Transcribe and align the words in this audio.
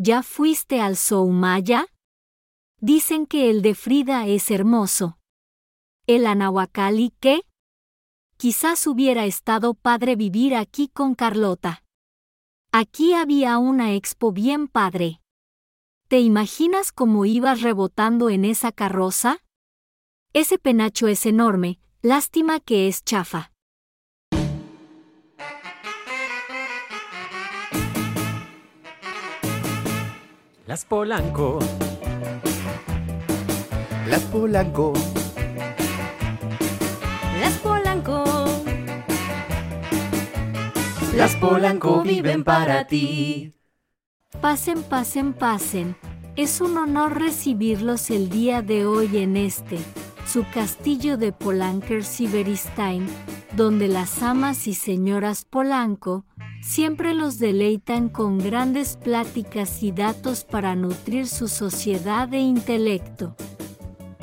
¿Ya 0.00 0.22
fuiste 0.22 0.80
al 0.80 0.96
Soumaya? 0.96 1.88
Dicen 2.80 3.26
que 3.26 3.50
el 3.50 3.62
de 3.62 3.74
Frida 3.74 4.28
es 4.28 4.48
hermoso. 4.52 5.18
¿El 6.06 6.24
Anahuacalli 6.28 7.12
qué? 7.18 7.42
Quizás 8.36 8.86
hubiera 8.86 9.26
estado 9.26 9.74
padre 9.74 10.14
vivir 10.14 10.54
aquí 10.54 10.86
con 10.86 11.16
Carlota. 11.16 11.82
Aquí 12.70 13.12
había 13.12 13.58
una 13.58 13.94
expo 13.94 14.30
bien 14.30 14.68
padre. 14.68 15.20
¿Te 16.06 16.20
imaginas 16.20 16.92
cómo 16.92 17.24
ibas 17.24 17.62
rebotando 17.62 18.30
en 18.30 18.44
esa 18.44 18.70
carroza? 18.70 19.40
Ese 20.32 20.60
penacho 20.60 21.08
es 21.08 21.26
enorme, 21.26 21.80
lástima 22.02 22.60
que 22.60 22.86
es 22.86 23.02
chafa. 23.02 23.50
Las 30.68 30.84
Polanco. 30.84 31.60
Las 34.06 34.20
Polanco. 34.24 34.92
Las 37.40 37.54
Polanco. 37.60 38.44
Las 41.16 41.36
Polanco 41.36 42.02
viven 42.02 42.44
para 42.44 42.86
ti. 42.86 43.54
Pasen, 44.42 44.82
pasen, 44.82 45.32
pasen. 45.32 45.96
Es 46.36 46.60
un 46.60 46.76
honor 46.76 47.18
recibirlos 47.18 48.10
el 48.10 48.28
día 48.28 48.60
de 48.60 48.84
hoy 48.84 49.16
en 49.16 49.38
este, 49.38 49.78
su 50.26 50.44
castillo 50.52 51.16
de 51.16 51.32
Polanker 51.32 52.04
Siberistain, 52.04 53.06
donde 53.58 53.88
las 53.88 54.22
amas 54.22 54.68
y 54.68 54.74
señoras 54.74 55.44
Polanco 55.44 56.24
siempre 56.62 57.12
los 57.12 57.40
deleitan 57.40 58.08
con 58.08 58.38
grandes 58.38 58.96
pláticas 58.96 59.82
y 59.82 59.90
datos 59.90 60.44
para 60.44 60.76
nutrir 60.76 61.26
su 61.26 61.48
sociedad 61.48 62.32
e 62.32 62.38
intelecto. 62.38 63.34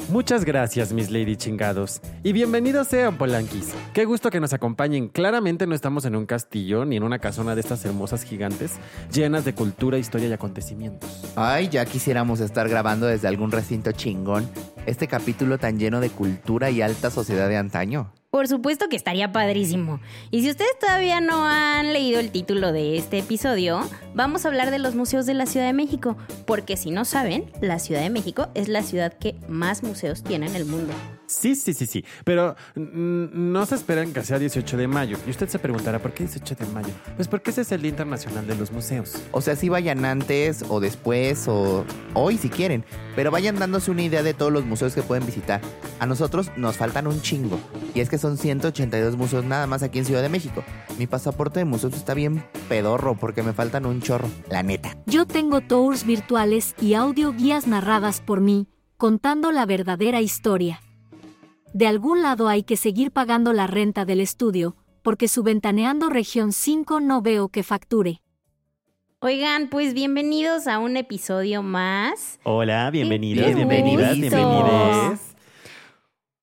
Muchas 0.07 0.45
gracias, 0.45 0.93
mis 0.93 1.11
lady 1.11 1.35
chingados. 1.35 1.99
Y 2.23 2.31
bienvenidos 2.31 2.87
sean 2.87 3.17
Polanquis. 3.17 3.73
Qué 3.93 4.05
gusto 4.05 4.29
que 4.29 4.39
nos 4.39 4.53
acompañen. 4.53 5.09
Claramente 5.09 5.67
no 5.67 5.75
estamos 5.75 6.05
en 6.05 6.15
un 6.15 6.25
castillo 6.25 6.85
ni 6.85 6.95
en 6.95 7.03
una 7.03 7.19
casona 7.19 7.55
de 7.55 7.61
estas 7.61 7.83
hermosas 7.83 8.23
gigantes, 8.23 8.75
llenas 9.11 9.43
de 9.43 9.53
cultura, 9.53 9.97
historia 9.97 10.29
y 10.29 10.33
acontecimientos. 10.33 11.33
Ay, 11.35 11.67
ya 11.67 11.83
quisiéramos 11.85 12.39
estar 12.39 12.69
grabando 12.69 13.05
desde 13.05 13.27
algún 13.27 13.51
recinto 13.51 13.91
chingón 13.91 14.49
este 14.85 15.09
capítulo 15.09 15.57
tan 15.57 15.77
lleno 15.77 15.99
de 15.99 16.09
cultura 16.09 16.69
y 16.69 16.81
alta 16.81 17.11
sociedad 17.11 17.49
de 17.49 17.57
antaño. 17.57 18.13
Por 18.35 18.49
supuesto 18.49 18.89
que 18.89 18.97
estaría 18.97 19.31
padrísimo. 19.31 20.01
Y 20.29 20.41
si 20.41 20.49
ustedes 20.49 20.77
todavía 20.77 21.21
no 21.21 21.47
han 21.47 21.93
leído 21.93 22.19
el 22.19 22.31
título 22.31 22.73
de 22.73 22.97
este 22.97 23.19
episodio, 23.19 23.79
vamos 24.13 24.43
a 24.43 24.49
hablar 24.49 24.71
de 24.71 24.79
los 24.79 24.93
museos 24.93 25.25
de 25.25 25.33
la 25.33 25.45
Ciudad 25.45 25.67
de 25.67 25.71
México. 25.71 26.17
Porque 26.45 26.75
si 26.75 26.91
no 26.91 27.05
saben, 27.05 27.49
la 27.61 27.79
Ciudad 27.79 28.01
de 28.01 28.09
México 28.09 28.49
es 28.53 28.67
la 28.67 28.83
ciudad 28.83 29.13
que 29.13 29.35
más 29.47 29.83
museos 29.83 30.21
tiene 30.21 30.47
en 30.47 30.57
el 30.57 30.65
mundo. 30.65 30.91
Sí, 31.27 31.55
sí, 31.55 31.73
sí, 31.73 31.85
sí. 31.85 32.05
Pero 32.23 32.55
no 32.75 33.65
se 33.65 33.75
esperen 33.75 34.13
que 34.13 34.23
sea 34.23 34.39
18 34.39 34.77
de 34.77 34.87
mayo. 34.87 35.17
Y 35.25 35.31
usted 35.31 35.49
se 35.49 35.59
preguntará, 35.59 35.99
¿por 35.99 36.13
qué 36.13 36.25
18 36.25 36.55
de 36.55 36.65
mayo? 36.67 36.93
Pues 37.15 37.27
porque 37.27 37.51
ese 37.51 37.61
es 37.61 37.71
el 37.71 37.81
Día 37.81 37.91
Internacional 37.91 38.47
de 38.47 38.55
los 38.55 38.71
Museos. 38.71 39.21
O 39.31 39.41
sea, 39.41 39.55
si 39.55 39.69
vayan 39.69 40.05
antes 40.05 40.63
o 40.69 40.79
después 40.79 41.47
o 41.47 41.85
hoy 42.13 42.37
si 42.37 42.49
quieren, 42.49 42.85
pero 43.15 43.31
vayan 43.31 43.57
dándose 43.57 43.91
una 43.91 44.03
idea 44.03 44.23
de 44.23 44.33
todos 44.33 44.51
los 44.51 44.65
museos 44.65 44.93
que 44.93 45.01
pueden 45.01 45.25
visitar. 45.25 45.61
A 45.99 46.05
nosotros 46.05 46.51
nos 46.57 46.77
faltan 46.77 47.07
un 47.07 47.21
chingo. 47.21 47.59
Y 47.93 48.01
es 48.01 48.09
que 48.09 48.17
son 48.17 48.37
182 48.37 49.15
museos 49.15 49.45
nada 49.45 49.67
más 49.67 49.83
aquí 49.83 49.99
en 49.99 50.05
Ciudad 50.05 50.21
de 50.21 50.29
México. 50.29 50.63
Mi 50.97 51.07
pasaporte 51.07 51.59
de 51.59 51.65
museos 51.65 51.93
está 51.95 52.13
bien 52.13 52.45
pedorro 52.69 53.15
porque 53.15 53.43
me 53.43 53.53
faltan 53.53 53.85
un 53.85 54.01
chorro, 54.01 54.29
la 54.49 54.63
neta. 54.63 54.95
Yo 55.05 55.25
tengo 55.25 55.61
tours 55.61 56.05
virtuales 56.05 56.75
y 56.79 56.93
audio 56.93 57.33
guías 57.33 57.67
narradas 57.67 58.21
por 58.21 58.41
mí, 58.41 58.67
contando 58.97 59.51
la 59.51 59.65
verdadera 59.65 60.21
historia. 60.21 60.81
De 61.75 61.87
algún 61.87 62.23
lado 62.23 62.47
hay 62.47 62.63
que 62.63 62.77
seguir 62.77 63.11
pagando 63.11 63.51
la 63.51 63.67
renta 63.67 64.05
del 64.05 64.21
estudio, 64.21 64.77
porque 65.01 65.27
su 65.27 65.43
Ventaneando 65.43 66.09
Región 66.09 66.53
5 66.53 67.01
no 67.01 67.21
veo 67.21 67.49
que 67.49 67.63
facture. 67.63 68.21
Oigan, 69.19 69.67
pues 69.67 69.93
bienvenidos 69.93 70.67
a 70.67 70.79
un 70.79 70.95
episodio 70.95 71.63
más. 71.63 72.39
Hola, 72.43 72.89
bienvenidos, 72.91 73.53
bienvenidas, 73.55 74.17
gusto. 74.17 74.37
bienvenides. 74.37 75.19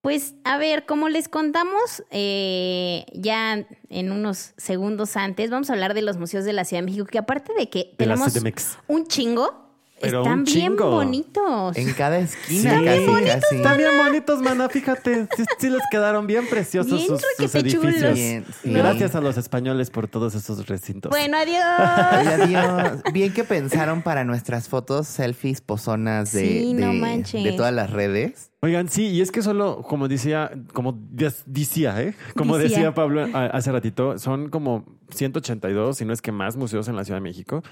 Pues 0.02 0.34
a 0.44 0.58
ver, 0.58 0.84
como 0.84 1.08
les 1.08 1.30
contamos 1.30 2.02
eh, 2.10 3.06
ya 3.14 3.64
en 3.88 4.12
unos 4.12 4.52
segundos 4.58 5.16
antes, 5.16 5.48
vamos 5.48 5.70
a 5.70 5.72
hablar 5.72 5.94
de 5.94 6.02
los 6.02 6.18
museos 6.18 6.44
de 6.44 6.52
la 6.52 6.66
Ciudad 6.66 6.82
de 6.82 6.90
México, 6.90 7.06
que 7.06 7.16
aparte 7.16 7.54
de 7.54 7.70
que 7.70 7.78
De 7.84 8.04
tenemos 8.04 8.34
CDMX. 8.34 8.76
un 8.86 9.06
chingo, 9.06 9.71
Pero 10.02 10.18
están 10.22 10.38
un 10.40 10.44
bien 10.44 10.56
chingo. 10.72 10.90
bonitos. 10.90 11.76
En 11.76 11.92
cada 11.94 12.18
esquina 12.18 12.78
Sí. 12.78 12.84
casi, 12.84 12.98
Están 13.00 13.16
bien 13.24 13.26
casi. 13.40 13.56
Están 13.56 13.78
bien 13.78 13.90
bonitos, 14.04 14.42
mana, 14.42 14.68
fíjate. 14.68 15.26
Sí, 15.36 15.44
sí 15.58 15.70
les 15.70 15.82
quedaron 15.90 16.26
bien 16.26 16.46
preciosos 16.48 16.92
Bien 16.92 17.06
sus, 17.08 17.20
sus 17.20 17.52
requetechulos. 17.52 17.84
edificios. 17.94 18.14
Bien, 18.14 18.44
sí. 18.62 18.70
Gracias 18.72 19.14
a 19.14 19.20
los 19.20 19.36
españoles 19.38 19.90
por 19.90 20.08
todos 20.08 20.34
esos 20.34 20.66
recintos. 20.66 21.10
Bueno, 21.10 21.38
adiós. 21.38 21.62
Ay, 21.64 22.26
adiós. 22.26 23.02
Bien 23.12 23.32
que 23.32 23.44
pensaron 23.44 24.02
para 24.02 24.24
nuestras 24.24 24.68
fotos, 24.68 25.06
selfies, 25.06 25.60
pozonas 25.60 26.32
de, 26.32 26.46
Sí, 26.48 26.74
no 26.74 26.88
de- 26.88 26.92
manches. 27.00 27.44
de 27.44 27.52
todas 27.52 27.72
las 27.72 27.90
redes. 27.90 28.50
Oigan, 28.64 28.88
sí, 28.88 29.08
y 29.08 29.20
es 29.20 29.32
que 29.32 29.42
solo, 29.42 29.82
como 29.82 30.06
decía, 30.06 30.52
como 30.72 30.92
des- 31.10 31.42
decía, 31.46 32.00
¿eh? 32.00 32.14
Como 32.36 32.56
Decía. 32.58 32.76
decía 32.76 32.94
Pablo 32.94 33.26
a- 33.32 33.46
hace 33.46 33.72
ratito, 33.72 34.18
son 34.18 34.50
como 34.50 34.84
182, 35.12 35.96
si 35.98 36.04
no 36.04 36.12
es 36.12 36.22
que 36.22 36.32
más, 36.32 36.56
museos 36.56 36.88
en 36.88 36.96
la 36.96 37.04
Ciudad 37.04 37.18
de 37.18 37.22
México, 37.22 37.62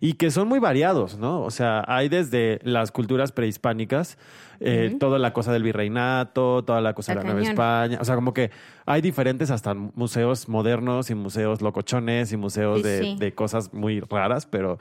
y 0.00 0.14
que 0.14 0.30
son 0.30 0.48
muy 0.48 0.58
variados, 0.58 1.18
¿no? 1.18 1.42
O 1.42 1.50
sea, 1.50 1.84
hay 1.86 2.08
desde 2.08 2.60
las 2.62 2.92
culturas 2.92 3.32
prehispánicas, 3.32 4.18
eh, 4.60 4.96
toda 5.00 5.18
la 5.18 5.32
cosa 5.32 5.52
del 5.52 5.62
virreinato, 5.62 6.62
toda 6.64 6.80
la 6.80 6.92
cosa 6.94 7.14
de 7.14 7.22
la 7.22 7.24
Nueva. 7.24 7.40
España, 7.40 7.98
o 8.00 8.04
sea, 8.04 8.14
como 8.14 8.34
que 8.34 8.50
hay 8.86 9.00
diferentes 9.00 9.50
hasta 9.50 9.72
museos 9.74 10.48
modernos 10.48 11.10
y 11.10 11.14
museos 11.14 11.62
locochones 11.62 12.32
y 12.32 12.36
museos 12.36 12.78
Sí, 12.78 12.82
de, 12.82 12.98
sí. 13.02 13.16
de 13.18 13.32
cosas 13.34 13.72
muy 13.72 14.00
raras, 14.00 14.46
pero, 14.46 14.78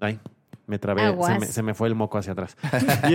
ay, 0.00 0.18
me 0.70 0.78
trabé, 0.78 1.14
se 1.26 1.38
me, 1.38 1.46
se 1.46 1.62
me 1.62 1.74
fue 1.74 1.88
el 1.88 1.94
moco 1.94 2.16
hacia 2.16 2.32
atrás. 2.32 2.56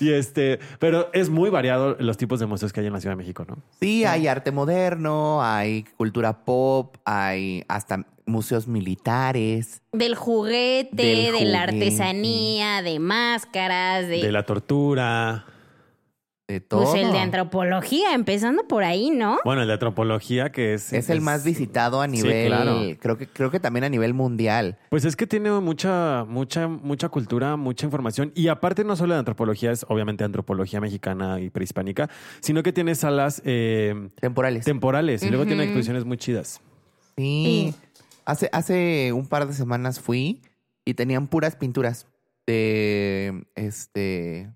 y, 0.00 0.04
y 0.06 0.12
este, 0.12 0.58
pero 0.78 1.10
es 1.12 1.28
muy 1.28 1.50
variado 1.50 1.96
los 1.98 2.16
tipos 2.16 2.40
de 2.40 2.46
museos 2.46 2.72
que 2.72 2.80
hay 2.80 2.86
en 2.86 2.92
la 2.92 3.00
Ciudad 3.00 3.12
de 3.12 3.18
México, 3.18 3.44
¿no? 3.46 3.58
Sí, 3.80 4.04
hay 4.04 4.26
arte 4.28 4.52
moderno, 4.52 5.42
hay 5.42 5.84
cultura 5.96 6.44
pop, 6.44 6.96
hay 7.04 7.64
hasta 7.68 8.06
museos 8.26 8.66
militares. 8.68 9.82
Del 9.92 10.14
juguete, 10.14 10.96
Del 10.96 11.16
de 11.16 11.44
la 11.44 11.60
juguete. 11.66 11.84
artesanía, 11.84 12.82
de 12.82 12.98
máscaras, 12.98 14.08
de, 14.08 14.22
De 14.22 14.32
la 14.32 14.44
tortura. 14.44 15.44
De 16.54 16.60
todo. 16.60 16.82
pues 16.84 17.02
el 17.02 17.10
de 17.12 17.18
antropología, 17.18 18.14
empezando 18.14 18.66
por 18.68 18.84
ahí, 18.84 19.10
¿no? 19.10 19.38
Bueno, 19.44 19.62
el 19.62 19.66
de 19.66 19.72
antropología, 19.74 20.52
que 20.52 20.74
es. 20.74 20.92
Es 20.92 21.10
el 21.10 21.20
más 21.20 21.42
visitado 21.44 22.00
a 22.00 22.06
Sí, 22.06 22.12
nivel, 22.12 22.46
claro. 22.46 22.80
creo 23.00 23.18
que 23.18 23.26
creo 23.26 23.50
que 23.50 23.58
también 23.58 23.82
a 23.84 23.88
nivel 23.88 24.14
mundial. 24.14 24.78
Pues 24.90 25.04
es 25.04 25.16
que 25.16 25.26
tiene 25.26 25.50
mucha, 25.50 26.24
mucha, 26.28 26.68
mucha 26.68 27.08
cultura, 27.08 27.56
mucha 27.56 27.86
información. 27.86 28.30
Y 28.36 28.48
aparte, 28.48 28.84
no 28.84 28.94
solo 28.94 29.14
de 29.14 29.18
antropología, 29.18 29.72
es 29.72 29.84
obviamente 29.88 30.22
antropología 30.22 30.80
mexicana 30.80 31.40
y 31.40 31.50
prehispánica, 31.50 32.08
sino 32.40 32.62
que 32.62 32.72
tiene 32.72 32.94
salas 32.94 33.42
eh, 33.44 34.08
Temporales. 34.20 34.64
temporales 34.64 35.22
y 35.24 35.28
luego 35.30 35.46
tiene 35.46 35.64
exposiciones 35.64 36.04
muy 36.04 36.16
chidas. 36.18 36.60
sí. 37.16 37.74
Hace 38.26 38.48
hace 38.52 39.12
un 39.12 39.26
par 39.26 39.46
de 39.46 39.52
semanas 39.52 40.00
fui 40.00 40.40
y 40.86 40.94
tenían 40.94 41.26
puras 41.26 41.56
pinturas 41.56 42.06
de 42.46 43.44
este 43.54 44.50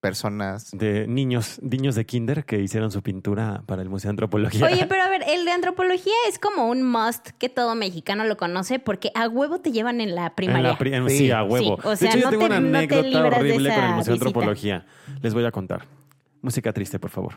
personas. 0.00 0.70
De 0.72 1.06
niños, 1.06 1.60
niños 1.62 1.94
de 1.94 2.06
kinder 2.06 2.44
que 2.44 2.58
hicieron 2.60 2.90
su 2.90 3.02
pintura 3.02 3.62
para 3.66 3.82
el 3.82 3.88
Museo 3.88 4.08
de 4.08 4.12
Antropología. 4.12 4.66
Oye, 4.66 4.86
pero 4.88 5.02
a 5.02 5.08
ver, 5.08 5.22
el 5.28 5.44
de 5.44 5.50
antropología 5.52 6.12
es 6.28 6.38
como 6.38 6.68
un 6.68 6.82
must 6.82 7.28
que 7.38 7.48
todo 7.48 7.74
mexicano 7.74 8.24
lo 8.24 8.36
conoce 8.36 8.78
porque 8.78 9.10
a 9.14 9.28
huevo 9.28 9.60
te 9.60 9.72
llevan 9.72 10.00
en 10.00 10.14
la 10.14 10.26
En 10.28 10.34
primaria. 10.34 10.68
la 10.70 10.78
pri- 10.78 10.94
en- 10.94 11.08
Sí. 11.10 11.18
sí, 11.18 11.30
a 11.30 11.42
huevo. 11.44 11.76
Sí, 11.82 11.88
o 11.88 11.96
sea, 11.96 12.12
de 12.12 12.18
hecho, 12.18 12.26
no 12.30 12.32
yo 12.32 12.38
tengo 12.38 12.40
te- 12.48 12.58
una 12.58 12.60
no 12.60 12.78
anécdota 12.78 13.26
horrible 13.26 13.74
con 13.74 13.84
el 13.84 13.94
Museo 13.94 14.14
de. 14.14 14.18
Antropología. 14.18 14.86
Les 15.22 15.34
voy 15.34 15.44
a 15.44 15.50
contar. 15.50 15.86
Música 16.42 16.72
triste, 16.72 16.98
por 16.98 17.10
favor. 17.10 17.34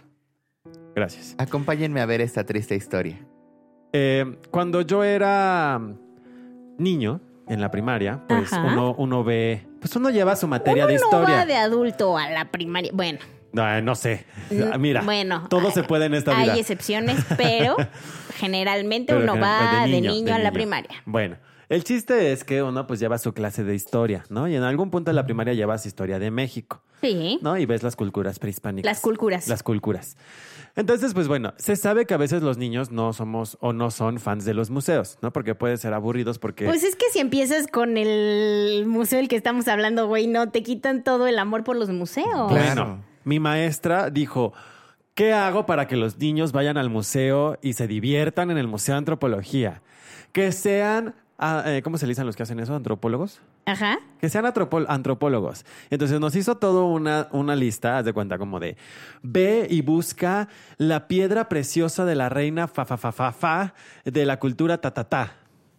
Gracias. 0.95 1.36
Acompáñenme 1.38 2.01
a 2.01 2.06
ver 2.06 2.21
esta 2.21 2.45
triste 2.45 2.75
historia. 2.75 3.19
Eh, 3.92 4.38
cuando 4.51 4.81
yo 4.81 5.04
era 5.04 5.81
niño, 6.77 7.19
en 7.48 7.60
la 7.62 7.69
primaria, 7.71 8.24
pues 8.27 8.51
uno 8.98 9.24
ve... 9.24 9.68
Pues 9.83 9.94
uno 9.97 10.09
lleva 10.09 10.35
su 10.38 10.47
materia 10.47 10.88
de 10.88 10.94
Uno 10.95 11.01
no 11.12 11.18
historia. 11.19 11.35
va 11.39 11.45
de 11.45 11.56
adulto 11.57 12.18
a 12.18 12.30
la 12.30 12.45
primaria. 12.51 12.89
Bueno, 12.94 13.19
No, 13.51 13.81
no 13.81 13.95
sé. 13.95 14.25
Mm, 14.50 14.80
Mira, 14.80 15.01
bueno, 15.03 15.45
todo 15.50 15.68
hay- 15.68 15.74
se 15.74 15.83
puede 15.83 16.06
en 16.06 16.13
esta 16.15 16.35
hay 16.35 16.45
vida. 16.45 16.56
excepciones, 16.57 17.18
pero 17.38 17.75
generalmente 18.38 19.13
Pero 19.13 19.24
uno 19.33 19.39
va 19.41 19.85
de 19.85 20.01
niño, 20.01 20.33
a 20.33 20.39
la 20.39 20.51
primaria. 20.51 20.89
Bueno, 21.06 21.35
El 21.69 21.83
chiste 21.83 22.31
es 22.33 22.44
que 22.44 22.62
uno 22.62 22.85
pues 22.88 23.00
lleva 23.00 23.18
su 23.18 23.33
clase 23.33 23.63
de 23.63 23.74
historia, 23.74 24.25
¿no? 24.30 24.47
Y 24.47 24.56
en 24.56 24.63
algún 24.63 24.91
punto 24.91 25.09
de 25.12 25.15
la 25.15 25.25
primaria 25.25 25.53
llevas 25.53 25.86
historia 25.86 26.19
de 26.19 26.29
México, 26.29 26.81
Sí. 27.01 27.39
¿no? 27.41 27.57
Y 27.57 27.65
ves 27.65 27.81
las 27.83 27.95
culturas 27.95 28.38
prehispánicas. 28.38 28.86
Las 28.91 29.00
culturas. 29.01 29.47
Las 29.47 29.63
culturas. 29.63 30.15
Entonces, 30.75 31.14
pues 31.14 31.28
bueno, 31.28 31.54
se 31.58 31.75
sabe 31.75 32.06
que 32.06 32.16
a 32.16 32.18
veces 32.18 32.42
los 32.42 32.58
niños 32.58 32.90
no 32.90 33.14
somos 33.14 33.58
o 33.62 33.74
no 33.74 33.92
son 33.92 34.20
fans 34.20 34.44
de 34.44 34.56
los 34.56 34.72
museos, 34.72 35.20
¿no? 35.22 35.31
Porque 35.31 35.54
pueden 35.54 35.78
ser 35.78 35.94
aburridos 35.94 36.40
porque... 36.40 36.66
Pues 36.66 36.84
es 36.84 36.96
que 36.96 37.06
si 37.12 37.20
empiezas 37.20 37.68
con 37.68 37.96
el 37.96 38.86
museo 38.88 39.20
del 39.20 39.28
que 39.28 39.36
estamos 39.36 39.68
hablando, 39.68 40.08
güey, 40.08 40.25
no 40.25 40.50
te 40.50 40.64
quitan 40.64 41.04
todo 41.04 41.28
el 41.28 41.38
amor 41.38 41.64
por 41.64 41.75
los 41.75 41.90
museos. 41.90 42.52
Claro. 42.52 42.86
Bueno, 42.86 43.04
mi 43.24 43.40
maestra 43.40 44.10
dijo, 44.10 44.54
¿qué 45.14 45.31
hago 45.31 45.68
para 45.68 45.88
que 45.88 45.96
los 45.96 46.18
niños 46.18 46.52
vayan 46.52 46.78
al 46.78 46.90
museo 46.90 47.60
y 47.62 47.74
se 47.74 47.88
diviertan 47.88 48.50
en 48.50 48.58
el 48.58 48.68
Museo 48.68 48.96
de 48.96 49.00
Antropología? 49.00 49.84
Que 50.31 50.52
sean, 50.52 51.14
ah, 51.38 51.63
eh, 51.65 51.81
¿cómo 51.83 51.97
se 51.97 52.06
le 52.06 52.12
dicen 52.12 52.25
los 52.25 52.35
que 52.35 52.44
hacen 52.44 52.59
eso? 52.59 52.75
¿Antropólogos? 52.75 53.41
Ajá. 53.65 54.00
Que 54.19 54.30
sean 54.30 54.45
antropólogos. 54.45 55.65
Entonces 55.89 56.19
nos 56.19 56.35
hizo 56.35 56.57
todo 56.57 56.85
una, 56.85 57.27
una 57.31 57.56
lista, 57.56 57.97
haz 57.97 58.06
de 58.06 58.13
cuenta, 58.13 58.38
como 58.38 58.59
de 58.59 58.77
ve 59.21 59.68
y 59.69 59.81
busca 59.81 60.47
la 60.77 61.07
piedra 61.07 61.50
preciosa 61.50 62.06
de 62.06 62.15
la 62.15 62.30
reina 62.30 62.68
fa 62.68 62.85
fa 62.85 62.97
fa 62.97 63.12
fa 63.12 63.31
fa 63.31 63.74
de 64.06 64.25
la 64.25 64.39
cultura 64.39 64.80
ta 64.80 64.91
ta 64.91 65.03
ta. 65.03 65.33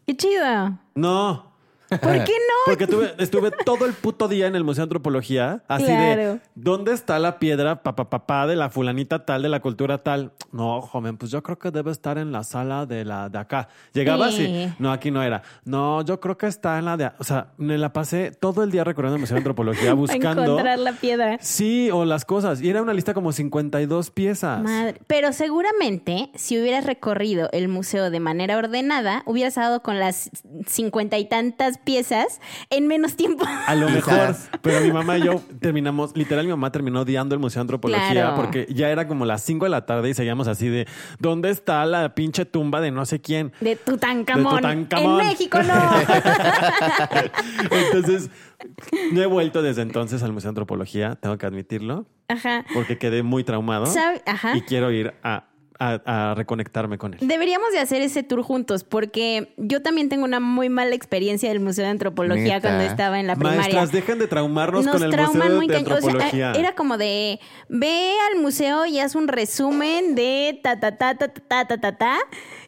Qué 0.06 0.16
chido. 0.16 0.78
No, 0.94 1.53
¿Por 1.99 2.25
qué 2.25 2.32
no? 2.32 2.55
porque 2.67 2.87
tuve- 2.87 3.14
estuve 3.19 3.50
todo 3.64 3.85
el 3.87 3.93
puto 3.93 4.26
día 4.29 4.46
en 4.46 4.56
el 4.56 4.64
Museo 4.64 4.82
de 4.82 4.85
Antropología, 4.85 5.62
así 5.69 5.85
Claro. 5.85 6.35
de, 6.35 6.41
¿dónde 6.55 6.93
está 6.93 7.19
la 7.19 7.38
piedra 7.38 7.82
papá 7.82 8.08
papá 8.08 8.46
de 8.46 8.56
la 8.56 8.70
fulanita 8.70 9.25
tal, 9.26 9.43
de 9.43 9.49
la 9.50 9.61
cultura 9.61 9.99
tal? 9.99 10.32
No, 10.52 10.81
joven, 10.81 11.17
pues 11.19 11.31
yo 11.31 11.43
creo 11.43 11.58
que 11.58 11.70
debe 11.70 11.91
estar 11.91 12.17
en 12.19 12.32
la 12.32 12.43
sala 12.44 12.87
de 12.87 13.05
la 13.05 13.29
de 13.29 13.38
acá. 13.38 13.69
Llegaba 13.93 14.31
Sí. 14.31 14.44
así, 14.44 14.75
no, 14.79 14.93
aquí 14.93 15.11
no 15.11 15.23
era. 15.23 15.43
No, 15.64 16.02
yo 16.02 16.20
creo 16.20 16.38
que 16.38 16.46
está 16.46 16.79
en 16.79 16.87
la 16.87 16.96
de, 16.96 17.11
o 17.19 17.25
sea, 17.25 17.49
me 17.58 17.76
la 17.76 17.93
pasé 17.93 18.31
todo 18.31 18.62
el 18.62 18.70
día 18.70 18.82
recorriendo 18.85 19.17
el 19.17 19.20
Museo 19.20 19.35
de 19.35 19.38
Antropología 19.41 19.93
buscando. 19.94 20.43
encontrar 20.44 20.79
la 20.79 20.93
piedra. 20.93 21.38
Sí, 21.41 21.91
o 21.93 22.05
las 22.05 22.25
cosas. 22.25 22.61
Y 22.62 22.70
era 22.70 22.81
una 22.82 22.94
lista 22.94 23.12
como 23.14 23.32
52 23.32 24.11
piezas. 24.11 24.62
Madre. 24.62 25.00
Pero 25.06 25.32
seguramente, 25.32 26.31
si 26.35 26.58
hubieras 26.61 26.87
recorrido 26.87 27.49
el 27.52 27.69
museo 27.69 28.11
de 28.11 28.20
manera 28.20 28.56
ordenada, 28.56 29.23
hubieras 29.26 29.55
dado 29.56 29.82
con 29.82 29.99
las 29.99 30.31
cincuenta 30.67 31.19
y 31.19 31.26
tantas 31.26 31.79
piezas 31.84 32.40
en 32.70 32.86
menos 32.86 33.14
tiempo. 33.16 33.44
A 33.66 33.75
lo 33.75 33.88
mejor, 33.88 34.34
pero 34.62 34.81
mi 34.81 34.90
mamá 34.92 35.19
y 35.19 35.22
yo 35.25 35.40
terminamos, 35.60 36.16
literal 36.16 36.44
mi 36.44 36.50
mamá 36.50 36.72
terminó 36.72 37.02
odiando 37.02 37.34
el 37.34 37.40
Museo 37.40 37.60
de 37.60 37.62
Antropología 37.62 38.10
Claro. 38.10 38.36
porque 38.36 38.66
ya 38.70 38.90
era 38.90 39.06
como 39.06 39.25
las 39.25 39.42
5 39.42 39.64
de 39.66 39.70
la 39.70 39.86
tarde 39.86 40.10
y 40.10 40.14
seguíamos 40.14 40.48
así 40.48 40.69
de, 40.69 40.86
¿dónde 41.19 41.50
está 41.50 41.84
la 41.86 42.14
pinche 42.14 42.44
tumba 42.44 42.81
de 42.81 42.90
no 42.90 43.04
sé 43.06 43.20
quién? 43.20 43.52
De 43.60 43.76
Tutankamón. 43.76 44.56
De 44.56 44.60
Tutankamón. 44.62 45.20
En 45.20 45.26
México 45.28 45.58
no. 45.62 45.75
Entonces, 47.70 48.31
no 49.12 49.22
he 49.22 49.26
vuelto 49.26 49.62
desde 49.62 49.82
entonces 49.82 50.22
al 50.22 50.32
Museo 50.32 50.48
de 50.48 50.50
Antropología, 50.50 51.16
tengo 51.16 51.36
que 51.38 51.46
admitirlo, 51.46 52.06
Ajá. 52.28 52.64
porque 52.75 52.98
quedé 52.98 53.22
muy 53.22 53.44
traumado 53.44 53.86
¿Sabe? 53.86 54.22
Ajá. 54.26 54.56
y 54.56 54.62
quiero 54.62 54.90
ir 54.90 55.14
a, 55.22 55.44
a, 55.78 56.30
a, 56.30 56.34
reconectarme 56.34 56.98
con 56.98 57.14
él. 57.14 57.20
Deberíamos 57.22 57.72
de 57.72 57.78
hacer 57.78 58.02
ese 58.02 58.22
tour 58.22 58.42
juntos, 58.42 58.84
porque 58.84 59.54
yo 59.56 59.82
también 59.82 60.08
tengo 60.08 60.24
una 60.24 60.40
muy 60.40 60.68
mala 60.68 60.94
experiencia 60.94 61.48
del 61.48 61.60
Museo 61.60 61.84
de 61.84 61.90
Antropología 61.90 62.60
cuando 62.60 62.84
estaba 62.84 63.18
en 63.20 63.26
la 63.26 63.34
primaria. 63.34 63.60
Maestras, 63.60 63.92
dejan 63.92 64.18
de 64.18 64.26
traumarnos 64.26 64.86
con 64.86 65.02
el 65.02 65.10
Museo 65.10 65.50
muy 65.54 65.66
de, 65.66 65.76
Antropología. 65.76 66.50
O 66.50 66.54
sea, 66.54 66.60
era 66.60 66.74
como 66.74 66.96
de, 66.96 67.40
ve 67.68 68.12
al 68.30 68.40
museo 68.40 68.86
y 68.86 69.00
haz 69.00 69.14
un 69.14 69.28
resumen 69.28 70.14
de 70.14 70.60
ta, 70.62 70.78
ta, 70.78 70.96
ta, 70.96 71.16
ta, 71.16 71.28
ta, 71.28 71.66
ta, 71.66 71.78
ta, 71.78 71.96
ta. 71.96 72.18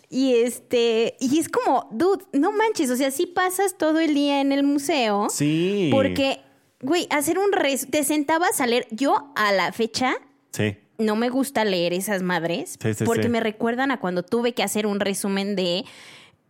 Y 0.08 0.34
este, 0.36 1.16
y 1.20 1.38
es 1.38 1.48
como, 1.48 1.88
dude, 1.90 2.24
no 2.32 2.52
manches, 2.52 2.90
o 2.90 2.96
sea, 2.96 3.10
sí 3.10 3.26
pasas 3.26 3.76
todo 3.76 3.98
el 3.98 4.14
día 4.14 4.40
en 4.40 4.52
el 4.52 4.62
museo. 4.62 5.26
Sí. 5.30 5.90
Porque, 5.92 6.40
güey, 6.80 7.06
hacer 7.10 7.38
un 7.38 7.52
resumen, 7.52 7.90
te 7.90 8.04
sentabas 8.04 8.60
a 8.60 8.66
leer, 8.66 8.86
yo 8.90 9.32
a 9.36 9.52
la 9.52 9.72
fecha... 9.72 10.14
Sí 10.52 10.76
no 10.98 11.16
me 11.16 11.28
gusta 11.28 11.64
leer 11.64 11.92
esas 11.92 12.22
madres 12.22 12.76
Sí, 12.80 12.94
sí, 12.94 13.04
porque 13.04 13.24
sí. 13.24 13.28
me 13.28 13.40
recuerdan 13.40 13.90
a 13.90 13.98
cuando 14.00 14.22
tuve 14.22 14.52
que 14.52 14.62
hacer 14.62 14.86
un 14.86 15.00
resumen 15.00 15.56
de 15.56 15.84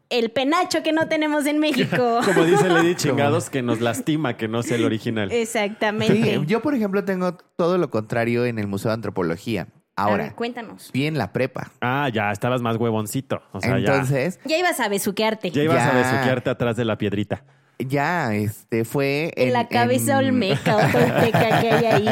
el 0.08 0.31
penacho 0.31 0.82
que 0.84 0.93
no 0.93 1.08
tenemos 1.08 1.46
en 1.46 1.58
México. 1.58 2.20
Como 2.25 2.44
dice 2.44 2.69
Lady 2.69 2.94
Chingados, 2.94 3.50
que 3.50 3.62
nos 3.62 3.81
lastima 3.81 4.37
que 4.37 4.46
no 4.46 4.62
sea 4.62 4.76
el 4.76 4.84
original. 4.84 5.32
Exactamente. 5.32 6.38
Sí, 6.38 6.44
yo, 6.46 6.62
por 6.62 6.75
ejemplo, 6.75 7.04
tengo 7.04 7.37
todo 7.56 7.76
lo 7.76 7.90
contrario 7.90 8.44
en 8.44 8.58
el 8.60 8.69
Museo 8.69 8.90
de 8.90 8.94
Antropología. 8.94 9.69
A 9.98 10.04
ver, 10.04 10.12
Ahora, 10.20 10.34
cuéntanos. 10.37 10.90
vi 10.92 11.06
en 11.06 11.16
la 11.19 11.32
prepa. 11.32 11.72
Ah, 11.81 12.08
ya, 12.12 12.31
estabas 12.31 12.60
más 12.62 12.76
huevoncito. 12.76 13.42
O 13.52 13.60
sea, 13.60 13.78
ya. 13.81 13.94
Entonces, 13.94 14.38
Ya 14.44 14.58
ibas 14.58 14.78
a 14.78 14.88
besuquearte. 14.88 15.50
Ya 15.50 15.62
ibas 15.62 15.82
a 15.82 15.92
Ya. 15.92 15.99
besuquearte 15.99 16.50
atrás 16.50 16.76
de 16.76 16.84
la 16.84 16.99
piedrita. 16.99 17.44
Ya, 17.78 18.34
este, 18.34 18.84
fue... 18.84 19.32
en 19.37 19.52
la 19.52 19.69
cabeza 19.69 20.12
en- 20.20 20.28
olmeca 20.28 20.76
o 20.76 20.81
tolteca 20.81 21.61
que 21.61 21.70
hay 21.70 21.84
ahí. 21.84 22.06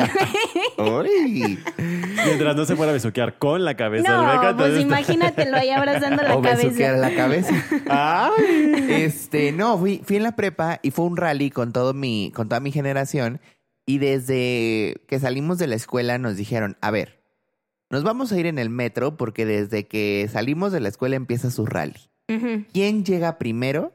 ¡Ay! 0.78 1.58
Mientras 2.26 2.56
no 2.56 2.64
se 2.64 2.76
fuera 2.76 2.90
a 2.90 2.94
besuquear 2.94 3.38
con 3.38 3.64
la 3.64 3.76
cabeza 3.76 4.08
no, 4.10 4.20
Olmeca, 4.20 4.40
pues 4.40 4.50
entonces- 4.52 4.82
imagínatelo 4.82 5.56
ahí 5.56 5.70
abrazando 5.70 6.22
la 6.22 6.36
o 6.36 6.40
besuquear 6.42 6.96
cabeza. 7.00 7.08
la 7.10 7.14
cabeza. 7.14 7.54
¡Ay! 7.88 8.86
Este, 8.88 9.52
no, 9.52 9.78
fui, 9.78 10.00
fui 10.04 10.16
en 10.16 10.22
la 10.22 10.36
prepa 10.36 10.80
y 10.82 10.90
fue 10.90 11.04
un 11.06 11.16
rally 11.16 11.50
con 11.50 11.72
todo 11.72 11.94
mi, 11.94 12.30
con 12.34 12.48
toda 12.48 12.60
mi 12.60 12.70
generación. 12.72 13.40
Y 13.86 13.98
desde 13.98 15.02
que 15.08 15.18
salimos 15.20 15.58
de 15.58 15.66
la 15.66 15.74
escuela 15.74 16.18
nos 16.18 16.36
dijeron, 16.36 16.76
a 16.80 16.90
ver, 16.90 17.20
nos 17.90 18.02
vamos 18.02 18.32
a 18.32 18.38
ir 18.38 18.46
en 18.46 18.58
el 18.58 18.70
metro 18.70 19.16
porque 19.16 19.44
desde 19.44 19.86
que 19.86 20.28
salimos 20.32 20.72
de 20.72 20.80
la 20.80 20.88
escuela 20.88 21.16
empieza 21.16 21.50
su 21.50 21.66
rally. 21.66 22.00
¿Quién 22.72 23.04
llega 23.04 23.36
primero 23.38 23.92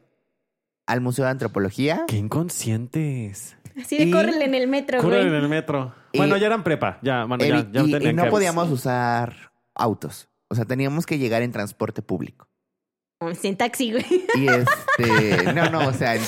al 0.89 1.01
Museo 1.01 1.25
de 1.25 1.31
Antropología? 1.31 2.03
¡Qué 2.07 2.17
inconscientes! 2.17 3.55
Así 3.79 3.97
de 3.97 4.05
Y- 4.05 4.11
córrele 4.11 4.45
en 4.45 4.55
el 4.55 4.67
metro, 4.67 4.99
Corren 4.99 5.21
en 5.21 5.29
güey. 5.29 5.41
el 5.41 5.49
metro. 5.49 5.93
Y- 6.11 6.17
bueno, 6.17 6.35
ya 6.37 6.47
eran 6.47 6.63
prepa. 6.63 6.99
Ya, 7.01 7.23
bueno, 7.25 7.45
ya, 7.45 7.67
ya 7.71 7.81
y, 7.83 7.91
tenían 7.91 8.11
y 8.11 8.13
no 8.15 8.23
que- 8.25 8.29
podíamos 8.29 8.69
usar 8.69 9.51
autos. 9.75 10.27
O 10.49 10.55
sea, 10.55 10.65
teníamos 10.65 11.05
que 11.05 11.17
llegar 11.17 11.41
en 11.43 11.51
transporte 11.51 12.01
público. 12.01 12.47
En 13.43 13.57
taxi, 13.57 13.91
güey. 13.91 14.05
Y 14.35 14.47
este, 14.47 15.53
no, 15.53 15.69
no, 15.69 15.87
o 15.89 15.93
sea, 15.93 16.15
en- 16.15 16.21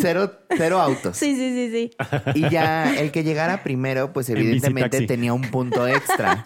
cero, 0.00 0.32
cero 0.56 0.80
autos. 0.80 1.16
Sí, 1.16 1.34
sí, 1.34 1.50
sí, 1.70 1.70
sí. 1.72 1.90
Y 2.34 2.48
ya 2.50 2.94
el 2.98 3.10
que 3.10 3.24
llegara 3.24 3.62
primero, 3.62 4.12
pues 4.12 4.28
En 4.28 4.36
evidentemente 4.36 5.06
tenía 5.06 5.32
un 5.32 5.42
punto 5.50 5.86
extra. 5.88 6.44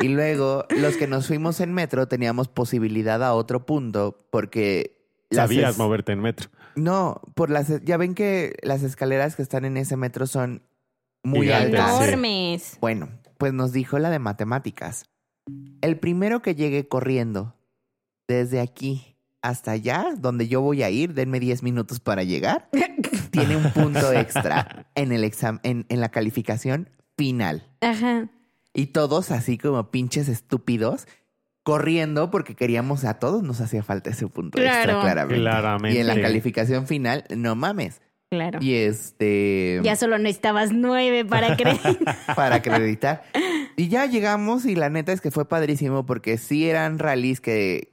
Y 0.00 0.08
luego, 0.08 0.64
los 0.76 0.96
que 0.96 1.06
nos 1.06 1.26
fuimos 1.28 1.60
en 1.60 1.72
metro 1.72 2.06
teníamos 2.08 2.48
posibilidad 2.48 3.22
a 3.24 3.32
otro 3.34 3.64
punto 3.66 4.26
porque... 4.30 4.96
las 5.30 5.44
Sabías 5.48 5.72
es- 5.72 5.78
moverte 5.78 6.12
en 6.12 6.20
metro. 6.20 6.50
No, 6.78 7.20
por 7.34 7.50
las... 7.50 7.82
Ya 7.84 7.96
ven 7.96 8.14
que 8.14 8.54
las 8.62 8.82
escaleras 8.82 9.36
que 9.36 9.42
están 9.42 9.64
en 9.64 9.76
ese 9.76 9.96
metro 9.96 10.26
son 10.26 10.62
muy 11.24 11.46
Gigantes, 11.46 11.80
altas. 11.80 12.02
Enormes. 12.02 12.78
Bueno, 12.80 13.08
pues 13.36 13.52
nos 13.52 13.72
dijo 13.72 13.98
la 13.98 14.10
de 14.10 14.18
matemáticas. 14.18 15.06
El 15.80 15.98
primero 15.98 16.42
que 16.42 16.54
llegue 16.54 16.88
corriendo 16.88 17.54
desde 18.26 18.60
aquí 18.60 19.16
hasta 19.42 19.72
allá, 19.72 20.14
donde 20.18 20.48
yo 20.48 20.60
voy 20.60 20.82
a 20.82 20.90
ir, 20.90 21.14
denme 21.14 21.40
10 21.40 21.62
minutos 21.62 22.00
para 22.00 22.22
llegar, 22.22 22.68
tiene 23.30 23.56
un 23.56 23.72
punto 23.72 24.12
extra 24.14 24.90
en 24.94 25.12
el 25.12 25.24
exam 25.24 25.60
en, 25.62 25.86
en 25.88 26.00
la 26.00 26.10
calificación 26.10 26.90
final. 27.16 27.66
Ajá. 27.80 28.28
Y 28.74 28.86
todos 28.86 29.30
así 29.30 29.58
como 29.58 29.90
pinches 29.90 30.28
estúpidos 30.28 31.06
corriendo 31.68 32.30
porque 32.30 32.54
queríamos 32.54 33.04
a 33.04 33.18
todos 33.18 33.42
nos 33.42 33.60
hacía 33.60 33.82
falta 33.82 34.08
ese 34.08 34.26
punto 34.26 34.56
extra 34.58 34.84
Claro. 34.84 35.00
claramente. 35.02 35.42
Claramente. 35.42 35.98
Y 35.98 36.00
en 36.00 36.06
la 36.06 36.18
calificación 36.18 36.86
final, 36.86 37.24
no 37.36 37.54
mames. 37.56 38.00
Claro. 38.30 38.58
Y 38.62 38.72
este 38.74 39.78
Ya 39.84 39.94
solo 39.94 40.16
necesitabas 40.16 40.72
nueve 40.72 41.26
para 41.26 41.56
creer. 41.58 41.78
para 42.36 42.56
acreditar. 42.56 43.22
Y 43.76 43.88
ya 43.88 44.06
llegamos 44.06 44.64
y 44.64 44.76
la 44.76 44.88
neta 44.88 45.12
es 45.12 45.20
que 45.20 45.30
fue 45.30 45.46
padrísimo 45.46 46.06
porque 46.06 46.38
sí 46.38 46.66
eran 46.70 46.98
rallies 46.98 47.42
que, 47.42 47.90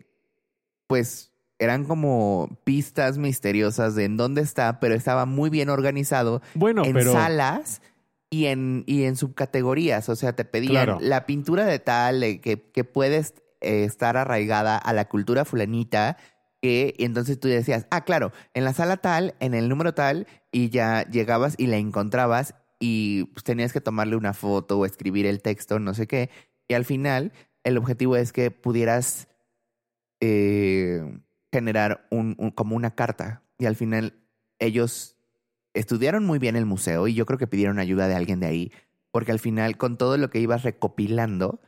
pues, 0.88 1.34
eran 1.60 1.84
como 1.84 2.58
pistas 2.64 3.18
misteriosas 3.18 3.94
de 3.96 4.06
en 4.06 4.16
dónde 4.16 4.42
está, 4.42 4.80
pero 4.80 4.96
estaba 4.96 5.26
muy 5.26 5.50
bien 5.50 5.68
organizado 5.68 6.42
Bueno, 6.54 6.86
en 6.86 6.94
pero. 6.94 7.12
salas 7.12 7.82
y 8.30 8.46
en, 8.46 8.86
y 8.88 9.04
en 9.04 9.18
subcategorías. 9.18 10.08
O 10.08 10.16
sea, 10.16 10.34
te 10.34 10.46
pedían 10.46 10.72
Claro. 10.86 10.98
la 11.02 11.26
pintura 11.26 11.66
de 11.66 11.80
tal, 11.80 12.22
que, 12.42 12.70
que 12.74 12.84
puedes 12.86 13.34
estar 13.66 14.18
arraigada 14.18 14.78
a 14.78 14.94
la 14.94 15.08
cultura 15.10 15.46
fulanita. 15.46 16.18
Que, 16.62 16.96
entonces 17.00 17.40
tú 17.40 17.48
decías, 17.48 17.86
ah, 17.92 18.06
claro, 18.06 18.32
en 18.54 18.64
la 18.64 18.74
sala 18.74 18.98
tal, 18.98 19.36
en 19.40 19.54
el 19.54 19.70
número 19.70 19.94
tal, 19.94 20.26
y 20.52 20.70
ya 20.70 21.04
llegabas 21.10 21.56
y 21.58 21.68
la 21.68 21.78
encontrabas 21.78 22.56
y 22.80 23.26
pues, 23.26 23.44
tenías 23.44 23.72
que 23.72 23.82
tomarle 23.82 24.16
una 24.16 24.34
foto 24.34 24.80
o 24.80 24.86
escribir 24.86 25.26
el 25.26 25.42
texto, 25.42 25.80
no 25.80 25.94
sé 25.94 26.08
qué. 26.08 26.30
Y 26.68 26.74
al 26.74 26.86
final, 26.86 27.34
el 27.64 27.78
objetivo 27.78 28.16
es 28.16 28.32
que 28.34 28.52
pudieras 28.52 29.28
eh, 30.22 31.20
generar 31.52 32.08
un- 32.10 32.36
como 32.56 32.76
una 32.76 32.96
carta. 32.96 33.44
Y 33.58 33.66
al 33.66 33.76
final, 33.76 34.14
ellos 34.60 35.18
estudiaron 35.74 36.26
muy 36.26 36.40
bien 36.40 36.56
el 36.56 36.66
museo 36.66 37.08
y 37.08 37.14
yo 37.14 37.26
creo 37.26 37.38
que 37.38 37.48
pidieron 37.48 37.80
ayuda 37.80 38.08
de 38.08 38.16
alguien 38.16 38.40
de 38.40 38.48
ahí, 38.48 38.72
porque 39.12 39.32
al 39.32 39.40
final, 39.40 39.78
con 39.78 39.98
todo 39.98 40.18
lo 40.18 40.30
que 40.30 40.40
ibas 40.40 40.64
recopilando, 40.64 41.62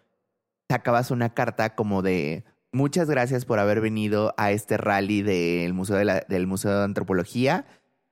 sacabas 0.69 1.12
una 1.12 1.33
carta 1.33 1.75
como 1.75 2.01
de 2.01 2.43
muchas 2.74 3.09
gracias 3.09 3.45
por 3.45 3.59
haber 3.59 3.81
venido 3.81 4.33
a 4.38 4.51
este 4.51 4.77
rally 4.77 5.21
del 5.21 5.74
Museo 5.74 5.95
de, 5.97 6.05
la- 6.05 6.25
del 6.27 6.47
Museo 6.47 6.77
de 6.77 6.83
Antropología 6.83 7.65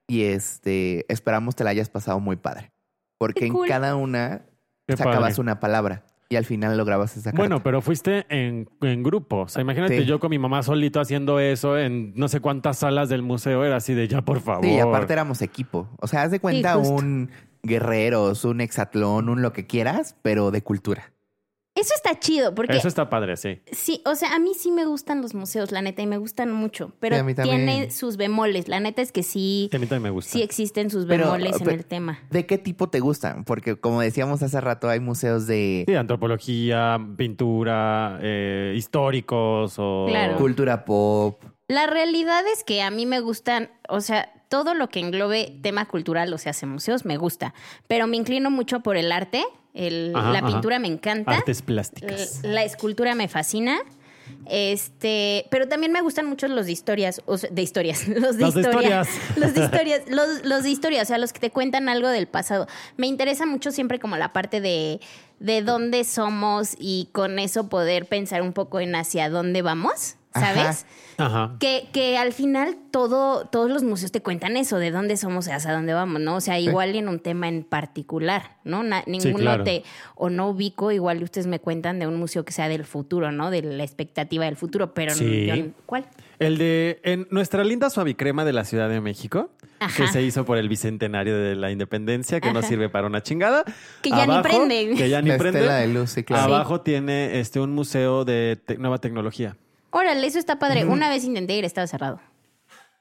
y 0.07 0.23
este 0.23 1.11
esperamos 1.11 1.55
te 1.55 1.63
la 1.63 1.71
hayas 1.71 1.89
pasado 1.89 2.19
muy 2.19 2.35
padre. 2.35 2.71
Porque 3.17 3.45
en 3.47 3.53
cada 3.67 3.95
una 3.95 4.45
Qué 4.87 4.97
sacabas 4.97 5.19
padre. 5.31 5.41
una 5.41 5.59
palabra 5.59 6.03
y 6.29 6.35
al 6.37 6.45
final 6.45 6.77
lograbas 6.77 7.15
esa 7.17 7.31
Bueno, 7.31 7.57
carta. 7.57 7.63
pero 7.63 7.81
fuiste 7.81 8.25
en, 8.29 8.67
en 8.81 9.03
grupo. 9.03 9.41
O 9.41 9.47
sea, 9.47 9.61
imagínate 9.61 9.99
Sí. 9.99 10.05
yo 10.05 10.19
con 10.19 10.29
mi 10.31 10.39
mamá 10.39 10.63
solito 10.63 10.99
haciendo 10.99 11.39
eso 11.39 11.77
en 11.77 12.13
no 12.15 12.27
sé 12.27 12.39
cuántas 12.39 12.79
salas 12.79 13.09
del 13.09 13.21
museo. 13.21 13.63
Era 13.63 13.77
así 13.77 13.93
de 13.93 14.07
ya, 14.07 14.21
por 14.21 14.41
favor. 14.41 14.65
Sí, 14.65 14.71
y 14.73 14.79
aparte 14.79 15.13
éramos 15.13 15.41
equipo. 15.41 15.87
O 16.01 16.07
sea, 16.07 16.23
haz 16.23 16.31
de 16.31 16.39
cuenta 16.39 16.77
un 16.77 17.29
guerreros, 17.63 18.45
un 18.45 18.61
hexatlón, 18.61 19.29
un 19.29 19.41
lo 19.41 19.53
que 19.53 19.65
quieras, 19.65 20.15
pero 20.21 20.51
de 20.51 20.61
cultura. 20.61 21.11
Eso 21.75 21.93
está 21.93 22.17
chido, 22.17 22.55
porque 22.55 22.77
Eso 22.77 22.87
está 22.87 23.09
padre, 23.09 23.35
sí. 23.35 23.59
sí, 23.71 24.01
o 24.05 24.15
sea, 24.15 24.33
a 24.33 24.39
mí 24.39 24.53
sí 24.57 24.71
me 24.71 24.85
gustan 24.85 25.21
los 25.21 25.33
museos, 25.33 25.73
la 25.73 25.81
neta, 25.81 26.01
y 26.01 26.07
me 26.07 26.17
gustan 26.17 26.51
mucho, 26.53 26.93
pero 26.99 27.17
Sí, 27.17 27.35
tiene 27.35 27.91
sus 27.91 28.15
bemoles. 28.15 28.69
La 28.69 28.79
neta 28.79 29.01
es 29.01 29.11
que 29.11 29.23
sí, 29.23 29.67
Sí, 29.69 29.75
A 29.75 29.79
mí 29.79 29.85
también 29.85 30.03
me 30.03 30.09
gusta. 30.09 30.31
sí 30.31 30.41
existen 30.41 30.89
sus 30.89 31.05
Pero, 31.05 31.25
bemoles 31.25 31.59
en 31.59 31.69
el 31.69 31.85
tema. 31.85 32.19
¿De 32.31 32.45
qué 32.45 32.57
tipo 32.57 32.89
te 32.89 33.01
gustan? 33.01 33.43
Porque 33.43 33.75
como 33.75 33.99
decíamos 33.99 34.41
hace 34.41 34.61
rato, 34.61 34.87
hay 34.89 35.01
museos 35.01 35.47
de 35.47 35.83
Sí, 35.85 35.95
antropología, 35.95 36.97
pintura, 37.17 38.19
eh, 38.21 38.73
históricos 38.77 39.75
o... 39.77 40.05
Claro. 40.07 40.37
cultura 40.37 40.85
pop. 40.85 41.43
La 41.67 41.87
realidad 41.87 42.43
es 42.53 42.63
que 42.63 42.81
a 42.83 42.89
mí 42.91 43.05
me 43.05 43.19
gustan, 43.19 43.69
o 43.89 43.99
sea, 43.99 44.31
todo 44.49 44.73
lo 44.75 44.87
que 44.89 44.99
englobe 44.99 45.59
tema 45.61 45.85
cultural, 45.87 46.31
o 46.33 46.37
sea, 46.37 46.51
hace 46.51 46.65
museos, 46.67 47.05
me 47.05 47.17
gusta, 47.17 47.53
pero 47.87 48.07
me 48.07 48.17
inclino 48.17 48.49
mucho 48.51 48.81
por 48.81 48.95
el 48.97 49.11
arte, 49.11 49.43
el- 49.75 50.11
Ajá, 50.15 50.31
la 50.31 50.39
ajá. 50.39 50.47
pintura 50.47 50.79
me 50.79 50.87
encanta, 50.87 51.31
Artes 51.37 51.61
plásticas. 51.61 52.39
la 52.43 52.63
escultura 52.63 53.13
me 53.15 53.27
fascina. 53.27 53.77
Este, 54.47 55.45
pero 55.51 55.67
también 55.67 55.91
me 55.91 56.01
gustan 56.01 56.25
mucho 56.27 56.47
los 56.47 56.65
de 56.65 56.71
historias, 56.71 57.21
o 57.25 57.37
sea, 57.37 57.49
de 57.51 57.61
historias, 57.61 58.07
los 58.07 58.37
de 58.37 58.41
Los 58.45 58.53
de 58.55 58.61
historia, 58.61 59.01
historias. 59.01 59.07
los 59.37 59.53
de 59.53 59.63
historias, 59.63 60.01
los, 60.07 60.45
los 60.45 60.63
de 60.63 60.69
historia, 60.69 61.01
o 61.01 61.05
sea, 61.05 61.17
los 61.17 61.33
que 61.33 61.39
te 61.39 61.51
cuentan 61.51 61.89
algo 61.89 62.07
del 62.09 62.27
pasado. 62.27 62.67
Me 62.97 63.07
interesa 63.07 63.45
mucho 63.45 63.71
siempre 63.71 63.99
como 63.99 64.17
la 64.17 64.33
parte 64.33 64.61
de, 64.61 64.99
de 65.39 65.61
dónde 65.61 66.03
somos 66.03 66.75
y 66.79 67.09
con 67.11 67.39
eso 67.39 67.69
poder 67.69 68.05
pensar 68.07 68.41
un 68.41 68.53
poco 68.53 68.79
en 68.79 68.95
hacia 68.95 69.29
dónde 69.29 69.61
vamos, 69.61 70.15
¿sabes? 70.39 70.85
Ajá. 71.17 71.55
Que, 71.59 71.87
que 71.93 72.17
al 72.17 72.33
final 72.33 72.75
todo, 72.91 73.45
todos 73.47 73.71
los 73.71 73.83
museos 73.83 74.11
te 74.11 74.21
cuentan 74.21 74.57
eso, 74.57 74.77
de 74.79 74.91
dónde 74.91 75.15
somos 75.15 75.47
y 75.47 75.51
hacia 75.51 75.71
dónde 75.71 75.93
vamos, 75.93 76.19
¿no? 76.21 76.35
O 76.35 76.41
sea, 76.41 76.59
igual 76.59 76.93
en 76.95 77.07
un 77.07 77.19
tema 77.19 77.47
en 77.47 77.63
particular, 77.63 78.57
¿no? 78.65 78.83
Na- 78.83 79.03
ninguno 79.07 79.37
claro. 79.37 79.63
te, 79.63 79.83
o 80.15 80.29
no 80.29 80.49
ubico, 80.49 80.91
igual 80.91 81.23
ustedes 81.23 81.47
me 81.47 81.59
cuentan 81.59 81.99
de 81.99 82.07
un 82.07 82.17
museo 82.17 82.43
que 82.43 82.51
sea 82.51 82.67
del 82.67 82.83
futuro, 82.83 83.31
¿no? 83.31 83.49
De 83.49 83.61
la 83.61 83.83
expectativa 83.83 84.43
del 84.43 84.57
futuro, 84.57 84.93
pero 84.93 85.13
Sí. 85.13 85.45
yo- 85.47 85.67
¿cuál? 85.85 86.05
El 86.37 86.57
de 86.57 86.99
en 87.03 87.27
nuestra 87.31 87.63
linda 87.63 87.89
suavicrema 87.89 88.43
de 88.43 88.51
la 88.51 88.65
Ciudad 88.65 88.89
de 88.89 88.99
México, 88.99 89.51
Ajá. 89.79 89.95
que 90.03 90.11
se 90.11 90.21
hizo 90.21 90.43
por 90.43 90.57
el 90.57 90.67
bicentenario 90.67 91.37
de 91.37 91.55
la 91.55 91.71
independencia, 91.71 92.41
que 92.41 92.51
no 92.51 92.61
sirve 92.61 92.89
para 92.89 93.07
una 93.07 93.23
chingada. 93.23 93.63
Que 94.01 94.09
ya 94.09 94.27
ni 94.27 94.41
prende. 94.41 94.95
Que 94.97 95.07
ya 95.09 95.21
ni 95.21 95.29
la 95.29 95.37
prende. 95.37 95.59
estela 95.59 95.77
de 95.77 95.87
luz, 95.87 96.09
sí, 96.09 96.23
claro. 96.25 96.53
Abajo 96.55 96.81
tiene 96.81 97.39
este 97.39 97.61
un 97.61 97.71
museo 97.71 98.25
de 98.25 98.57
te- 98.65 98.77
nueva 98.77 98.97
tecnología. 98.97 99.55
Órale, 99.97 100.27
eso 100.27 100.39
está 100.39 100.59
padre. 100.59 100.83
Una 100.83 101.07
vez 101.07 101.23
intenté 101.23 101.53
ir, 101.55 101.63
estaba 101.63 101.87
cerrado. 101.87 102.19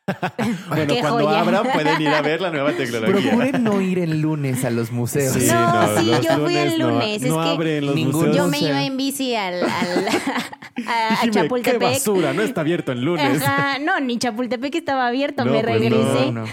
Bueno, 0.68 0.94
Qué 0.94 1.00
cuando 1.00 1.24
joya. 1.24 1.40
abran 1.40 1.62
pueden 1.72 2.02
ir 2.02 2.08
a 2.08 2.20
ver 2.20 2.40
la 2.40 2.50
nueva 2.50 2.72
tecnología. 2.76 3.30
Procuren 3.30 3.64
no 3.64 3.80
ir 3.80 3.98
el 3.98 4.20
lunes 4.20 4.64
a 4.64 4.70
los 4.70 4.90
museos. 4.92 5.32
Sí, 5.32 5.46
No, 5.50 5.98
sí, 5.98 6.06
los 6.10 6.20
yo 6.20 6.38
fui 6.44 6.56
el 6.56 6.78
no- 6.78 6.90
lunes, 6.90 7.22
es 7.22 7.28
No, 7.30 7.42
que 7.42 7.48
abren 7.48 7.86
los 7.86 7.94
ningún- 7.94 8.12
museos. 8.12 8.36
Yo 8.36 8.42
No 8.44 8.48
me 8.50 8.58
iba 8.58 8.84
en 8.84 8.96
bici 8.98 9.34
al, 9.34 9.62
al- 9.62 9.68
a, 10.86 11.30
Chapultepec. 11.30 11.78
¡Qué 11.80 11.84
basura! 11.86 12.34
No 12.34 12.42
está 12.42 12.60
abierto 12.60 12.92
el 12.92 13.02
lunes. 13.02 13.42
Ajá, 13.42 13.78
no, 13.78 13.98
ni 14.00 14.18
Chapultepec 14.18 14.74
estaba 14.74 15.06
abierto, 15.08 15.44
No, 15.44 15.52
me 15.52 15.62
pues 15.62 15.72
regresé. 15.80 16.32
no, 16.32 16.32
no. 16.32 16.44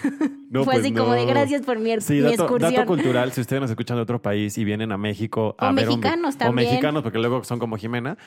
No, 0.52 0.66
Fue 0.66 0.74
pues 0.74 0.86
así 0.86 0.94
como 0.94 1.14
de 1.14 1.22
no. 1.22 1.28
gracias 1.28 1.62
por 1.62 1.80
mi, 1.80 1.92
Sí, 2.02 2.16
mi 2.16 2.20
dato, 2.22 2.34
excursión. 2.44 2.74
dato 2.74 2.86
cultural, 2.86 3.32
si 3.32 3.40
ustedes 3.40 3.62
nos 3.62 3.70
escuchan 3.70 3.96
de 3.96 4.04
otro 4.04 4.22
país 4.22 4.58
y 4.58 4.66
vienen 4.66 4.92
a 4.92 4.98
México 4.98 5.56
a 5.58 5.70
O 5.70 5.74
ver 5.74 5.88
un- 5.88 5.96
mexicanos 5.96 6.36
O 6.36 6.38
también. 6.38 6.68
mexicanos, 6.70 7.04
porque 7.04 7.20
luego 7.20 7.44
son 7.46 7.58
como 7.58 7.78
Jimena. 7.78 8.18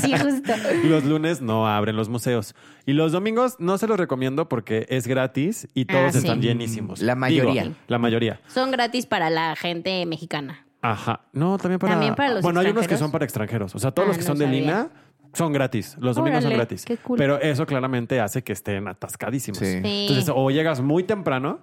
sí, 0.00 0.12
justo. 0.12 0.52
Los 0.84 1.04
lunes 1.04 1.42
no 1.42 1.68
abren 1.68 1.96
los 1.96 2.08
museos. 2.08 2.54
Y 2.86 2.94
los 2.94 3.12
domingos 3.12 3.56
no 3.58 3.76
se 3.76 3.86
los 3.86 3.98
recomiendo 4.02 4.48
porque 4.48 4.86
es 4.90 5.06
gratis 5.06 5.66
y 5.74 5.86
todos 5.86 6.02
Ah, 6.08 6.12
sí. 6.12 6.18
están 6.18 6.42
llenísimos. 6.42 7.00
La 7.00 7.14
mayoría. 7.14 7.62
Digo, 7.64 7.74
la 7.88 7.98
mayoría. 7.98 8.40
Son 8.48 8.70
gratis 8.70 9.06
para 9.06 9.30
la 9.30 9.56
gente 9.56 10.04
mexicana. 10.06 10.66
Ajá. 10.82 11.20
No, 11.32 11.58
también 11.58 11.78
para. 11.78 11.92
¿También 11.94 12.14
para 12.14 12.34
los 12.34 12.42
bueno, 12.42 12.60
hay 12.60 12.68
unos 12.68 12.86
que 12.88 12.96
son 12.96 13.10
para 13.12 13.24
extranjeros. 13.24 13.74
O 13.74 13.78
sea, 13.78 13.90
todos 13.92 14.06
Ah, 14.06 14.08
los 14.10 14.16
que 14.18 14.24
no 14.24 14.28
son 14.28 14.38
de. 14.38 14.46
Lina 14.48 14.90
son 15.32 15.52
gratis. 15.52 15.96
Los 16.00 16.16
domingos 16.16 16.42
son 16.42 16.52
gratis. 16.52 16.84
qué 16.84 16.96
cool. 16.98 17.16
Pero 17.18 17.40
eso 17.40 17.64
claramente 17.66 18.20
hace 18.20 18.42
que 18.42 18.52
estén 18.52 18.88
atascadísimos. 18.88 19.58
Sí. 19.58 19.80
Sí. 19.82 20.06
Entonces, 20.08 20.30
o 20.34 20.50
llegas 20.50 20.80
muy 20.80 21.04
temprano 21.04 21.60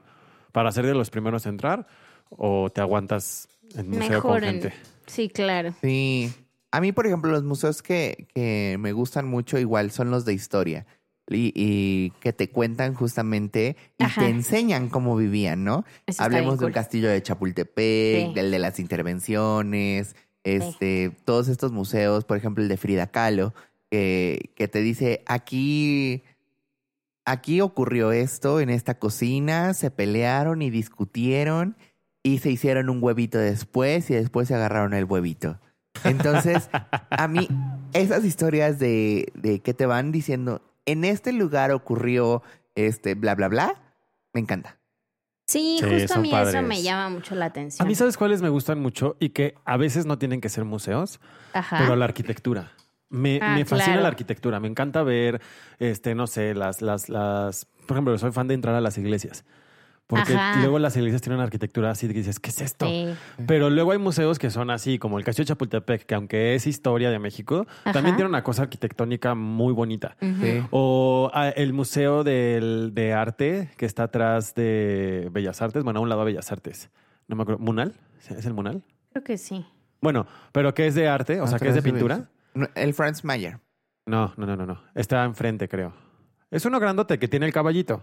para 0.52 0.72
ser 0.72 0.86
de 0.88 0.94
los 0.96 1.10
primeros 1.10 1.46
a 1.46 1.50
entrar, 1.50 1.86
o 2.30 2.70
te 2.70 2.82
aguantas 2.82 3.48
en 3.76 3.90
museo 3.90 4.10
Mejor 4.10 4.22
con 4.40 4.44
en- 4.46 4.62
gente. 4.62 4.74
Sí, 5.06 5.30
claro. 5.30 5.74
Sí. 5.82 6.34
A 6.72 6.82
mí, 6.82 6.92
por 6.92 7.06
ejemplo, 7.08 7.32
los 7.32 7.44
museos 7.44 7.82
que, 7.82 8.28
que 8.34 8.78
me 8.80 8.92
gustan 8.94 9.28
mucho 9.28 9.58
igual 9.58 9.92
son 9.92 10.12
los 10.12 10.24
de 10.26 10.34
historia. 10.34 10.86
Y, 11.32 11.54
y 11.56 12.10
que 12.22 12.34
te 12.34 12.50
cuentan 12.50 12.96
justamente 12.96 13.78
y 14.00 14.04
Ajá. 14.04 14.22
te 14.22 14.30
enseñan 14.30 14.90
cómo 14.90 15.16
vivían, 15.16 15.64
¿no? 15.64 15.86
Eso 16.08 16.24
Hablemos 16.24 16.58
del 16.60 16.70
cool. 16.70 16.74
castillo 16.74 17.08
de 17.10 17.22
Chapultepec, 17.22 18.28
Sí. 18.30 18.34
del 18.34 18.50
de 18.50 18.58
las 18.58 18.80
intervenciones, 18.80 20.16
este, 20.44 21.12
todos 21.26 21.48
estos 21.48 21.72
museos, 21.72 22.26
por 22.26 22.38
ejemplo, 22.38 22.64
el 22.64 22.70
de 22.70 22.78
Frida 22.78 23.08
Kahlo, 23.08 23.54
que, 23.92 24.50
que 24.56 24.68
te 24.68 24.82
dice, 24.82 25.24
aquí, 25.28 26.24
aquí 27.26 27.62
ocurrió 27.62 28.12
esto 28.12 28.60
en 28.60 28.70
esta 28.70 28.98
cocina, 28.98 29.74
se 29.74 29.92
pelearon 29.92 30.62
y 30.62 30.70
discutieron 30.70 31.78
y 32.24 32.40
se 32.40 32.50
hicieron 32.52 32.90
un 32.90 33.04
huevito 33.04 33.38
después 33.38 34.10
y 34.10 34.16
después 34.16 34.48
se 34.48 34.56
agarraron 34.56 34.94
el 34.94 35.06
huevito. 35.06 35.60
Entonces, 36.04 36.70
a 37.10 37.28
mí, 37.28 37.48
esas 37.94 38.26
historias 38.26 38.80
de, 38.80 39.32
de 39.36 39.60
que 39.60 39.74
te 39.74 39.86
van 39.86 40.12
diciendo, 40.12 40.62
en 40.92 41.06
este 41.06 41.32
lugar 41.34 41.72
ocurrió 41.72 42.42
este, 42.76 43.16
bla, 43.16 43.36
bla, 43.36 43.48
bla, 43.48 43.74
me 44.34 44.42
encanta. 44.42 44.78
Sí, 45.48 45.78
Sí, 45.80 45.86
justo 45.90 46.14
a 46.16 46.18
mí 46.20 46.32
eso 46.34 46.62
me 46.62 46.82
llama 46.84 47.10
mucho 47.10 47.34
la 47.34 47.46
atención. 47.46 47.86
A 47.86 47.90
mí, 47.90 47.96
¿sabes 47.96 48.18
cuáles 48.18 48.42
me 48.42 48.50
gustan 48.50 48.80
mucho? 48.80 49.18
Y 49.20 49.30
que 49.30 49.56
a 49.66 49.78
veces 49.78 50.06
no 50.06 50.20
tienen 50.20 50.42
que 50.42 50.50
ser 50.50 50.64
museos, 50.64 51.20
Ajá. 51.54 51.78
pero 51.80 51.96
la 51.96 52.06
arquitectura. 52.06 52.72
Me, 53.10 53.40
Ah, 53.42 53.56
me 53.56 53.66
fascina 53.66 53.86
claro. 53.94 54.02
la 54.04 54.08
arquitectura. 54.10 54.60
Me 54.60 54.68
encanta 54.68 55.02
ver, 55.02 55.42
este, 55.80 56.14
no 56.14 56.28
sé, 56.28 56.54
las, 56.54 56.84
las, 56.84 57.10
las. 57.10 57.66
Por 57.88 57.98
ejemplo, 57.98 58.16
soy 58.20 58.32
fan 58.32 58.48
de 58.48 58.54
entrar 58.54 58.76
a 58.76 58.82
las 58.82 59.00
iglesias. 59.00 59.44
Porque 60.10 60.34
Ajá. 60.34 60.60
luego 60.62 60.80
las 60.80 60.98
iglesias 60.98 61.22
tienen 61.22 61.36
una 61.36 61.44
arquitectura 61.44 61.92
así 61.92 62.08
que 62.08 62.14
dices, 62.16 62.40
¿qué 62.40 62.50
es 62.50 62.62
esto? 62.62 62.88
Sí. 62.88 63.14
Pero 63.46 63.70
luego 63.70 63.92
hay 63.92 64.00
museos 64.00 64.40
que 64.40 64.50
son 64.50 64.72
así, 64.72 64.98
como 64.98 65.20
el 65.20 65.24
Castillo 65.24 65.44
de 65.46 65.50
Chapultepec, 65.50 66.04
que 66.08 66.16
aunque 66.16 66.56
es 66.56 66.66
historia 66.66 67.12
de 67.12 67.20
México, 67.20 67.68
Ajá. 67.84 67.92
también 67.94 68.16
tiene 68.16 68.28
una 68.28 68.42
cosa 68.44 68.64
arquitectónica 68.64 69.36
muy 69.36 69.72
bonita. 69.72 70.18
Sí. 70.20 70.64
O 70.72 71.30
ah, 71.32 71.50
el 71.50 71.74
Museo 71.74 72.24
del- 72.24 72.90
de 72.96 73.14
Arte, 73.14 73.70
que 73.78 73.86
está 73.86 74.04
atrás 74.06 74.56
de 74.56 75.30
Bellas 75.32 75.62
Artes, 75.62 75.84
bueno, 75.84 76.00
a 76.00 76.02
un 76.02 76.10
lado 76.10 76.22
de 76.22 76.32
Bellas 76.32 76.52
Artes. 76.52 76.90
No 77.28 77.36
me 77.36 77.44
acuerdo, 77.44 77.60
¿Munal? 77.64 77.94
¿Es 78.28 78.46
el 78.48 78.54
Munal? 78.56 78.82
Creo 79.12 79.24
que 79.24 79.38
sí. 79.38 79.64
Bueno, 80.02 80.26
pero 80.52 80.74
que 80.74 80.88
es 80.88 80.96
de 80.96 81.08
arte, 81.08 81.40
o 81.40 81.46
sea, 81.46 81.60
que 81.60 81.68
es 81.70 81.76
de 81.76 81.84
pintura. 81.84 82.32
El 82.74 82.96
Franz 82.96 83.24
Mayer. 83.24 83.60
No, 84.08 84.34
no, 84.38 84.48
no, 84.48 84.56
no, 84.56 84.66
no. 84.66 84.82
Está 84.96 85.24
enfrente, 85.24 85.70
creo. 85.70 85.94
Es 86.50 86.66
uno 86.66 86.80
grandote 86.80 87.20
que 87.20 87.28
tiene 87.28 87.46
el 87.46 87.54
caballito. 87.54 88.02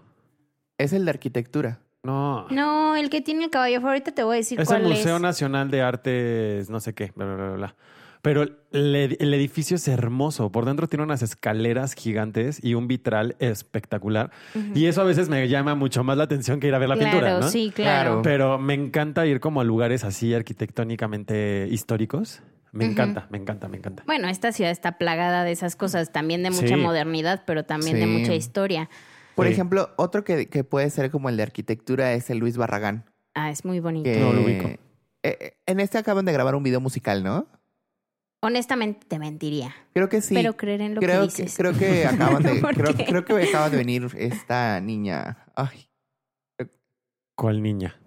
Es 0.78 0.92
el 0.92 1.04
de 1.04 1.10
arquitectura. 1.10 1.80
No. 2.06 2.46
No, 2.50 2.96
el 2.96 3.10
que 3.10 3.20
tiene 3.20 3.44
el 3.44 3.50
caballo 3.50 3.80
ahorita 3.86 4.12
te 4.12 4.22
voy 4.22 4.34
a 4.34 4.38
decir 4.38 4.60
es 4.60 4.70
el 4.70 4.80
cuál 4.80 4.88
Museo 4.90 5.16
es. 5.16 5.22
Nacional 5.22 5.70
de 5.70 5.82
Artes, 5.82 6.70
no 6.70 6.80
sé 6.80 6.94
qué, 6.94 7.12
bla, 7.14 7.26
bla, 7.26 7.34
bla, 7.36 7.50
bla. 7.56 7.74
Pero 8.22 8.42
el, 8.72 8.96
ed- 8.96 9.16
el 9.20 9.32
edificio 9.34 9.76
es 9.76 9.86
hermoso. 9.86 10.50
Por 10.50 10.64
dentro 10.64 10.88
tiene 10.88 11.04
unas 11.04 11.22
escaleras 11.22 11.94
gigantes 11.94 12.58
y 12.64 12.74
un 12.74 12.88
vitral 12.88 13.36
espectacular. 13.38 14.32
Y 14.74 14.86
eso 14.86 15.00
a 15.02 15.04
veces 15.04 15.28
me 15.28 15.46
llama 15.48 15.76
mucho 15.76 16.02
más 16.02 16.16
la 16.16 16.24
atención 16.24 16.58
que 16.58 16.66
ir 16.66 16.74
a 16.74 16.78
ver 16.78 16.88
la 16.88 16.96
claro, 16.96 17.10
pintura, 17.12 17.38
¿no? 17.38 17.48
sí, 17.48 17.70
claro. 17.72 18.22
Pero 18.22 18.58
me 18.58 18.74
encanta 18.74 19.26
ir 19.26 19.38
como 19.38 19.60
a 19.60 19.64
lugares 19.64 20.02
así 20.02 20.34
arquitectónicamente 20.34 21.68
históricos. 21.70 22.42
Me 22.72 22.84
encanta, 22.84 23.26
me 23.30 23.38
encanta, 23.38 23.68
me 23.68 23.78
encanta. 23.78 24.02
Bueno, 24.06 24.28
esta 24.28 24.52
ciudad 24.52 24.70
está 24.70 24.98
plagada 24.98 25.44
de 25.44 25.52
esas 25.52 25.76
cosas, 25.76 26.12
también 26.12 26.42
de 26.42 26.50
mucha 26.50 26.68
Sí. 26.68 26.76
modernidad, 26.76 27.42
pero 27.46 27.64
también 27.64 27.96
de 27.98 28.06
mucha 28.06 28.34
historia. 28.34 28.90
Por 29.36 29.46
Sí. 29.46 29.52
ejemplo, 29.52 29.90
otro 29.96 30.24
que, 30.24 30.48
que 30.48 30.64
puede 30.64 30.90
ser 30.90 31.10
como 31.12 31.28
el 31.28 31.36
de 31.36 31.44
arquitectura 31.44 32.12
es 32.14 32.28
el 32.30 32.38
Luis 32.38 32.56
Barragán. 32.56 33.04
Ah, 33.34 33.50
es 33.50 33.64
muy 33.64 33.78
bonito. 33.78 34.04
que- 34.10 34.18
No 34.18 34.32
lo 34.32 34.42
ubico. 34.42 34.66
eh, 34.66 34.78
eh, 35.22 35.56
en 35.66 35.78
este 35.78 35.98
acaban 35.98 36.24
de 36.24 36.32
grabar 36.32 36.54
un 36.56 36.62
video 36.64 36.80
musical, 36.80 37.22
¿no? 37.22 37.46
Honestamente 38.42 39.06
te 39.06 39.18
mentiría, 39.18 39.74
Creo 39.94 40.08
que 40.08 40.20
sí. 40.20 40.34
pero 40.34 40.56
creer 40.56 40.80
en 40.82 40.94
lo 40.94 41.00
creo, 41.00 41.22
que 41.28 41.34
que, 41.34 41.42
dices. 41.42 41.56
creo 41.56 41.72
que 41.76 42.06
acaban 42.06 42.42
de 42.42 42.54
¿Por 42.60 42.74
creo, 42.74 43.24
que 43.24 43.42
acaba 43.48 43.70
de 43.70 43.76
venir 43.76 44.08
esta 44.16 44.80
niña. 44.80 45.38
Ay, 45.54 45.88
¿Cuál 47.34 47.62
niña? 47.62 47.98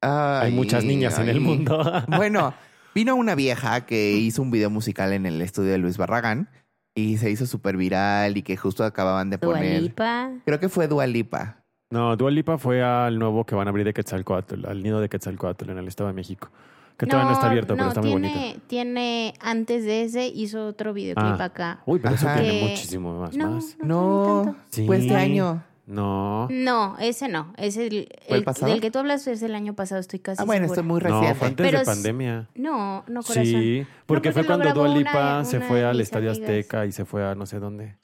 ay, 0.00 0.46
Hay 0.48 0.52
muchas 0.52 0.84
niñas 0.84 1.18
en 1.18 1.28
el 1.28 1.40
mundo. 1.40 1.82
Bueno, 2.08 2.54
vino 2.94 3.14
una 3.16 3.34
vieja 3.34 3.86
que 3.86 4.12
hizo 4.12 4.42
un 4.42 4.50
video 4.50 4.68
musical 4.68 5.12
en 5.12 5.24
el 5.26 5.40
estudio 5.40 5.70
de 5.72 5.78
Luis 5.78 5.96
Barragán 5.96 6.50
y 6.94 7.16
se 7.18 7.30
hizo 7.30 7.46
súper 7.46 7.76
viral 7.76 8.36
y 8.36 8.42
que 8.42 8.56
justo 8.56 8.84
acababan 8.84 9.30
de 9.30 9.38
Dua 9.38 9.54
poner. 9.54 9.82
Lipa. 9.82 10.30
Creo 10.44 10.60
que 10.60 10.68
fue 10.68 10.88
Dualipa. 10.88 11.58
No, 11.90 12.16
Dua 12.16 12.30
Lipa 12.30 12.56
fue 12.58 12.82
al 12.82 13.18
nuevo 13.18 13.44
que 13.44 13.54
van 13.54 13.66
a 13.68 13.70
abrir 13.70 13.84
de 13.84 13.92
Quetzalcoatl, 13.92 14.66
al 14.66 14.82
nido 14.82 15.00
de 15.00 15.08
Quetzalcoatl 15.08 15.70
en 15.70 15.78
el 15.78 15.88
Estado 15.88 16.08
de 16.08 16.14
México. 16.14 16.50
Que 16.96 17.06
todavía 17.06 17.28
no 17.30 17.34
está 17.34 17.48
abierto, 17.48 17.74
pero 17.74 17.88
está 17.88 18.00
muy 18.00 18.12
bonito. 18.12 18.38
Tiene, 18.66 19.34
antes 19.40 19.84
de 19.84 20.02
ese, 20.04 20.26
hizo 20.28 20.66
otro 20.66 20.92
videoclip 20.92 21.40
Ah. 21.40 21.44
acá. 21.44 21.82
Uy, 21.86 21.98
pero 21.98 22.14
eso 22.14 22.26
tiene 22.34 22.50
Que- 22.60 22.66
muchísimo 22.68 23.18
más. 23.20 23.36
No, 23.36 23.50
más. 23.52 23.76
no, 23.82 23.86
No, 23.86 24.42
tanto. 24.44 24.58
Sí. 24.70 24.86
fue 24.86 24.98
este 24.98 25.16
año. 25.16 25.64
No. 25.84 26.46
No, 26.50 26.96
ese 27.00 27.28
no. 27.28 27.52
Es 27.56 27.76
el, 27.76 28.08
¿Fue 28.28 28.36
el 28.36 28.40
el- 28.40 28.44
pasado? 28.44 28.70
del 28.70 28.80
que 28.80 28.90
tú 28.90 29.00
hablas 29.00 29.26
es 29.26 29.42
el 29.42 29.54
año 29.54 29.74
pasado, 29.74 30.00
estoy 30.00 30.20
casi 30.20 30.40
Ah, 30.40 30.44
bueno, 30.44 30.66
segura. 30.68 30.80
estoy 30.80 30.88
muy 30.88 31.00
No, 31.00 31.08
reciente. 31.20 31.38
fue 31.38 31.48
antes 31.48 31.66
Pero 31.66 31.78
de 31.80 31.84
pandemia. 31.84 32.48
No, 32.54 33.04
no, 33.08 33.22
corazón. 33.22 33.44
Sí, 33.44 33.86
porque 34.06 34.30
porque 34.30 34.32
fue 34.32 34.44
cuando 34.46 34.64
grabó 34.66 34.80
Dua 34.82 34.90
una- 34.90 34.98
Lipa 34.98 35.44
se 35.44 35.60
fue 35.60 35.78
de 35.80 35.86
al 35.86 36.00
Estadio 36.00 36.30
amigas. 36.30 36.48
Azteca 36.48 36.86
y 36.86 36.92
se 36.92 37.04
fue 37.04 37.26
a 37.26 37.34
no 37.34 37.46
sé 37.46 37.58
dónde. 37.58 37.96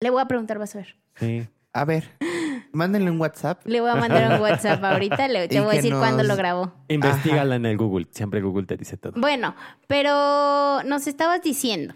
Le 0.00 0.10
voy 0.10 0.20
a 0.22 0.26
preguntar, 0.26 0.58
vas 0.58 0.74
a 0.74 0.78
ver. 0.78 0.96
Sí. 1.16 1.46
A 1.72 1.84
ver, 1.84 2.04
mándenle 2.72 3.10
un 3.10 3.20
WhatsApp. 3.20 3.60
Le 3.66 3.80
voy 3.80 3.90
a 3.90 3.96
mandar 3.96 4.32
un 4.34 4.40
WhatsApp 4.40 4.82
ahorita, 4.82 5.28
le, 5.28 5.48
te 5.48 5.60
voy 5.60 5.72
a 5.74 5.76
decir 5.76 5.92
cuándo 5.94 6.18
nos- 6.18 6.28
lo 6.28 6.36
grabó. 6.36 6.72
Investígala 6.88 7.56
en 7.56 7.66
el 7.66 7.76
Google. 7.76 8.06
Siempre 8.10 8.40
Google 8.40 8.66
te 8.66 8.76
dice 8.76 8.96
todo. 8.96 9.12
Bueno, 9.20 9.54
pero 9.86 10.82
nos 10.84 11.06
estabas 11.06 11.42
diciendo. 11.42 11.94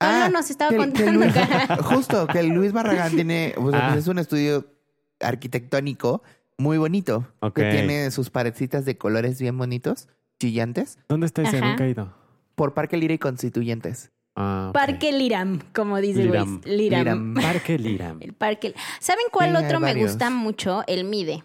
Pablo 0.00 0.30
nos 0.38 0.50
estaba 0.50 0.70
que- 0.70 0.76
que 0.76 0.82
contando 0.82 1.12
Luis- 1.20 1.32
que- 1.34 1.82
justo, 1.82 2.26
que 2.26 2.42
Luis 2.42 2.72
Barragán 2.72 3.12
tiene, 3.12 3.54
sea, 3.70 3.78
Ah. 3.86 3.88
pues 3.92 3.98
es 4.04 4.08
un 4.08 4.18
estudio 4.18 4.66
arquitectónico 5.20 6.22
muy 6.58 6.78
bonito. 6.78 7.26
Que 7.54 7.70
tiene 7.70 8.10
sus 8.10 8.30
paredcitas 8.30 8.84
de 8.84 8.96
colores 8.98 9.40
bien 9.40 9.56
bonitos, 9.56 10.08
chillantes, 10.38 10.98
¿Dónde 11.08 11.26
está 11.26 11.42
ese? 11.42 11.60
Nunca 11.60 11.84
he 11.84 11.90
ido. 11.90 12.12
por 12.54 12.74
Parque 12.74 12.96
Lira 12.96 13.14
y 13.14 13.18
Constituyentes. 13.18 14.10
Ah. 14.36 14.70
Parque 14.72 15.12
Liram, 15.12 15.60
como 15.74 15.98
dice 15.98 16.24
Liram. 16.24 16.60
Luis. 16.64 16.66
Liram. 16.66 16.98
Liram. 17.00 17.34
Parque 17.64 17.78
Liram. 17.78 18.18
El 18.20 18.32
parque. 18.34 18.74
¿Saben 19.00 19.24
cuál 19.32 19.56
otro 19.56 19.80
me 19.80 19.94
gusta 19.94 20.30
mucho? 20.30 20.82
El 20.86 21.04
Mide. 21.04 21.42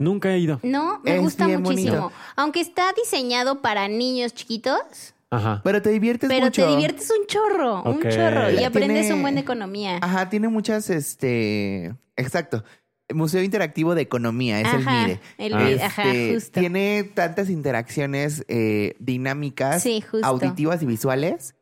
Nunca 0.00 0.30
he 0.32 0.38
ido. 0.38 0.60
No, 0.62 1.00
me 1.04 1.16
Es 1.16 1.20
gusta 1.22 1.48
muchísimo. 1.48 1.96
bonito. 1.96 2.12
Aunque 2.36 2.60
está 2.60 2.92
diseñado 2.92 3.60
para 3.62 3.88
niños 3.88 4.34
chiquitos, 4.34 5.14
Ajá. 5.30 5.60
Pero 5.62 5.82
te 5.82 5.90
diviertes 5.90 6.28
pero 6.28 6.46
mucho. 6.46 6.64
te 6.64 6.70
diviertes 6.70 7.10
un 7.10 7.26
chorro, 7.26 7.82
un 7.82 8.00
chorro. 8.00 8.48
Y 8.50 8.52
Tiene- 8.52 8.66
aprendes 8.66 9.10
un 9.10 9.20
buen 9.22 9.34
de 9.34 9.42
economía. 9.42 9.98
Ajá, 10.00 10.30
tiene 10.30 10.48
muchas, 10.48 10.88
este, 10.90 11.94
exacto. 12.16 12.64
Museo 13.14 13.42
Interactivo 13.42 13.94
de 13.94 14.02
Economía, 14.02 14.60
es 14.60 14.72
el 14.74 14.84
MIDE. 14.84 15.20
el 15.38 15.54
Ah. 15.54 15.58
MIDE, 15.58 15.82
ajá, 15.82 16.02
Este, 16.10 16.34
justo. 16.34 16.60
Tiene 16.60 17.02
tantas 17.14 17.48
interacciones 17.48 18.44
eh, 18.48 18.96
dinámicas, 18.98 19.82
Sí, 19.82 20.00
justo. 20.02 20.26
auditivas 20.26 20.82
y 20.82 20.86
visuales. 20.86 21.54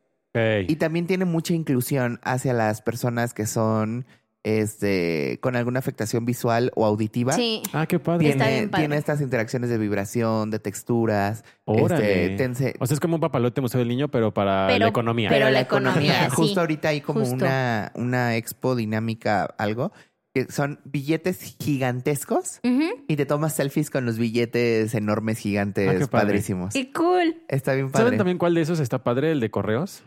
Y 0.67 0.75
también 0.75 1.07
tiene 1.07 1.25
mucha 1.25 1.53
inclusión 1.55 2.19
hacia 2.23 2.53
las 2.53 2.81
personas 2.83 3.33
que 3.33 3.47
son 3.47 4.05
este, 4.47 5.39
con 5.41 5.55
alguna 5.55 5.79
afectación 5.79 6.25
visual 6.25 6.71
o 6.75 6.85
auditiva. 6.85 7.33
Sí. 7.33 7.61
Ah, 7.73 7.85
qué 7.85 7.99
padre. 7.99 8.27
Tiene, 8.27 8.49
bien 8.49 8.69
padre. 8.69 8.83
tiene 8.83 8.97
estas 8.97 9.19
interacciones 9.21 9.69
de 9.69 9.77
vibración, 9.77 10.49
de 10.51 10.59
texturas. 10.59 11.43
Órale. 11.65 12.35
Este, 12.35 12.73
O 12.79 12.85
sea, 12.87 12.93
es 12.95 12.99
como 13.01 13.15
un 13.15 13.21
papalote 13.21 13.59
Museo 13.61 13.79
del 13.79 13.89
Niño, 13.89 14.07
pero 14.09 14.33
para 14.33 14.67
Pero- 14.67 14.79
la 14.85 14.87
economía. 14.89 15.29
pero 15.29 15.49
la 15.49 15.59
economía, 15.59 16.25
sí. 16.29 16.35
Justo 16.35 16.61
ahorita 16.61 16.89
hay 16.89 17.01
como 17.01 17.19
Justo. 17.21 17.35
una, 17.35 17.91
una 17.95 18.35
expo 18.37 18.75
dinámica, 18.75 19.43
algo, 19.57 19.91
que 20.33 20.45
son 20.51 20.79
billetes 20.85 21.55
gigantescos 21.59 22.59
y 23.07 23.15
te 23.15 23.25
tomas 23.25 23.53
selfies 23.55 23.89
con 23.89 24.05
los 24.05 24.17
billetes 24.17 24.93
enormes, 24.93 25.39
gigantes, 25.39 25.89
Ah, 25.89 25.93
qué 25.97 26.07
padre. 26.07 26.27
padrísimos. 26.27 26.73
Qué 26.73 26.91
cool. 26.93 27.37
Está 27.47 27.73
bien 27.73 27.89
padre. 27.91 28.05
¿Saben 28.05 28.17
también 28.17 28.37
cuál 28.37 28.53
de 28.53 28.61
esos 28.61 28.79
está 28.79 29.03
padre? 29.03 29.31
El 29.31 29.39
de 29.39 29.49
correos. 29.49 30.03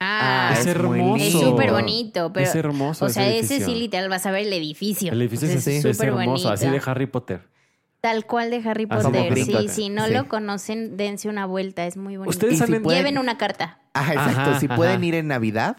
Ah, 0.00 0.50
Ah, 0.50 0.58
es, 0.58 0.66
hermoso. 0.66 1.16
es 1.24 1.32
súper 1.32 1.72
bonito, 1.72 2.32
pero 2.32 2.46
es 2.46 2.54
hermoso. 2.54 3.04
o 3.06 3.08
sea, 3.08 3.28
ese 3.34 3.64
sí 3.64 3.74
literal 3.74 4.08
vas 4.08 4.26
a 4.26 4.30
ver 4.30 4.46
el 4.46 4.52
edificio. 4.52 5.12
El 5.12 5.20
edificio 5.22 5.48
O 5.48 5.50
sea, 5.50 5.58
es, 5.58 5.64
sí. 5.64 5.88
es 5.88 5.96
súper 5.96 6.08
hermoso, 6.10 6.30
bonito. 6.30 6.50
así 6.50 6.68
de 6.68 6.80
Harry 6.86 7.06
Potter. 7.06 7.48
Tal 8.00 8.26
cual 8.26 8.50
de 8.50 8.58
Harry 8.58 8.86
Así 8.88 9.10
de 9.10 9.18
Potter. 9.18 9.44
Sí, 9.44 9.50
Potter. 9.52 9.68
si 9.70 9.88
no 9.88 10.06
Sí. 10.06 10.12
lo 10.12 10.28
conocen, 10.28 10.96
dense 10.96 11.28
una 11.28 11.46
vuelta, 11.46 11.84
es 11.84 11.96
muy 11.96 12.16
bonito. 12.16 12.30
Ustedes 12.30 12.54
Y 12.54 12.56
si 12.58 12.60
salen... 12.64 12.82
pueden- 12.84 13.00
Lleven 13.00 13.18
una 13.18 13.36
carta. 13.38 13.80
Ah, 13.92 14.12
exacto. 14.12 14.40
Ajá, 14.50 14.60
si 14.60 14.66
ajá. 14.66 14.76
pueden 14.76 15.02
ir 15.02 15.14
en 15.16 15.26
Navidad. 15.28 15.76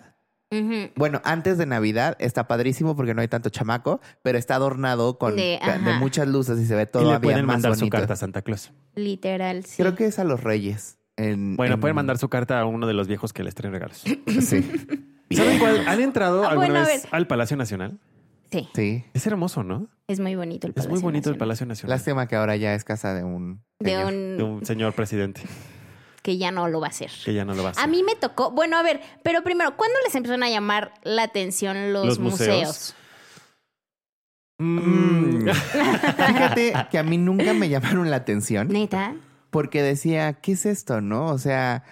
Bueno, 0.95 1.21
antes 1.23 1.57
de 1.59 1.65
Navidad 1.67 2.17
está 2.19 2.47
padrísimo 2.47 2.95
porque 2.95 3.13
no 3.13 3.21
hay 3.21 3.27
tanto 3.29 3.49
chamaco, 3.49 4.01
pero 4.23 4.38
está 4.38 4.55
adornado 4.55 5.17
con 5.19 5.35
De- 5.38 5.59
muchas 5.99 6.27
luces 6.27 6.59
y 6.59 6.65
se 6.65 6.75
ve 6.75 6.83
Y 6.83 6.85
todavía 6.88 7.13
le 7.13 7.19
pueden 7.19 7.45
más 7.45 7.55
mandar 7.57 7.75
su 7.75 7.81
bonito. 7.81 7.97
carta 7.97 8.13
a 8.13 8.17
Santa 8.17 8.41
Claus. 8.41 8.71
Literal, 8.96 9.63
sí. 9.63 9.81
Creo 9.81 9.96
que 9.96 10.07
es 10.07 10.20
a 10.20 10.24
los 10.25 10.44
Reyes. 10.44 10.98
En- 11.20 11.55
Bueno, 11.55 11.75
en- 11.75 11.79
pueden 11.82 11.96
mandar 11.96 12.18
su 12.18 12.29
carta 12.29 12.60
a 12.60 12.66
uno 12.66 12.88
de 12.88 12.94
los 12.94 13.08
viejos 13.08 13.34
que 13.34 13.44
les 13.44 13.53
traen 13.55 13.74
regalos. 13.74 14.03
Sí. 14.42 15.36
¿Saben 15.38 15.60
cuál? 15.60 15.88
¿Han 15.88 16.00
entrado 16.01 16.44
Ah, 16.44 16.50
alguna 16.50 16.68
bueno, 16.70 16.86
vez 16.88 17.08
al 17.12 17.27
Palacio 17.27 17.55
Nacional? 17.55 18.00
Sí, 18.51 18.68
Sí. 18.74 19.03
Es 19.14 19.27
hermoso, 19.27 19.64
¿no? 19.64 19.88
es 20.08 20.20
muy 20.20 20.34
bonito 20.36 20.66
el 20.66 20.72
Es 20.72 20.77
muy 20.77 20.86
Palacio 20.88 21.01
bonito 21.03 21.29
el 21.29 21.34
Nacional. 21.34 21.38
Palacio 21.38 21.66
Nacional. 21.68 21.96
Lástima 21.98 22.27
que 22.27 22.36
ahora 22.36 22.55
ya 22.55 22.74
es 22.74 22.84
casa 22.84 23.14
de 23.14 23.24
un. 23.24 23.62
De 23.79 23.92
señor. 23.92 24.05
un, 24.14 24.38
De 24.38 24.44
un 24.44 24.66
señor 24.66 24.94
presidente 24.94 25.42
que 26.24 26.38
ya 26.40 26.51
no 26.51 26.68
lo 26.68 26.79
va 26.82 26.88
a 26.88 26.90
hacer. 26.90 27.12
que 27.24 27.34
ya 27.34 27.46
no 27.46 27.53
lo 27.53 27.62
va 27.64 27.70
a 27.70 27.72
hacer. 27.74 27.84
A 27.84 27.88
mí 27.88 28.01
me 28.03 28.16
tocó, 28.16 28.50
bueno, 28.51 28.75
a 28.77 28.82
ver, 28.84 29.01
pero 29.24 29.42
primero, 29.44 29.77
¿cuándo 29.77 29.96
les 30.03 30.14
empezaron 30.16 30.42
a 30.44 30.50
llamar 30.50 30.94
la 31.03 31.24
atención 31.24 31.94
los, 31.94 32.05
Los 32.08 32.20
museos. 32.20 32.58
museos? 32.68 32.96
Mm. 34.58 35.48
Fíjate 36.27 36.74
que 36.92 36.98
a 36.98 37.03
mí 37.03 37.18
nunca 37.18 37.53
me 37.53 37.70
llamaron 37.70 38.10
la 38.10 38.18
atención 38.18 38.68
Neta. 38.68 39.16
Porque 39.50 39.81
decía, 39.81 40.33
¿qué 40.33 40.53
es 40.53 40.66
esto, 40.66 41.01
no? 41.01 41.27
O 41.27 41.38
sea, 41.38 41.83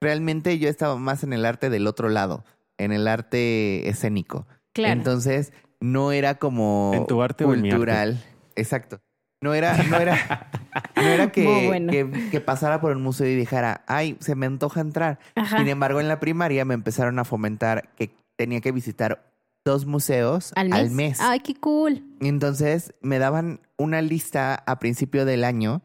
realmente 0.00 0.58
yo 0.58 0.68
estaba 0.68 0.96
más 0.96 1.24
en 1.24 1.32
el 1.32 1.44
arte 1.44 1.70
del 1.70 1.86
otro 1.86 2.08
lado, 2.08 2.44
en 2.78 2.92
el 2.92 3.08
arte 3.08 3.88
escénico. 3.88 4.46
Claro. 4.72 4.94
Entonces, 4.94 5.52
no 5.80 6.12
era 6.12 6.36
como 6.36 6.92
¿En 6.94 7.06
tu 7.06 7.22
arte 7.22 7.44
o 7.44 7.54
en 7.54 7.62
mi 7.62 7.68
arte? 7.70 7.76
cultural. 7.76 8.24
Exacto. 8.56 9.00
No 9.40 9.52
era, 9.52 9.76
no 9.84 9.98
era, 9.98 10.48
no 10.96 11.02
era 11.02 11.30
que, 11.30 11.42
Muy 11.44 11.66
bueno. 11.66 11.92
que, 11.92 12.28
que 12.30 12.40
pasara 12.40 12.80
por 12.80 12.96
un 12.96 13.02
museo 13.02 13.28
y 13.28 13.34
dijera, 13.34 13.84
ay, 13.86 14.16
se 14.20 14.34
me 14.34 14.46
antoja 14.46 14.80
entrar. 14.80 15.18
Ajá. 15.34 15.58
Sin 15.58 15.68
embargo, 15.68 16.00
en 16.00 16.08
la 16.08 16.18
primaria 16.18 16.64
me 16.64 16.74
empezaron 16.74 17.18
a 17.18 17.24
fomentar 17.24 17.90
que 17.96 18.14
tenía 18.36 18.60
que 18.60 18.72
visitar 18.72 19.34
dos 19.64 19.86
museos 19.86 20.52
¿Al 20.56 20.90
mes? 20.90 21.20
Ay, 21.20 21.40
qué 21.40 21.54
cool. 21.54 22.02
Entonces 22.20 22.94
me 23.00 23.18
daban 23.18 23.60
una 23.78 24.02
lista 24.02 24.62
a 24.66 24.78
principio 24.78 25.24
del 25.24 25.42
año 25.44 25.82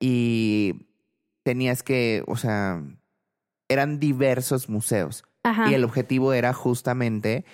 y 0.00 0.86
tenías 1.44 1.82
que, 1.82 2.24
o 2.26 2.36
sea, 2.36 2.82
eran 3.68 4.00
diversos 4.00 4.68
museos. 4.68 5.24
Ajá. 5.42 5.70
Y 5.70 5.74
el 5.74 5.84
objetivo 5.84 6.32
era 6.32 6.52
justamente 6.52 7.44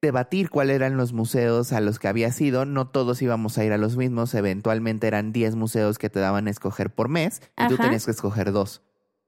debatir 0.00 0.48
cuáles 0.50 0.76
eran 0.76 0.96
los 0.96 1.12
museos 1.12 1.72
a 1.72 1.80
los 1.80 1.98
que 1.98 2.06
había 2.08 2.30
ido. 2.38 2.64
No 2.64 2.88
todos 2.88 3.20
íbamos 3.20 3.58
a 3.58 3.64
ir 3.64 3.72
a 3.72 3.78
los 3.78 3.96
mismos. 3.96 4.32
Eventualmente 4.34 5.06
eran 5.08 5.32
10 5.32 5.56
museos 5.56 5.98
que 5.98 6.08
te 6.10 6.20
daban 6.20 6.46
a 6.46 6.50
escoger 6.50 6.94
por 6.94 7.08
mes 7.08 7.42
y 7.58 7.66
tú 7.68 7.76
tenías 7.76 8.04
que 8.04 8.12
escoger 8.12 8.52
dos. 8.52 8.82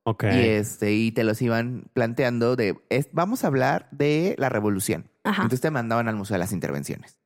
Ok. 0.05 0.25
Y, 0.33 0.39
este, 0.49 0.93
y 0.93 1.13
te 1.13 1.25
los 1.25 1.43
iban 1.43 1.91
planteando 1.93 2.57
de, 2.57 2.81
es- 2.89 3.09
vamos 3.13 3.43
a 3.45 3.49
hablar 3.49 3.89
de 3.91 4.35
la 4.39 4.49
revolución. 4.49 5.11
Ajá. 5.25 5.43
Entonces 5.43 5.61
te 5.61 5.71
mandaban 5.71 6.09
al 6.09 6.17
Museo 6.17 6.35
de 6.37 6.39
las 6.39 6.53
Intervenciones. 6.53 7.19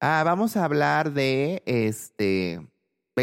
Ah, 0.00 0.22
vamos 0.24 0.56
a 0.56 0.64
hablar 0.64 1.12
de 1.12 1.62
este 1.66 2.69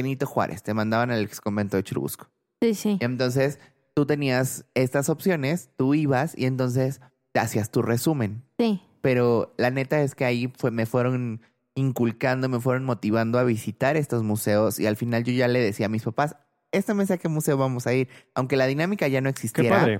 Benito 0.01 0.25
Juárez. 0.25 0.63
Te 0.63 0.73
mandaban 0.73 1.11
al 1.11 1.23
ex 1.23 1.41
convento 1.41 1.77
de 1.77 1.83
Churubusco. 1.83 2.29
Sí, 2.61 2.73
sí. 2.73 2.97
Entonces 3.01 3.59
tú 3.93 4.05
tenías 4.05 4.65
estas 4.73 5.09
opciones, 5.09 5.69
tú 5.75 5.93
ibas 5.93 6.33
y 6.37 6.45
entonces 6.45 7.01
te 7.31 7.39
hacías 7.39 7.71
tu 7.71 7.81
resumen. 7.81 8.43
Sí. 8.57 8.81
Pero 9.01 9.53
la 9.57 9.69
neta 9.71 10.01
es 10.01 10.15
que 10.15 10.25
ahí 10.25 10.51
fue, 10.57 10.71
me 10.71 10.85
fueron 10.85 11.41
inculcando, 11.75 12.49
me 12.49 12.59
fueron 12.59 12.83
motivando 12.85 13.37
a 13.39 13.43
visitar 13.43 13.95
estos 13.97 14.23
museos 14.23 14.79
y 14.79 14.87
al 14.87 14.95
final 14.95 15.23
yo 15.23 15.31
ya 15.33 15.47
le 15.47 15.59
decía 15.59 15.85
a 15.85 15.89
mis 15.89 16.03
papás, 16.03 16.35
esta 16.71 16.93
mes 16.93 17.11
a 17.11 17.17
qué 17.17 17.29
museo 17.29 17.57
vamos 17.57 17.85
a 17.87 17.93
ir. 17.93 18.09
Aunque 18.33 18.57
la 18.57 18.65
dinámica 18.65 19.07
ya 19.07 19.21
no 19.21 19.25
Qué 19.27 19.31
existiera, 19.31 19.77
padre. 19.79 19.99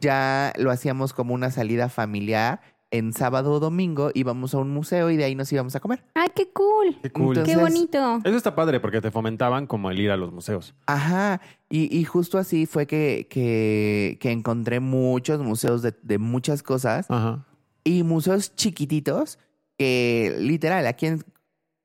ya 0.00 0.52
lo 0.56 0.70
hacíamos 0.70 1.12
como 1.12 1.34
una 1.34 1.50
salida 1.50 1.88
familiar. 1.88 2.60
En 2.90 3.12
sábado 3.12 3.52
o 3.52 3.60
domingo 3.60 4.10
íbamos 4.14 4.54
a 4.54 4.58
un 4.58 4.70
museo 4.70 5.10
y 5.10 5.16
de 5.18 5.24
ahí 5.24 5.34
nos 5.34 5.52
íbamos 5.52 5.76
a 5.76 5.80
comer. 5.80 6.04
Ay, 6.14 6.28
qué 6.34 6.48
cool. 6.52 6.96
Qué 7.02 7.10
cool. 7.10 7.36
Entonces- 7.36 7.54
Qué 7.54 7.60
bonito. 7.60 8.20
Eso 8.24 8.36
está 8.36 8.54
padre 8.54 8.80
porque 8.80 9.02
te 9.02 9.10
fomentaban 9.10 9.66
como 9.66 9.90
el 9.90 9.98
ir 10.00 10.10
a 10.10 10.16
los 10.16 10.32
museos. 10.32 10.74
Ajá, 10.86 11.42
y, 11.68 11.94
y 11.94 12.04
justo 12.04 12.38
así 12.38 12.64
fue 12.64 12.86
que, 12.86 13.26
que, 13.28 14.16
que 14.20 14.30
encontré 14.30 14.80
muchos 14.80 15.40
museos 15.42 15.82
de, 15.82 15.94
de 16.02 16.16
muchas 16.16 16.62
cosas 16.62 17.06
Ajá. 17.10 17.44
y 17.84 18.04
museos 18.04 18.54
chiquititos 18.56 19.38
que 19.76 20.34
literal 20.40 20.86
aquí 20.86 21.06
en, 21.06 21.24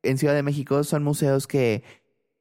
en 0.03 0.17
Ciudad 0.17 0.33
de 0.35 0.41
México 0.43 0.85
son 0.85 1.03
museos 1.03 1.47
que 1.47 1.83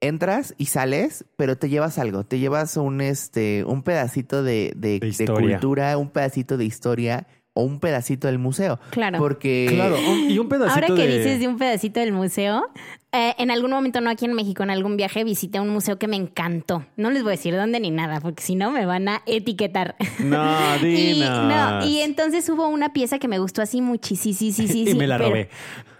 entras 0.01 0.55
y 0.57 0.66
sales, 0.66 1.25
pero 1.37 1.59
te 1.59 1.68
llevas 1.68 1.98
algo, 1.98 2.25
te 2.25 2.38
llevas 2.38 2.77
un, 2.77 3.01
este, 3.01 3.64
un 3.66 3.83
pedacito 3.83 4.42
de, 4.42 4.72
de, 4.77 4.94
De 4.94 4.98
de 5.01 5.09
historia. 5.09 5.57
cultura, 5.59 5.98
un 5.98 6.11
pedacito 6.11 6.57
de 6.57 6.64
historia 6.64 7.27
o 7.54 7.62
un 7.62 7.80
pedacito 7.80 8.26
del 8.26 8.38
museo. 8.38 8.78
Claro. 8.90 9.18
Porque... 9.18 9.66
Claro, 9.68 9.96
y 10.28 10.38
un 10.38 10.48
pedacito 10.48 10.74
Ahora 10.74 10.86
que 10.88 11.06
de... 11.06 11.18
dices 11.18 11.40
de 11.40 11.48
un 11.48 11.58
pedacito 11.58 12.00
del 12.00 12.12
museo, 12.12 12.64
eh, 13.12 13.35
en 13.38 13.51
algún 13.51 13.70
momento, 13.70 14.01
no 14.01 14.09
aquí 14.11 14.25
en 14.25 14.33
México, 14.33 14.62
en 14.62 14.70
algún 14.70 14.96
viaje, 14.96 15.22
visité 15.22 15.61
un 15.61 15.68
museo 15.68 15.98
que 15.98 16.09
me 16.09 16.16
encantó. 16.16 16.87
No 16.96 17.11
les 17.11 17.22
voy 17.22 17.33
a 17.33 17.37
decir 17.37 17.55
dónde 17.55 17.79
ni 17.79 17.90
nada, 17.90 18.20
porque 18.20 18.42
si 18.42 18.55
no 18.55 18.70
me 18.70 18.87
van 18.87 19.09
a 19.09 19.22
etiquetar. 19.27 19.96
No, 20.18 20.77
y, 20.83 21.20
no, 21.20 21.85
y 21.87 22.01
entonces 22.01 22.48
hubo 22.48 22.66
una 22.68 22.92
pieza 22.92 23.18
que 23.18 23.29
me 23.29 23.38
gustó 23.38 23.61
así 23.62 23.81
muchísimo. 23.83 24.35
Sí, 24.35 24.53
sí, 24.53 24.66
sí, 24.66 24.88
Y 24.88 24.94
me 24.94 25.07
la 25.07 25.18
pero- 25.18 25.31
robé. 25.31 25.51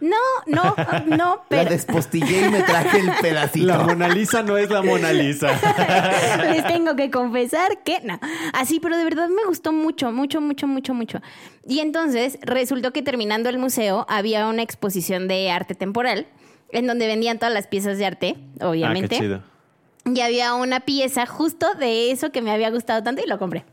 No, 0.01 0.17
no, 0.47 0.75
no, 1.07 1.17
La 1.17 1.43
pero 1.49 1.71
despostillé 1.71 2.47
y 2.47 2.51
me 2.51 2.63
traje 2.63 2.99
el 2.99 3.11
pedacito. 3.21 3.67
La 3.67 3.79
Mona 3.79 4.09
Lisa 4.09 4.43
no 4.43 4.57
es 4.57 4.69
la 4.69 4.83
Mona 4.83 5.13
Lisa. 5.13 5.51
les 6.51 6.67
tengo 6.67 6.97
que 6.97 7.09
confesar 7.09 7.83
que 7.85 8.01
no. 8.01 8.19
Así, 8.53 8.81
pero 8.81 8.97
de 8.97 9.05
verdad 9.05 9.29
me 9.29 9.45
gustó 9.47 9.73
mucho, 9.73 10.11
mucho, 10.11 10.41
mucho, 10.41 10.67
mucho, 10.67 10.93
mucho. 10.93 11.21
Y 11.69 11.79
entonces 11.79 12.39
resultó 12.43 12.93
que 12.93 13.03
terminando 13.03 13.49
el 13.49 13.59
museo 13.59 14.05
había 14.09 14.49
una 14.49 14.63
exposición 14.63 15.29
de 15.29 15.53
arte 15.53 15.77
temporal 15.77 16.27
en 16.73 16.87
donde 16.87 17.07
vendían 17.07 17.39
todas 17.39 17.55
las 17.55 17.67
piezas 17.67 17.99
de 17.99 18.07
arte, 18.07 18.37
obviamente. 18.61 19.17
Ah, 19.17 19.19
qué 19.19 19.25
chido. 19.25 19.43
Y 20.05 20.21
había 20.21 20.55
una 20.55 20.81
pieza 20.81 21.27
justo 21.27 21.75
de 21.75 22.11
eso 22.11 22.33
que 22.33 22.43
me 22.43 22.51
había 22.51 22.71
gustado 22.71 23.03
tanto 23.03 23.23
y 23.25 23.29
lo 23.29 23.39
compré. 23.39 23.65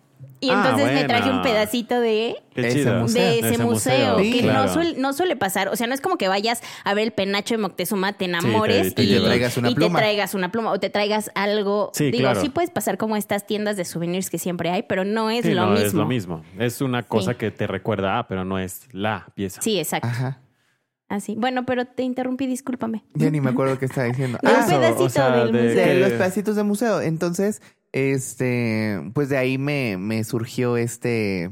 Y 0.41 0.51
Ah, 0.51 0.63
entonces 0.63 0.93
me 0.93 1.03
traje 1.05 1.29
un 1.31 1.41
pedacito 1.41 1.99
de, 1.99 2.35
Ese 2.55 2.91
museo. 2.91 3.21
de 3.23 3.39
ese, 3.39 3.57
museo, 3.57 4.19
Sí, 4.19 4.31
que 4.31 4.41
claro. 4.41 4.63
no, 4.67 4.73
suele, 4.73 4.97
no 4.97 5.11
suele 5.13 5.35
pasar. 5.35 5.67
O 5.69 5.75
sea, 5.75 5.85
no 5.87 5.93
es 5.93 5.99
como 6.01 6.17
que 6.17 6.27
vayas 6.29 6.61
a 6.85 6.93
ver 6.93 7.05
el 7.05 7.11
penacho 7.11 7.55
de 7.55 7.57
Moctezuma, 7.57 8.13
te 8.13 8.23
enamores 8.25 8.95
te 8.95 9.03
y, 9.03 9.07
llevas. 9.07 9.25
traigas 9.27 9.57
una 9.57 9.69
y 9.71 9.75
pluma. 9.75 9.99
te 9.99 10.03
traigas 10.03 10.33
una 10.35 10.49
pluma 10.51 10.71
o 10.71 10.79
te 10.79 10.89
traigas 10.89 11.29
algo. 11.35 11.91
Sí, 11.93 12.05
Digo, 12.11 12.19
claro. 12.19 12.39
sí 12.41 12.47
puedes 12.49 12.69
pasar 12.69 12.97
como 12.97 13.17
estas 13.17 13.47
tiendas 13.47 13.75
de 13.75 13.83
souvenirs 13.83 14.29
que 14.29 14.37
siempre 14.39 14.69
hay, 14.69 14.83
pero 14.83 15.03
no 15.03 15.29
es 15.29 15.45
Sí, 15.45 15.53
lo 15.53 15.65
no, 15.65 15.71
mismo. 15.71 15.85
es 15.87 15.93
lo 15.93 16.05
mismo. 16.05 16.43
Es 16.57 16.79
una 16.81 17.03
cosa 17.03 17.31
Sí. 17.31 17.37
que 17.37 17.51
te 17.51 17.67
recuerda 17.67 18.19
a, 18.19 18.27
pero 18.27 18.45
no 18.45 18.59
es 18.59 18.87
la 18.93 19.27
pieza. 19.35 19.61
Sí, 19.61 19.77
exacto. 19.79 20.07
Ajá. 20.07 20.39
Así. 21.09 21.35
Bueno, 21.37 21.65
pero 21.65 21.85
te 21.85 22.03
interrumpí, 22.03 22.45
discúlpame. 22.47 23.03
Ya 23.15 23.29
ni 23.31 23.41
me 23.41 23.49
acuerdo 23.49 23.77
qué 23.79 23.85
estaba 23.85 24.07
diciendo. 24.07 24.37
De 24.41 24.47
un 24.47 24.55
Ah, 24.55 24.59
Eso, 24.59 24.69
pedacito 24.79 25.03
o 25.03 25.09
sea, 25.09 25.31
del 25.43 25.51
de 25.51 25.63
museo. 25.63 25.87
de 25.87 25.95
los 25.99 26.09
pedacitos 26.11 26.55
de 26.55 26.63
museo. 26.63 27.01
Entonces, 27.01 27.61
este, 27.91 29.01
pues 29.13 29.29
de 29.29 29.37
ahí 29.37 29.57
me, 29.57 29.97
me 29.97 30.23
surgió 30.23 30.77
este, 30.77 31.49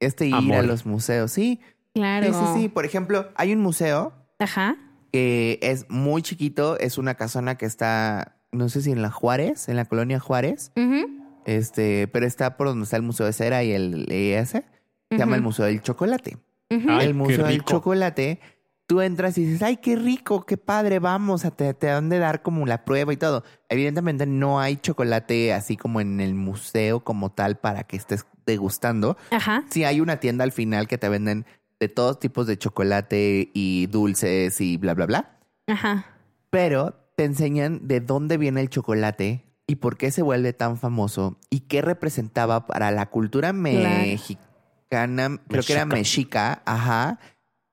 este 0.00 0.26
ir 0.26 0.34
Amor. 0.34 0.56
a 0.58 0.62
los 0.62 0.86
museos. 0.86 1.30
Sí, 1.32 1.60
Claro. 1.94 2.26
sí, 2.26 2.32
sí, 2.32 2.60
sí. 2.62 2.68
Por 2.68 2.84
ejemplo, 2.84 3.28
hay 3.36 3.52
un 3.52 3.60
museo 3.60 4.12
Ajá. 4.38 4.76
que 5.12 5.58
es 5.62 5.86
muy 5.88 6.20
chiquito, 6.22 6.78
es 6.78 6.98
una 6.98 7.14
casona 7.14 7.56
que 7.56 7.64
está, 7.66 8.36
no 8.52 8.68
sé 8.68 8.82
si 8.82 8.90
en 8.92 9.02
la 9.02 9.10
Juárez, 9.10 9.68
en 9.68 9.76
la 9.76 9.84
colonia 9.86 10.18
Juárez, 10.20 10.72
Ujú. 10.76 11.06
este, 11.46 12.08
pero 12.08 12.26
está 12.26 12.56
por 12.56 12.66
donde 12.68 12.84
está 12.84 12.96
el 12.96 13.02
Museo 13.02 13.24
de 13.26 13.32
Cera 13.32 13.62
y 13.64 13.72
el 13.72 14.06
ES. 14.10 14.50
Se 14.50 15.18
llama 15.18 15.36
el. 15.36 15.42
Museo 15.42 15.66
del 15.66 15.80
Chocolate. 15.82 16.36
Ay, 16.68 16.78
el 17.06 17.06
qué 17.08 17.12
Museo 17.14 17.44
del 17.44 17.54
rico. 17.54 17.64
Chocolate, 17.70 18.40
tú 18.86 19.00
entras 19.00 19.36
y 19.38 19.44
dices, 19.44 19.62
ay, 19.62 19.78
qué 19.78 19.96
rico, 19.96 20.46
qué 20.46 20.56
padre, 20.56 20.98
vamos, 20.98 21.44
a 21.44 21.50
te, 21.50 21.74
te 21.74 21.90
han 21.90 22.08
de 22.08 22.18
dar 22.18 22.42
como 22.42 22.66
la 22.66 22.84
prueba 22.84 23.12
y 23.12 23.16
todo. 23.16 23.44
Evidentemente 23.68 24.26
no 24.26 24.60
hay 24.60 24.76
chocolate 24.76 25.52
así 25.52 25.76
como 25.76 26.00
en 26.00 26.20
el 26.20 26.34
museo 26.34 27.00
como 27.00 27.30
tal 27.32 27.56
para 27.56 27.84
que 27.84 27.96
estés 27.96 28.26
degustando. 28.46 29.16
Ajá. 29.30 29.64
Sí 29.70 29.84
hay 29.84 30.00
una 30.00 30.18
tienda 30.18 30.44
al 30.44 30.52
final 30.52 30.86
que 30.88 30.98
te 30.98 31.08
venden 31.08 31.46
de 31.80 31.88
todos 31.88 32.20
tipos 32.20 32.46
de 32.46 32.58
chocolate 32.58 33.50
y 33.52 33.86
dulces 33.86 34.60
y 34.60 34.76
bla, 34.76 34.94
bla, 34.94 35.06
bla. 35.06 35.38
Ajá. 35.66 36.06
Pero 36.50 36.94
te 37.16 37.24
enseñan 37.24 37.86
de 37.86 38.00
dónde 38.00 38.38
viene 38.38 38.60
el 38.60 38.70
chocolate 38.70 39.44
y 39.66 39.76
por 39.76 39.96
qué 39.96 40.10
se 40.10 40.22
vuelve 40.22 40.52
tan 40.52 40.76
famoso 40.76 41.38
y 41.50 41.60
qué 41.60 41.82
representaba 41.82 42.66
para 42.66 42.90
la 42.92 43.06
cultura 43.06 43.52
mexicana, 43.52 45.40
creo 45.48 45.62
que 45.64 45.72
era 45.72 45.86
mexica, 45.86 46.62
ajá, 46.64 47.18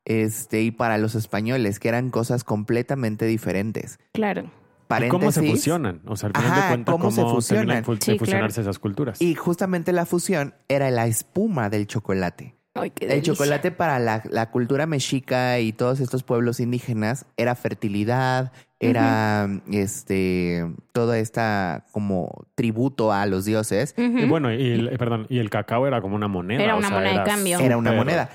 este, 0.06 0.62
y 0.62 0.72
para 0.72 0.98
los 0.98 1.16
españoles, 1.16 1.80
que 1.80 1.90
eran 1.90 2.10
cosas 2.10 2.44
completamente 2.44 3.26
diferentes. 3.26 4.00
Claro. 4.14 4.50
¿Y 5.00 5.08
¿Cómo 5.08 5.32
se 5.32 5.42
fusionan? 5.42 6.02
O 6.06 6.16
sea, 6.16 6.28
al 6.28 6.34
final 6.36 6.52
Ajá, 6.52 6.62
de 6.62 6.68
cuentas, 6.68 6.92
¿cómo 6.94 7.04
¿cómo, 7.06 7.16
se 7.16 7.36
fusionan? 7.36 7.84
fu- 7.84 7.96
de 7.96 8.02
Sí, 8.02 8.20
fusionarse 8.20 8.62
esas 8.62 8.78
culturas? 8.78 9.20
Y 9.22 9.34
justamente 9.34 9.92
la 9.92 10.06
fusión 10.06 10.54
era 10.68 10.92
la 10.92 11.08
espuma 11.08 11.70
del 11.72 11.88
chocolate. 11.88 12.54
Ay, 12.76 12.92
qué 12.92 13.06
El 13.12 13.22
chocolate 13.24 13.72
para 13.72 13.98
la, 13.98 14.22
la 14.30 14.52
cultura 14.52 14.86
mexica 14.86 15.60
y 15.60 15.74
todos 15.74 16.00
estos 16.00 16.22
pueblos 16.24 16.60
indígenas 16.60 17.26
era 17.38 17.56
fertilidad, 17.56 18.52
era 18.80 19.48
este 19.72 20.66
toda 20.92 21.18
esta 21.20 21.86
como 21.92 22.46
tributo 22.56 23.12
a 23.14 23.26
los 23.26 23.46
dioses. 23.46 23.94
Y 23.98 24.26
bueno, 24.26 24.52
y 24.54 24.72
el, 24.72 24.98
perdón, 24.98 25.26
y 25.30 25.40
el 25.40 25.50
cacao 25.50 25.88
era 25.88 26.02
como 26.02 26.16
una 26.16 26.28
moneda. 26.28 26.64
Era 26.64 26.76
o 26.76 26.80
una 26.80 26.88
sea, 26.90 26.98
moneda 26.98 27.20
de 27.24 27.30
cambio. 27.30 27.60
era 27.60 27.78
una 27.78 27.94
moneda. 27.94 28.30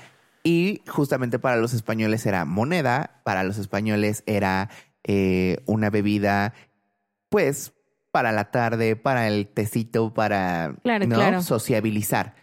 Y 0.49 0.81
justamente 0.87 1.37
para 1.37 1.57
los 1.57 1.73
españoles 1.73 2.25
era 2.25 2.43
moneda, 2.45 3.21
para 3.23 3.43
los 3.43 3.57
españoles 3.59 4.23
era 4.25 4.69
eh, 5.03 5.61
una 5.67 5.89
bebida, 5.91 6.53
pues, 7.29 7.73
para 8.11 8.31
la 8.31 8.49
tarde, 8.51 8.95
para 8.95 9.27
el 9.27 9.47
tecito, 9.47 10.13
para 10.13 10.73
Claro, 10.81 11.05
¿no? 11.05 11.15
claro. 11.15 11.41
sociabilizar. 11.43 12.33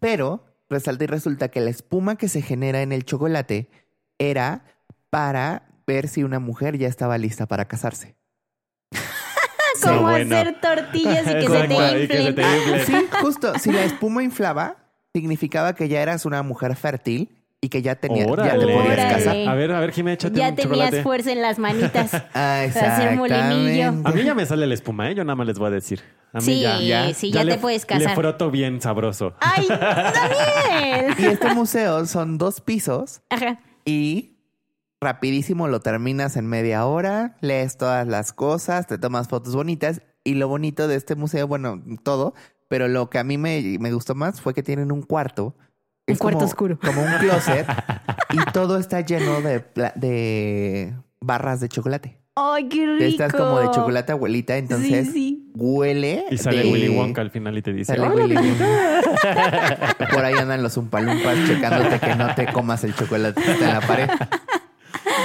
Pero 0.00 0.44
resalta 0.68 1.04
y 1.04 1.06
resulta 1.06 1.48
que 1.48 1.60
la 1.60 1.70
espuma 1.70 2.16
que 2.16 2.28
se 2.28 2.42
genera 2.42 2.82
en 2.82 2.92
el 2.92 3.04
chocolate 3.04 3.70
era 4.18 4.64
para 5.08 5.68
ver 5.86 6.08
si 6.08 6.22
una 6.22 6.38
mujer 6.40 6.76
ya 6.76 6.88
estaba 6.88 7.16
lista 7.16 7.46
para 7.46 7.66
casarse. 7.66 8.16
Como 9.82 10.02
bueno. 10.02 10.36
hacer 10.36 10.60
tortillas 10.60 11.26
y 11.26 11.34
que 11.34 11.46
se 11.46 11.68
te 11.68 12.02
y 12.02 12.08
que 12.08 12.16
se 12.16 12.22
inflen. 12.22 12.34
te 12.34 12.42
Ah, 12.44 12.56
inflen. 12.58 12.86
sí, 12.86 13.06
justo. 13.22 13.58
Si 13.58 13.70
la 13.72 13.84
espuma 13.84 14.22
inflaba, 14.22 14.85
significaba 15.20 15.74
que 15.74 15.88
ya 15.88 16.02
eras 16.02 16.26
una 16.26 16.42
mujer 16.42 16.76
fértil 16.76 17.30
y 17.62 17.70
que 17.70 17.80
ya, 17.80 17.94
tenía, 17.96 18.26
ya 18.26 18.58
te 18.58 18.66
podías 18.66 19.14
casar. 19.14 19.36
A 19.48 19.54
ver, 19.54 19.72
a 19.72 19.80
ver, 19.80 19.90
Jimé, 19.90 20.12
échate 20.12 20.38
Ya 20.38 20.50
un 20.50 20.54
tenías 20.56 20.72
chocolate. 20.74 21.02
fuerza 21.02 21.32
en 21.32 21.40
las 21.40 21.58
manitas. 21.58 22.10
Ah, 22.34 22.62
hacer 22.64 23.16
molinillo. 23.16 23.70
exactamente. 23.70 24.08
A 24.10 24.12
mí 24.12 24.22
ya 24.24 24.34
me 24.34 24.44
sale 24.44 24.66
la 24.66 24.74
espuma, 24.74 25.10
¿eh? 25.10 25.14
Yo 25.14 25.24
nada 25.24 25.36
más 25.36 25.46
les 25.46 25.58
voy 25.58 25.68
a 25.68 25.70
decir. 25.70 26.02
A 26.34 26.38
mí 26.38 26.44
Sí, 26.44 26.60
ya, 26.60 26.78
ya- 26.80 27.14
sí, 27.14 27.30
ya, 27.32 27.44
le- 27.44 27.54
te 27.54 27.58
puedes 27.58 27.82
Le 27.82 27.86
casar. 27.88 28.14
froto 28.14 28.50
bien 28.50 28.82
sabroso. 28.82 29.34
¡Ay, 29.40 29.66
Daniel! 29.68 31.14
Y 31.18 31.24
este 31.24 31.54
museo 31.54 32.04
son 32.04 32.36
dos 32.36 32.60
pisos 32.60 33.22
Ajá. 33.30 33.58
y 33.86 34.36
rapidísimo 35.00 35.66
lo 35.68 35.80
terminas 35.80 36.36
en 36.36 36.46
media 36.46 36.84
hora, 36.86 37.36
lees 37.40 37.78
todas 37.78 38.06
las 38.06 38.32
cosas, 38.32 38.86
te 38.86 38.98
tomas 38.98 39.28
fotos 39.28 39.54
bonitas 39.54 40.02
y 40.24 40.34
lo 40.34 40.48
bonito 40.48 40.88
de 40.88 40.96
este 40.96 41.14
museo, 41.14 41.46
bueno, 41.46 41.82
todo, 42.02 42.34
pero 42.68 42.88
lo 42.88 43.10
que 43.10 43.18
a 43.18 43.24
mí 43.24 43.38
me, 43.38 43.76
me 43.80 43.92
gustó 43.92 44.14
más 44.14 44.40
fue 44.40 44.54
que 44.54 44.62
tienen 44.62 44.90
un 44.92 45.02
cuarto. 45.02 45.54
Un 46.08 46.14
Es 46.14 46.18
cuarto 46.18 46.38
como- 46.38 46.48
oscuro. 46.48 46.78
Como 46.78 47.02
un 47.02 47.12
closet 47.18 47.66
y 48.32 48.38
todo 48.52 48.78
está 48.78 49.00
lleno 49.00 49.40
de, 49.40 49.64
de 49.96 50.94
barras 51.20 51.60
de 51.60 51.68
chocolate. 51.68 52.18
¡Ay, 52.38 52.68
qué 52.68 52.84
rico! 52.86 52.98
De 52.98 53.08
estas 53.08 53.32
como 53.32 53.58
de 53.60 53.70
chocolate 53.70 54.12
abuelita, 54.12 54.58
entonces 54.58 55.06
Sí, 55.06 55.12
sí. 55.12 55.50
huele. 55.54 56.24
Y 56.30 56.36
sale 56.36 56.64
de- 56.64 56.70
Willy 56.70 56.88
Wonka 56.90 57.22
al 57.22 57.30
final 57.30 57.56
y 57.56 57.62
te 57.62 57.72
dice, 57.72 57.94
Sale 57.94 58.06
"Hola, 58.06 58.24
Willy 58.24 58.36
Willy". 58.36 58.50
Wonka. 58.50 60.06
Por 60.12 60.24
ahí 60.24 60.34
andan 60.34 60.62
los 60.62 60.76
umpalumpas 60.76 61.34
checándote 61.46 61.98
que 61.98 62.14
no 62.14 62.34
te 62.34 62.52
comas 62.52 62.84
el 62.84 62.94
chocolate 62.94 63.40
en 63.42 63.60
la 63.72 63.80
pared. 63.80 64.10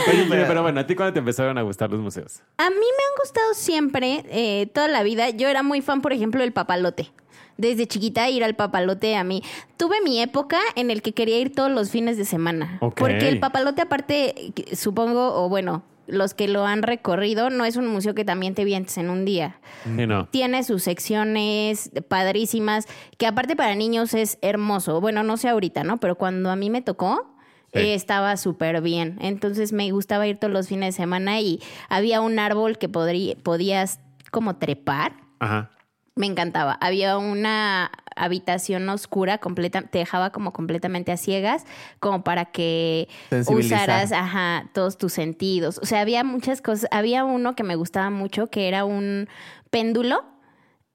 Oye, 0.07 0.25
pero 0.29 0.61
bueno, 0.61 0.79
¿a 0.79 0.87
ti 0.87 0.95
cuándo 0.95 1.13
te 1.13 1.19
empezaron 1.19 1.57
a 1.57 1.61
gustar 1.63 1.89
los 1.91 1.99
museos? 1.99 2.41
A 2.57 2.69
mí 2.69 2.75
me 2.75 2.81
han 2.81 3.15
gustado 3.21 3.53
siempre, 3.55 4.23
eh, 4.29 4.67
toda 4.73 4.87
la 4.87 5.03
vida. 5.03 5.29
Yo 5.31 5.47
era 5.49 5.63
muy 5.63 5.81
fan, 5.81 6.01
por 6.01 6.13
ejemplo, 6.13 6.41
del 6.41 6.53
papalote. 6.53 7.11
Desde 7.57 7.87
chiquita 7.87 8.29
ir 8.29 8.43
al 8.43 8.55
papalote 8.55 9.15
a 9.15 9.23
mí. 9.23 9.43
Tuve 9.77 10.01
mi 10.03 10.19
época 10.21 10.59
en 10.75 10.89
el 10.91 11.01
que 11.01 11.13
quería 11.13 11.39
ir 11.39 11.53
todos 11.53 11.71
los 11.71 11.91
fines 11.91 12.17
de 12.17 12.25
semana. 12.25 12.77
Porque 12.79 13.29
el 13.29 13.39
papalote 13.39 13.81
aparte, 13.81 14.53
supongo, 14.73 15.43
o 15.43 15.49
bueno, 15.49 15.83
los 16.07 16.33
que 16.33 16.47
lo 16.47 16.65
han 16.65 16.81
recorrido, 16.83 17.49
no 17.49 17.63
es 17.65 17.75
un 17.77 17.87
museo 17.87 18.13
que 18.15 18.25
también 18.25 18.55
te 18.55 18.65
vientes 18.65 18.97
en 18.97 19.09
un 19.09 19.23
día. 19.25 19.59
Sí, 19.83 20.07
no. 20.07 20.25
Tiene 20.27 20.63
sus 20.63 20.83
secciones 20.83 21.91
padrísimas, 22.07 22.87
que 23.17 23.27
aparte 23.27 23.55
para 23.55 23.75
niños 23.75 24.13
es 24.13 24.37
hermoso. 24.41 24.99
Bueno, 24.99 25.23
no 25.23 25.37
sé 25.37 25.47
ahorita, 25.49 25.83
¿no? 25.83 25.99
Pero 25.99 26.15
cuando 26.15 26.49
a 26.49 26.55
mí 26.55 26.69
me 26.69 26.81
tocó, 26.81 27.27
Sí. 27.73 27.79
estaba 27.91 28.35
súper 28.35 28.81
bien. 28.81 29.17
Entonces 29.21 29.71
me 29.71 29.89
gustaba 29.91 30.27
ir 30.27 30.37
todos 30.37 30.51
los 30.51 30.67
fines 30.67 30.93
de 30.95 31.01
semana 31.01 31.39
y 31.39 31.61
había 31.87 32.19
un 32.19 32.37
árbol 32.37 32.77
que 32.77 32.89
podías 32.89 34.01
como 34.29 34.57
trepar. 34.57 35.13
Ajá. 35.39 35.71
Me 36.15 36.25
encantaba. 36.25 36.73
Había 36.81 37.17
una 37.17 37.91
habitación 38.15 38.87
oscura, 38.89 39.37
completa, 39.37 39.81
te 39.81 39.99
dejaba 39.99 40.31
como 40.31 40.51
completamente 40.51 41.11
a 41.11 41.17
ciegas, 41.17 41.65
como 41.99 42.23
para 42.23 42.45
que 42.45 43.07
usaras 43.47 44.11
ajá, 44.11 44.69
todos 44.73 44.97
tus 44.97 45.13
sentidos. 45.13 45.79
O 45.81 45.85
sea, 45.85 46.01
había 46.01 46.23
muchas 46.23 46.61
cosas. 46.61 46.89
Había 46.91 47.23
uno 47.23 47.55
que 47.55 47.63
me 47.63 47.75
gustaba 47.75 48.09
mucho, 48.09 48.47
que 48.47 48.67
era 48.67 48.83
un 48.83 49.29
péndulo 49.69 50.25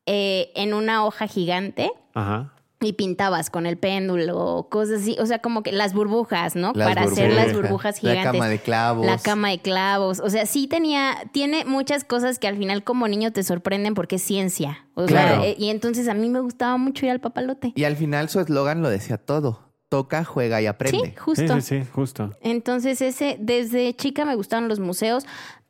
eh, 0.05 0.53
en 0.55 0.75
una 0.75 1.05
hoja 1.05 1.27
gigante 1.27 1.91
Ajá. 2.15 2.53
Y 2.87 2.93
pintabas 2.93 3.51
con 3.51 3.67
el 3.67 3.77
péndulo, 3.77 4.69
cosas 4.71 5.03
así. 5.03 5.17
O 5.21 5.27
sea, 5.27 5.41
como 5.41 5.63
que 5.63 5.73
las 5.73 5.93
burbujas, 5.95 6.57
¿no? 6.57 6.73
Las 6.75 6.89
para 6.89 7.03
hacer 7.03 7.33
las 7.33 7.47
burbujas, 7.53 7.63
burbujas 7.63 8.03
la 8.03 8.11
gigantes. 8.11 8.33
cama 8.33 8.49
de 8.49 8.59
clavos. 8.59 9.07
La 9.07 9.19
cama 9.19 9.51
de 9.51 9.59
clavos. 9.59 10.21
O 10.21 10.31
sea, 10.31 10.47
sí 10.47 10.67
tenía, 10.67 11.15
tiene 11.33 11.65
muchas 11.65 12.05
cosas 12.05 12.39
que 12.39 12.49
al 12.49 12.57
final 12.57 12.85
como 12.85 13.09
niño 13.09 13.33
te 13.33 13.43
sorprenden 13.43 13.95
porque 13.95 14.17
es 14.17 14.23
ciencia. 14.23 14.87
O 14.95 15.05
Claro. 15.07 15.43
sea, 15.43 15.47
eh, 15.51 15.57
y 15.59 15.69
entonces 15.71 16.09
a 16.09 16.15
mí 16.15 16.29
me 16.29 16.41
gustaba 16.41 16.77
mucho 16.77 17.05
ir 17.07 17.13
al 17.13 17.21
papalote. 17.21 17.73
Y 17.75 17.85
al 17.85 17.97
final 17.97 18.29
su 18.29 18.41
eslogan 18.41 18.83
lo 18.83 18.89
decía 18.91 19.19
todo. 19.19 19.65
toca, 19.89 20.25
juega 20.25 20.61
y 20.61 20.67
aprende. 20.67 21.11
Sí, 21.11 21.15
justo. 21.17 21.61
sí, 21.61 21.61
sí, 21.61 21.85
justo. 21.93 22.31
Entonces, 22.41 23.01
ese, 23.01 23.37
desde 23.39 23.95
chica 23.95 24.25
me 24.25 24.35
gustaban 24.35 24.69
los 24.69 24.81
museos, 24.81 25.25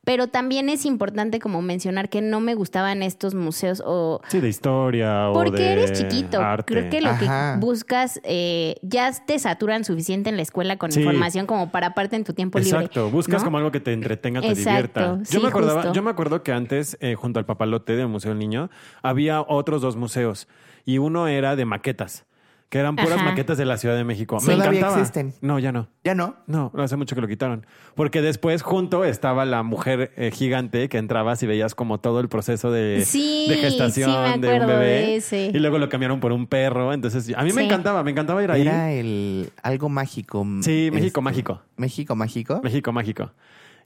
pero 0.07 0.29
también 0.29 0.69
es 0.69 0.87
importante 0.87 1.41
como 1.41 1.63
mencionar 1.63 2.09
que 2.09 2.23
no 2.23 2.39
me 2.39 2.55
gustaban 2.55 3.03
estos 3.03 3.35
museos 3.35 3.83
o 3.85 4.21
Sí, 4.29 4.39
de 4.39 4.49
historia 4.49 5.31
o 5.31 5.33
porque 5.33 5.63
de 5.65 5.73
eres 5.73 5.93
chiquito. 5.95 6.41
arte. 6.41 6.73
Creo 6.73 6.89
que 6.89 7.01
lo 7.01 7.11
Ajá. 7.11 7.55
que 7.55 7.61
buscas 7.61 8.21
eh, 8.23 8.77
ya 8.83 9.11
te 9.27 9.37
saturan 9.41 9.85
suficiente 9.85 10.31
en 10.31 10.37
la 10.37 10.43
escuela 10.43 10.77
con 10.79 10.93
Sí. 10.93 11.01
información 11.01 11.47
como 11.47 11.73
para 11.73 11.89
aparte 11.89 12.15
en 12.15 12.23
tu 12.23 12.35
tiempo 12.35 12.61
libre. 12.61 12.77
Exacto, 12.85 13.11
buscas 13.11 13.41
¿no? 13.43 13.47
como 13.47 13.59
algo 13.59 13.73
que 13.73 13.81
te 13.81 13.93
entretenga, 13.93 14.41
te 14.43 14.47
Exacto, 14.53 14.71
divierta. 15.01 15.25
sí, 15.25 15.35
Yo 15.35 15.41
me 15.43 15.49
acordaba, 15.49 15.81
justo. 15.83 15.93
yo 15.93 16.03
me 16.05 16.11
acuerdo 16.11 16.45
que 16.45 16.53
antes, 16.53 16.97
eh, 17.01 17.17
junto 17.17 17.41
al 17.41 17.45
papalote 17.45 17.97
del 17.97 18.07
Museo 18.07 18.31
del 18.31 18.39
Niño, 18.39 18.71
había 19.03 19.41
otros 19.41 19.83
dos 19.83 19.97
museos. 19.97 20.47
Y 20.85 20.99
uno 20.99 21.27
era 21.27 21.57
de 21.57 21.65
maquetas, 21.65 22.27
que 22.69 22.79
eran 22.79 22.97
puras 22.97 23.13
Ajá. 23.21 23.25
maquetas 23.25 23.57
de 23.59 23.65
la 23.65 23.77
Ciudad 23.77 23.95
de 23.97 24.03
México. 24.05 24.41
Sí. 24.41 24.49
Me 24.49 24.55
Todavía 24.55 24.81
encantaba. 24.81 25.01
existen. 25.01 25.33
No, 25.41 25.59
ya 25.61 25.71
no. 25.71 25.89
¿Ya 26.03 26.15
no? 26.17 26.37
No, 26.49 26.73
no 26.75 26.83
hace 26.83 26.97
mucho 26.97 27.15
que 27.15 27.21
lo 27.21 27.29
quitaron. 27.29 27.65
Porque 27.95 28.23
después 28.23 28.63
junto 28.63 29.05
estaba 29.05 29.45
la 29.45 29.63
mujer 29.63 30.13
eh, 30.17 30.31
gigante 30.33 30.89
que 30.89 30.99
entrabas 30.99 31.43
y 31.45 31.47
veías 31.47 31.75
como 31.77 31.99
todo 32.01 32.19
el 32.21 32.29
proceso 32.29 32.73
de, 32.73 33.05
Sí, 33.07 33.47
de 33.49 33.55
sí 33.55 33.61
gestación 33.61 34.11
me 34.11 34.39
de 34.39 34.49
un 34.49 34.55
acuerdo 34.63 34.67
bebé. 34.81 34.85
de 34.87 35.17
ese. 35.17 35.51
Y 35.55 35.59
luego 35.61 35.79
lo 35.79 35.89
cambiaron 35.89 36.19
por 36.19 36.33
un 36.33 36.47
perro. 36.49 36.93
Entonces, 36.93 37.33
a 37.37 37.43
mí 37.45 37.53
me 37.53 37.61
Sí. 37.63 37.67
encantaba, 37.67 38.03
me 38.03 38.11
encantaba 38.11 38.43
ir 38.43 38.51
ahí. 38.51 38.63
Era 38.63 38.91
el 38.93 39.51
algo 39.63 39.89
mágico. 39.89 40.45
Sí, 40.63 40.91
México 40.93 41.21
este, 41.21 41.21
mágico. 41.21 41.63
México 41.77 42.17
mágico. 42.17 42.61
México 42.65 42.93
mágico. 42.93 43.33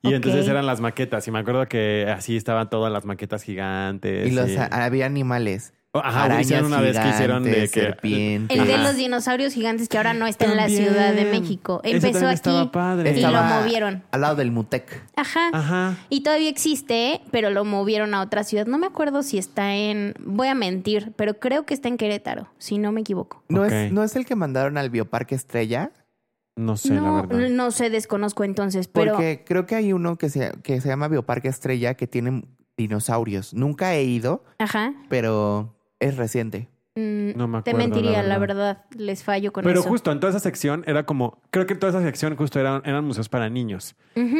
Y 0.02 0.08
Ok. 0.08 0.14
entonces 0.14 0.48
eran 0.48 0.64
las 0.64 0.80
maquetas. 0.80 1.28
Y 1.28 1.30
me 1.30 1.40
acuerdo 1.40 1.66
que 1.68 2.06
así 2.10 2.34
estaban 2.34 2.70
todas 2.70 2.90
las 2.90 3.04
maquetas 3.04 3.42
gigantes. 3.42 4.26
Y 4.26 4.30
los 4.30 4.48
y- 4.48 4.56
había 4.56 5.04
animales. 5.04 5.74
Ajá, 5.92 6.24
arañas 6.24 6.46
hicieron 6.46 6.66
una 6.66 6.80
vez 6.80 6.96
que 6.96 7.08
hicieron 7.08 7.42
de 7.42 7.50
que- 7.52 7.66
serpientes. 7.66 8.56
El 8.56 8.66
de 8.66 8.74
Ajá. 8.74 8.82
los 8.84 8.94
dinosaurios 8.96 9.52
gigantes 9.54 9.88
que 9.88 9.96
ahora 9.96 10.14
no 10.14 10.28
está 10.28 10.44
en 10.44 10.56
la. 10.56 10.68
Ciudad 10.68 11.12
de 11.14 11.24
México. 11.24 11.80
Empezó 11.82 12.26
aquí 12.26 12.34
estaba 12.34 12.70
padre. 12.70 13.10
y 13.10 13.14
Estaba 13.16 13.40
lo 13.56 13.62
movieron. 13.62 14.04
Al 14.12 14.20
lado 14.20 14.36
del 14.36 14.52
Mutec. 14.52 15.02
Ajá. 15.16 15.48
Ajá. 15.52 15.96
Y 16.08 16.22
todavía 16.22 16.48
existe, 16.48 17.22
pero 17.32 17.50
lo 17.50 17.64
movieron 17.64 18.14
a 18.14 18.20
otra 18.22 18.44
ciudad. 18.44 18.66
No 18.66 18.78
me 18.78 18.86
acuerdo 18.86 19.24
si 19.24 19.36
está 19.36 19.74
en. 19.74 20.14
Voy 20.20 20.46
a 20.46 20.54
mentir, 20.54 21.12
pero 21.16 21.40
creo 21.40 21.66
que 21.66 21.74
está 21.74 21.88
en 21.88 21.96
Querétaro, 21.96 22.48
si 22.58 22.78
no 22.78 22.92
me 22.92 23.00
equivoco. 23.00 23.42
¿No, 23.48 23.64
es, 23.64 23.90
¿No 23.92 24.04
es 24.04 24.14
el 24.14 24.26
que 24.26 24.36
mandaron 24.36 24.78
al 24.78 24.90
Bioparque 24.90 25.34
Estrella? 25.34 25.90
No 26.54 26.76
sé, 26.76 26.94
la 26.94 27.00
no, 27.00 27.26
verdad. 27.26 27.48
no 27.48 27.70
sé, 27.72 27.90
desconozco 27.90 28.44
entonces, 28.44 28.86
pero. 28.86 29.14
Porque 29.14 29.42
creo 29.44 29.66
que 29.66 29.74
hay 29.74 29.92
uno 29.92 30.16
que 30.18 30.28
se, 30.28 30.52
que 30.62 30.80
se 30.80 30.88
llama 30.88 31.08
Bioparque 31.08 31.48
Estrella 31.48 31.94
que 31.94 32.06
tiene 32.06 32.44
dinosaurios. 32.76 33.54
Nunca 33.54 33.94
he 33.94 34.04
ido, 34.04 34.44
Ajá. 34.58 34.92
pero 35.08 35.74
es 36.00 36.16
reciente. 36.16 36.68
Mm, 36.96 37.36
No 37.36 37.46
me 37.46 37.62
Te 37.62 37.70
acuerdo, 37.70 37.88
mentiría, 37.88 38.20
la 38.22 38.28
la 38.30 38.38
verdad. 38.38 38.78
Les 38.96 39.22
fallo 39.22 39.52
con 39.52 39.62
Pero 39.62 39.78
eso. 39.80 39.88
justo 39.88 40.10
en 40.10 40.18
toda 40.18 40.30
esa 40.30 40.40
sección 40.40 40.82
era 40.88 41.04
como, 41.04 41.38
creo 41.52 41.64
que 41.64 41.74
en 41.74 41.78
toda 41.78 41.90
esa 41.90 42.02
sección 42.02 42.34
justo 42.34 42.58
eran, 42.58 42.82
eran 42.84 43.04
museos 43.04 43.28
para 43.28 43.48
niños, 43.48 43.94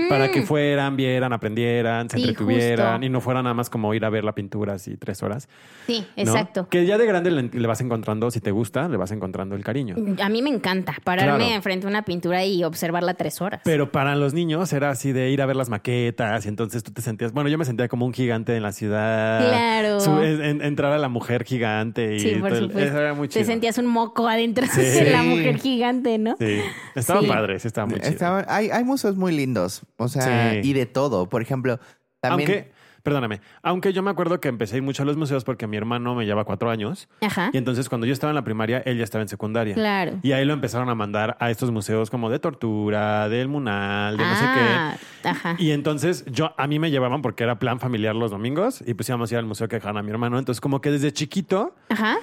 para 0.09 0.31
que 0.33 0.43
fueran, 0.43 0.97
vieran, 0.97 1.33
aprendieran, 1.33 2.11
se 2.11 2.17
Sí, 2.17 2.23
entretuvieran 2.25 2.95
justo. 2.95 3.07
y 3.07 3.09
no 3.09 3.21
fuera 3.21 3.41
nada 3.45 3.55
más 3.55 3.71
como 3.71 3.95
ir 3.95 4.05
a 4.05 4.11
ver 4.11 4.25
la 4.25 4.35
pintura 4.35 4.75
así 4.75 4.97
tres 4.97 5.23
horas. 5.23 5.49
Sí, 5.87 6.05
¿no? 6.17 6.23
exacto. 6.25 6.69
Que 6.69 6.85
ya 6.87 6.99
de 6.99 7.07
grande 7.07 7.31
le, 7.31 7.43
le 7.45 7.67
vas 7.69 7.81
encontrando, 7.83 8.29
si 8.33 8.41
te 8.41 8.51
gusta, 8.51 8.89
le 8.89 8.97
vas 8.97 9.13
encontrando 9.13 9.55
el 9.55 9.63
cariño. 9.63 9.95
A 10.21 10.29
mí 10.29 10.43
me 10.43 10.51
encanta 10.51 10.97
pararme 11.05 11.37
Claro. 11.45 11.55
enfrente 11.55 11.87
de 11.87 11.91
una 11.91 12.03
pintura 12.05 12.45
y 12.45 12.65
observarla 12.65 13.15
tres 13.15 13.41
horas. 13.41 13.61
Pero 13.65 13.93
para 13.93 14.17
los 14.17 14.35
niños 14.35 14.73
era 14.73 14.91
así 14.91 15.13
de 15.13 15.31
ir 15.31 15.41
a 15.41 15.47
ver 15.47 15.55
las 15.55 15.69
maquetas 15.69 16.45
y 16.47 16.49
entonces 16.49 16.83
tú 16.83 16.91
te 16.93 17.01
sentías, 17.01 17.33
bueno, 17.33 17.49
yo 17.49 17.59
me 17.59 17.65
sentía 17.65 17.87
como 17.87 18.07
un 18.07 18.13
gigante 18.13 18.57
en 18.57 18.63
la 18.65 18.73
ciudad. 18.73 19.49
Claro. 19.49 20.01
Su- 20.01 20.21
en- 20.21 20.63
entrar 20.63 20.93
a 20.93 20.99
la 20.99 21.09
mujer 21.09 21.45
gigante 21.45 22.17
y 22.17 22.21
Sí, 22.21 22.40
por 22.41 22.53
el- 22.53 22.59
supuesto. 22.69 22.81
eso 22.91 22.99
era 22.99 23.15
muy 23.15 23.29
chido. 23.29 23.41
Te 23.41 23.47
sentías 23.47 23.79
un 23.79 23.87
moco 23.87 24.27
adentro 24.29 24.67
Sí. 24.73 24.81
de 24.81 25.11
la 25.11 25.23
mujer 25.23 25.59
gigante, 25.59 26.19
¿no? 26.19 26.37
Sí, 26.39 26.61
estaba 26.95 27.21
Sí. 27.21 27.27
padre, 27.27 27.59
sí 27.59 27.69
estaba 27.69 27.87
muy 27.87 27.99
chido. 28.01 28.11
Estaban- 28.11 28.45
hay, 28.49 28.71
hay 28.71 28.85
museos 28.85 29.17
muy 29.17 29.33
lindos. 29.33 29.83
O 29.97 30.09
sea, 30.09 30.53
Sí. 30.53 30.61
y 30.69 30.73
de 30.73 30.87
todo. 30.87 31.29
Por 31.29 31.43
ejemplo, 31.43 31.79
también. 32.21 32.51
Aunque, 32.51 32.73
perdóname, 33.03 33.41
aunque 33.63 33.93
yo 33.93 34.03
me 34.03 34.11
acuerdo 34.11 34.41
que 34.41 34.49
empecé 34.49 34.75
a 34.75 34.79
ir 34.79 34.83
mucho 34.83 35.03
a 35.03 35.07
los 35.07 35.17
museos 35.17 35.45
porque 35.45 35.67
mi 35.67 35.77
hermano 35.77 36.15
me 36.15 36.27
lleva 36.27 36.45
cuatro 36.45 36.71
años 36.71 37.09
Ajá. 37.21 37.51
y 37.53 37.57
entonces 37.59 37.89
cuando 37.89 38.07
yo 38.07 38.13
estaba 38.13 38.31
en 38.31 38.35
la 38.37 38.45
primaria, 38.45 38.79
él 38.87 38.99
ya 38.99 39.05
estaba 39.05 39.23
en 39.23 39.29
secundaria. 39.29 39.75
Claro. 39.75 40.19
Y 40.23 40.33
ahí 40.33 40.45
lo 40.45 40.53
empezaron 40.53 40.89
a 40.89 40.95
mandar 40.95 41.37
a 41.41 41.51
estos 41.51 41.71
museos 41.71 42.11
como 42.11 42.31
de 42.31 42.39
tortura, 42.39 43.29
del 43.29 43.49
Munal, 43.49 44.17
de 44.17 44.25
no 44.25 44.35
sé 44.37 44.45
ah, 44.47 44.97
qué. 45.23 45.29
Ajá. 45.29 45.57
Y 45.59 45.71
entonces 45.73 46.25
yo 46.27 46.53
a 46.57 46.67
mí 46.67 46.79
me 46.79 46.91
llevaban 46.91 47.23
porque 47.23 47.45
era 47.45 47.59
plan 47.59 47.81
familiar 47.81 48.15
los 48.15 48.31
domingos 48.31 48.83
y 48.87 48.95
pues 48.95 49.09
íbamos 49.09 49.31
a 49.31 49.35
ir 49.35 49.39
al 49.39 49.47
museo 49.47 49.69
que 49.69 49.77
dejaban 49.77 49.97
a 49.97 50.03
mi 50.03 50.11
hermano. 50.11 50.39
Entonces 50.39 50.61
como 50.61 50.81
que 50.81 50.91
desde 50.91 51.13
chiquito 51.13 51.75
Ajá. 51.89 52.17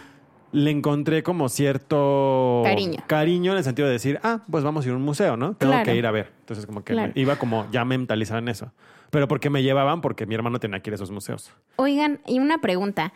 le 0.52 0.72
encontré 0.72 1.24
como 1.24 1.50
cierto 1.50 2.62
Cariño. 2.66 3.00
cariño 3.08 3.52
en 3.52 3.58
el 3.60 3.64
sentido 3.64 3.88
de 3.88 3.94
decir, 3.94 4.20
ah, 4.24 4.40
pues 4.50 4.64
vamos 4.64 4.86
a 4.86 4.88
ir 4.88 4.94
a 4.94 4.98
un 4.98 5.04
museo, 5.04 5.38
¿no? 5.38 5.54
Tengo 5.56 5.74
Claro. 5.74 5.86
que 5.86 5.96
ir 5.96 6.06
a 6.08 6.12
ver. 6.12 6.32
Entonces 6.42 6.66
como 6.66 6.84
que 6.84 6.94
Claro. 6.94 7.12
iba 7.16 7.36
como 7.38 7.68
ya 7.72 7.86
mentalizado 7.86 8.40
en 8.40 8.48
eso. 8.50 8.72
Pero 9.10 9.28
porque 9.28 9.50
me 9.50 9.64
llevaban 9.64 10.02
porque 10.02 10.26
mi 10.26 10.36
hermano 10.36 10.60
tenía 10.60 10.82
que 10.82 10.90
ir 10.90 10.94
a 10.94 10.96
esos 10.96 11.12
museos. 11.12 11.54
Oigan, 11.78 12.22
y 12.26 12.40
una 12.40 12.60
pregunta. 12.60 13.14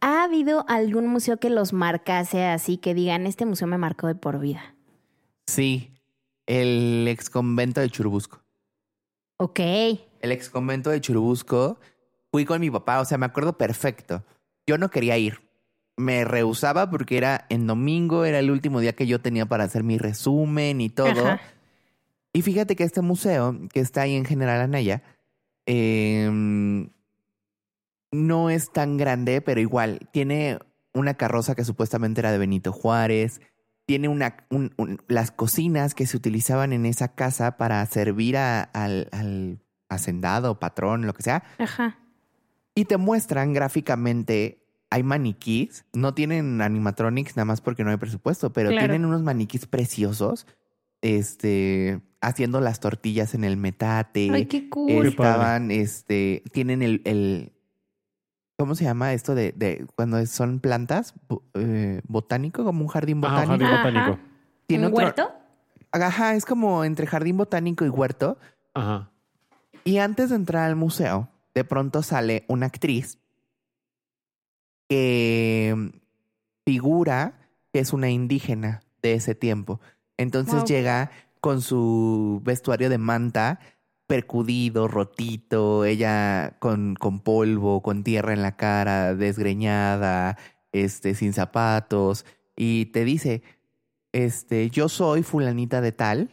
¿Ha 0.00 0.22
habido 0.22 0.64
algún 0.68 1.08
museo 1.08 1.38
que 1.38 1.50
los 1.50 1.72
marcase 1.72 2.46
así 2.46 2.76
que 2.76 2.94
digan, 2.94 3.26
este 3.26 3.46
museo 3.46 3.66
me 3.66 3.78
marcó 3.78 4.06
de 4.06 4.14
por 4.14 4.38
vida? 4.38 4.74
Sí. 5.46 5.92
El 6.46 7.06
ex 7.08 7.28
convento 7.30 7.80
de 7.80 7.90
Churubusco. 7.90 8.40
Ok. 9.38 9.58
El 9.58 10.32
ex 10.32 10.50
convento 10.50 10.90
de 10.90 11.00
Churubusco. 11.00 11.78
Fui 12.30 12.44
con 12.44 12.60
mi 12.60 12.70
papá, 12.70 13.00
o 13.00 13.04
sea, 13.04 13.18
me 13.18 13.26
acuerdo 13.26 13.58
perfecto. 13.58 14.24
Yo 14.66 14.78
no 14.78 14.88
quería 14.88 15.18
ir. 15.18 15.40
Me 15.96 16.24
rehusaba 16.24 16.90
porque 16.90 17.16
era 17.16 17.46
en 17.48 17.66
domingo, 17.66 18.24
era 18.24 18.38
el 18.38 18.50
último 18.50 18.78
día 18.80 18.94
que 18.94 19.06
yo 19.06 19.20
tenía 19.20 19.46
para 19.46 19.64
hacer 19.64 19.82
mi 19.82 19.98
resumen 19.98 20.80
y 20.80 20.90
todo. 20.90 21.26
Ajá. 21.26 21.40
Y 22.32 22.42
fíjate 22.42 22.76
que 22.76 22.84
este 22.84 23.00
museo, 23.00 23.58
que 23.72 23.80
está 23.80 24.02
ahí 24.02 24.14
en 24.14 24.24
General 24.24 24.60
Anaya, 24.60 25.02
em, 25.70 26.88
no 28.10 28.48
es 28.50 28.72
tan 28.72 28.96
grande, 28.96 29.40
pero 29.42 29.60
igual 29.60 30.08
tiene 30.12 30.58
una 30.94 31.14
carroza 31.14 31.54
que 31.54 31.64
supuestamente 31.64 32.20
era 32.20 32.32
de 32.32 32.38
Benito 32.38 32.72
Juárez. 32.72 33.40
Tiene 33.86 34.08
una, 34.08 34.36
un- 34.50 34.72
un- 34.78 35.02
las 35.08 35.30
cocinas 35.30 35.94
que 35.94 36.06
se 36.06 36.16
utilizaban 36.16 36.72
en 36.72 36.86
esa 36.86 37.08
casa 37.14 37.56
para 37.58 37.84
servir 37.86 38.36
a- 38.38 38.62
al, 38.62 39.08
al 39.12 39.60
hacendado, 39.90 40.58
patrón, 40.58 41.06
lo 41.06 41.12
que 41.12 41.22
sea. 41.22 41.42
Ajá. 41.58 41.98
Y 42.74 42.86
te 42.86 42.96
muestran 42.96 43.52
gráficamente, 43.52 44.64
hay 44.90 45.02
maniquís, 45.02 45.84
no 45.92 46.14
tienen 46.14 46.62
animatronics 46.62 47.36
nada 47.36 47.44
más 47.44 47.60
porque 47.60 47.84
no 47.84 47.90
hay 47.90 47.96
presupuesto, 47.98 48.52
pero 48.52 48.70
Claro. 48.70 48.86
tienen 48.86 49.04
unos 49.04 49.22
maniquís 49.22 49.66
preciosos, 49.66 50.46
este, 51.02 52.00
haciendo 52.20 52.60
las 52.60 52.80
tortillas 52.80 53.34
en 53.34 53.44
el 53.44 53.56
metate. 53.56 54.30
Ay, 54.32 54.46
qué 54.46 54.68
cool. 54.68 54.88
Qué. 55.02 55.08
Estaban, 55.08 55.70
este, 55.70 56.42
tienen 56.52 56.82
el, 56.82 57.02
el, 57.04 57.52
¿cómo 58.58 58.74
se 58.74 58.84
llama 58.84 59.12
esto 59.12 59.34
de, 59.34 59.52
de 59.52 59.86
cuando 59.96 60.24
son 60.26 60.60
plantas? 60.60 61.14
Bo- 61.28 61.44
eh, 61.54 62.00
botánico, 62.08 62.64
como 62.64 62.80
un 62.82 62.88
jardín 62.88 63.24
Ajá, 63.24 63.44
botánico. 63.44 63.64
jardín 63.64 63.66
Ajá. 63.96 64.08
botánico. 64.08 64.28
Tiene 64.66 64.86
¿Un 64.86 64.92
otro- 64.92 65.04
huerto? 65.04 65.32
Ajá, 65.92 66.34
es 66.34 66.44
como 66.44 66.84
entre 66.84 67.06
jardín 67.06 67.36
botánico 67.36 67.84
y 67.84 67.88
huerto. 67.88 68.38
Ajá. 68.74 69.10
Y 69.84 69.98
antes 69.98 70.30
de 70.30 70.36
entrar 70.36 70.64
al 70.64 70.76
museo, 70.76 71.28
de 71.54 71.64
pronto 71.64 72.02
sale 72.02 72.44
una 72.48 72.66
actriz 72.66 73.18
que 74.88 75.92
figura 76.66 77.34
que 77.72 77.80
es 77.80 77.92
una 77.92 78.10
indígena 78.10 78.82
de 79.02 79.14
ese 79.14 79.34
tiempo. 79.34 79.80
Entonces 80.16 80.56
Wow. 80.56 80.64
llega 80.66 81.10
con 81.40 81.60
su 81.62 82.40
vestuario 82.44 82.90
de 82.90 82.98
manta, 82.98 83.60
percudido, 84.06 84.88
rotito, 84.88 85.84
ella 85.84 86.56
con, 86.58 86.94
con 86.94 87.20
polvo, 87.20 87.82
con 87.82 88.04
tierra 88.04 88.32
en 88.32 88.42
la 88.42 88.56
cara, 88.56 89.14
desgreñada, 89.14 90.38
este, 90.72 91.14
sin 91.14 91.32
zapatos, 91.32 92.24
y 92.56 92.86
te 92.86 93.04
dice, 93.04 93.42
este, 94.12 94.70
yo 94.70 94.88
soy 94.88 95.22
fulanita 95.22 95.80
de 95.80 95.92
tal, 95.92 96.30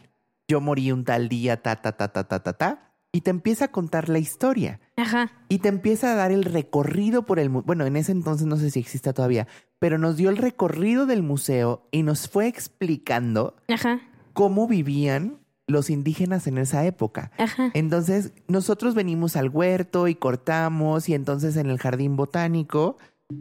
yo 0.48 0.62
morí 0.62 0.92
un 0.92 1.04
tal 1.04 1.28
día, 1.28 1.62
ta, 1.62 1.76
ta, 1.76 1.98
ta, 1.98 2.12
ta, 2.12 2.28
ta, 2.28 2.40
ta, 2.42 2.54
ta, 2.54 2.86
y 3.12 3.22
te 3.22 3.30
empieza 3.30 3.66
a 3.66 3.72
contar 3.72 4.10
la 4.10 4.20
historia. 4.20 4.82
Ajá. 4.98 5.32
Y 5.48 5.60
te 5.60 5.70
empieza 5.70 6.12
a 6.12 6.16
dar 6.16 6.32
el 6.32 6.44
recorrido 6.44 7.26
por 7.26 7.40
el 7.40 7.50
museo. 7.50 7.66
Bueno, 7.66 7.86
en 7.86 7.96
ese 7.96 8.12
entonces 8.12 8.46
no 8.46 8.58
sé 8.58 8.72
si 8.72 8.82
exista 8.82 9.14
todavía, 9.14 9.48
pero 9.80 9.98
nos 9.98 10.18
dio 10.18 10.30
el 10.30 10.36
recorrido 10.36 11.06
del 11.06 11.24
museo 11.24 11.88
y 11.92 12.04
nos 12.04 12.28
fue 12.28 12.48
explicando 12.48 13.56
Ajá. 13.70 14.02
Cómo 14.36 14.68
vivían 14.68 15.40
los 15.66 15.90
indígenas 15.90 16.46
en 16.46 16.60
esa 16.60 16.86
época. 16.86 17.32
Ajá. 17.40 17.72
Entonces, 17.74 18.34
nosotros 18.48 18.94
venimos 18.94 19.36
al 19.36 19.50
huerto 19.50 20.08
y 20.08 20.14
cortamos 20.14 21.10
y 21.10 21.16
entonces 21.16 21.58
en 21.58 21.72
el 21.72 21.80
jardín 21.80 22.16
botánico 22.16 22.98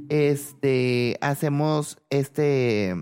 este 0.08 1.18
hacemos 1.20 1.98
este 2.08 2.94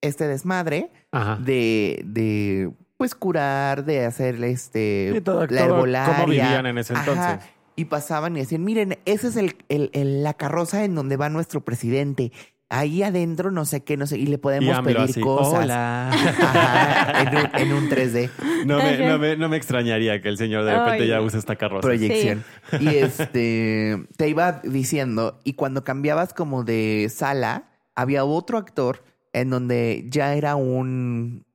este 0.00 0.28
desmadre 0.28 0.92
Ajá. 1.10 1.36
de 1.36 2.02
de 2.04 2.70
pues 2.96 3.14
curar, 3.14 3.84
de 3.84 4.04
hacer 4.04 4.42
este 4.44 5.12
Y 5.16 5.20
todo- 5.20 5.40
la 5.46 5.46
todo 5.46 5.74
herbolaria. 5.76 6.14
cómo 6.14 6.26
vivían 6.28 6.66
en 6.66 6.78
ese 6.78 6.94
Ajá. 6.94 7.10
entonces. 7.10 7.50
Y 7.76 7.84
pasaban 7.84 8.36
y 8.36 8.40
decían, 8.40 8.64
miren, 8.64 8.98
ese 9.04 9.28
es 9.28 9.36
el, 9.36 9.56
el- 9.68 9.90
el- 9.92 10.24
la 10.24 10.34
carroza 10.34 10.82
en 10.84 10.96
donde 10.96 11.16
va 11.16 11.28
nuestro 11.28 11.64
presidente. 11.64 12.32
Ahí 12.70 13.02
adentro 13.02 13.50
no 13.50 13.64
sé 13.64 13.82
qué, 13.82 13.96
no 13.96 14.06
sé, 14.06 14.18
y 14.18 14.26
le 14.26 14.38
podemos 14.38 14.80
pedir 14.80 14.98
así, 14.98 15.20
cosas. 15.20 15.64
Hola. 15.64 16.10
Ajá, 16.10 17.22
en, 17.22 17.28
un, 17.36 17.60
en 17.60 17.72
un 17.72 17.90
3D. 17.90 18.30
No 18.66 18.78
me, 18.78 18.98
no, 18.98 19.18
me, 19.18 19.36
no 19.36 19.48
me 19.48 19.56
extrañaría 19.56 20.20
que 20.20 20.28
el 20.28 20.36
señor 20.36 20.64
de 20.64 20.78
repente 20.78 21.04
Ay. 21.04 21.08
ya 21.08 21.20
use 21.20 21.38
esta 21.38 21.56
carroza. 21.56 21.82
proyección. 21.82 22.44
Y 22.80 22.88
este 22.96 24.06
te 24.16 24.28
iba 24.28 24.60
diciendo, 24.64 25.40
y 25.44 25.54
cuando 25.54 25.84
cambiabas 25.84 26.34
como 26.34 26.64
de 26.64 27.10
sala, 27.14 27.70
había 27.94 28.24
otro 28.24 28.58
actor 28.58 29.04
en 29.32 29.50
donde 29.50 30.06
ya 30.08 30.34
era 30.34 30.56
un 30.56 31.46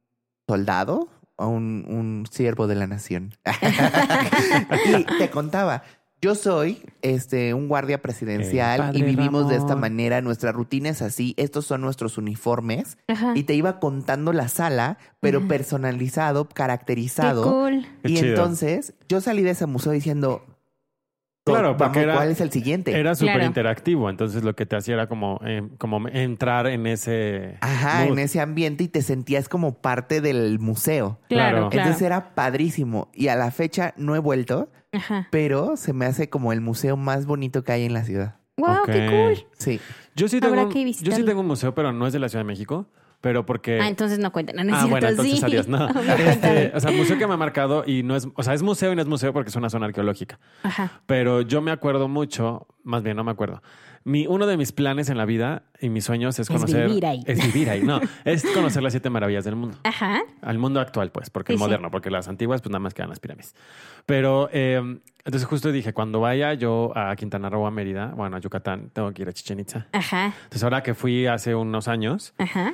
soldado 0.47 1.09
o 1.35 1.47
un, 1.47 1.85
un 1.87 2.25
siervo 2.29 2.67
de 2.67 2.75
la 2.75 2.87
nación. 2.87 3.33
y 4.85 5.03
te 5.17 5.29
contaba. 5.29 5.83
Yo 6.23 6.35
soy 6.35 6.81
este 7.01 7.53
un 7.53 7.67
guardia 7.67 8.01
presidencial 8.01 8.95
y 8.95 9.03
vivimos 9.03 9.49
de 9.49 9.57
esta 9.57 9.75
manera, 9.75 10.21
nuestra 10.21 10.53
rutina 10.53 10.87
es 10.87 11.01
así, 11.01 11.33
estos 11.35 11.65
son 11.65 11.81
nuestros 11.81 12.17
uniformes 12.17 12.97
Ajá. 13.09 13.33
y 13.35 13.43
te 13.43 13.55
iba 13.55 13.81
contando 13.81 14.31
la 14.31 14.47
sala, 14.47 14.97
pero 15.19 15.45
personalizado, 15.49 16.47
Qué 16.47 16.53
caracterizado. 16.53 17.43
cool. 17.43 17.85
Qué 18.03 18.11
Y 18.13 18.15
chido. 18.15 18.29
entonces 18.29 18.93
yo 19.09 19.19
salí 19.19 19.41
de 19.41 19.49
ese 19.49 19.65
museo 19.65 19.91
diciendo, 19.91 20.45
Claro, 21.45 21.73
"Vamos, 21.75 21.81
porque 21.87 21.99
era- 22.03 22.15
¿cuál 22.15 22.29
es 22.31 22.39
el 22.39 22.51
siguiente? 22.51 22.97
Era 22.97 23.15
súper 23.15 23.33
Claro. 23.33 23.47
interactivo, 23.47 24.09
entonces 24.09 24.45
lo 24.45 24.55
que 24.55 24.65
te 24.65 24.77
hacía 24.77 24.93
era 24.93 25.07
como, 25.07 25.41
eh, 25.45 25.67
como 25.77 26.07
entrar 26.07 26.67
en 26.67 26.87
ese... 26.87 27.57
Ajá, 27.59 28.05
mood. 28.05 28.13
en 28.13 28.19
ese 28.19 28.39
ambiente 28.39 28.85
y 28.85 28.87
te 28.87 29.01
sentías 29.01 29.49
como 29.49 29.73
parte 29.81 30.21
del 30.21 30.57
museo. 30.59 31.19
Claro, 31.27 31.57
Claro. 31.57 31.69
claro. 31.69 31.81
Entonces 31.83 32.01
era 32.01 32.33
padrísimo. 32.33 33.11
Y 33.13 33.27
a 33.27 33.35
la 33.35 33.51
fecha 33.51 33.93
no 33.97 34.15
he 34.15 34.19
vuelto, 34.19 34.69
Ajá. 34.93 35.27
pero 35.31 35.75
se 35.77 35.91
me 35.93 36.05
hace 36.05 36.29
como 36.29 36.53
el 36.53 36.61
museo 36.61 36.95
más 36.97 37.25
bonito 37.25 37.63
que 37.63 37.71
hay 37.71 37.85
en 37.85 37.93
la 37.93 38.03
ciudad. 38.03 38.35
Wow, 38.57 38.83
qué 38.85 39.07
cool. 39.09 39.47
Sí. 39.57 39.79
Yo 40.15 40.27
sí, 40.27 40.39
tengo 40.39 40.53
Habrá 40.53 40.69
que 40.71 40.93
yo 40.93 41.11
sí 41.15 41.23
tengo 41.23 41.41
un 41.41 41.47
museo, 41.47 41.73
pero 41.73 41.91
no 41.91 42.05
es 42.05 42.13
de 42.13 42.19
la 42.19 42.29
Ciudad 42.29 42.41
de 42.43 42.47
México, 42.47 42.85
pero 43.19 43.45
porque... 43.47 43.79
Ah, 43.81 43.87
entonces 43.87 44.19
no 44.19 44.31
cuentan. 44.31 44.55
No, 44.57 44.63
no 44.63 44.69
es 44.69 44.75
Ah, 44.75 44.85
cierto, 44.85 44.91
bueno, 44.91 45.07
entonces 45.09 45.39
sí. 45.39 45.45
adiós. 45.45 45.67
No. 45.67 45.87
Este, 46.19 46.71
o 46.75 46.79
sea, 46.79 46.91
museo 46.91 47.17
que 47.17 47.25
me 47.25 47.33
ha 47.33 47.37
marcado 47.37 47.83
y 47.87 48.03
no 48.03 48.15
es, 48.15 48.27
o 48.35 48.43
sea, 48.43 48.53
es 48.53 48.61
museo 48.61 48.91
y 48.91 48.95
no 48.95 49.01
es 49.01 49.07
museo 49.07 49.33
porque 49.33 49.49
es 49.49 49.55
una 49.55 49.71
zona 49.71 49.87
arqueológica. 49.87 50.39
Ajá. 50.61 51.01
Pero 51.07 51.41
yo 51.41 51.61
me 51.61 51.71
acuerdo 51.71 52.07
mucho, 52.07 52.67
más 52.83 53.01
bien 53.01 53.17
no 53.17 53.23
me 53.23 53.31
acuerdo. 53.31 53.63
Mi, 54.05 54.27
uno 54.27 54.45
de 54.47 54.57
mis 54.57 54.71
planes 54.73 55.09
en 55.09 55.17
la 55.17 55.25
vida 55.25 55.63
y 55.79 55.87
mis 55.89 56.03
sueños 56.03 56.37
es 56.39 56.49
Es 56.49 56.55
conocer. 56.55 56.87
vivir 56.87 57.05
ahí. 57.05 57.23
Es 57.25 57.41
vivir 57.53 57.69
ahí, 57.69 57.81
no. 57.83 58.01
Es 58.25 58.43
conocer 58.53 58.83
las 58.83 58.91
siete 58.93 59.09
maravillas 59.09 59.45
del 59.45 59.55
mundo. 59.55 59.77
Ajá. 59.83 60.21
Al 60.41 60.57
mundo 60.59 60.79
actual, 60.81 61.11
pues, 61.11 61.29
porque 61.29 61.51
Sí, 61.51 61.55
el 61.55 61.59
sí. 61.59 61.63
moderno, 61.63 61.89
porque 61.89 62.09
las 62.11 62.27
antiguas, 62.27 62.61
pues 62.61 62.71
nada 62.71 62.79
más 62.79 62.93
quedan 62.93 63.09
las 63.09 63.19
pirámides. 63.19 63.55
Pero 64.05 64.49
eh, 64.51 64.81
entonces 65.23 65.45
justo 65.45 65.71
dije, 65.71 65.93
cuando 65.93 66.19
vaya 66.19 66.53
yo 66.53 66.91
a 66.97 67.15
Quintana 67.15 67.49
Roo, 67.49 67.65
a 67.65 67.71
Mérida, 67.71 68.07
bueno, 68.15 68.35
a 68.35 68.39
Yucatán, 68.39 68.89
tengo 68.91 69.11
que 69.13 69.21
ir 69.21 69.29
a 69.29 69.31
Chichen 69.33 69.59
Itza. 69.61 69.87
Ajá. 69.93 70.33
Entonces 70.43 70.63
ahora 70.63 70.83
que 70.83 70.93
fui 70.93 71.25
hace 71.27 71.55
unos 71.55 71.87
años, 71.87 72.33
Ajá. 72.37 72.73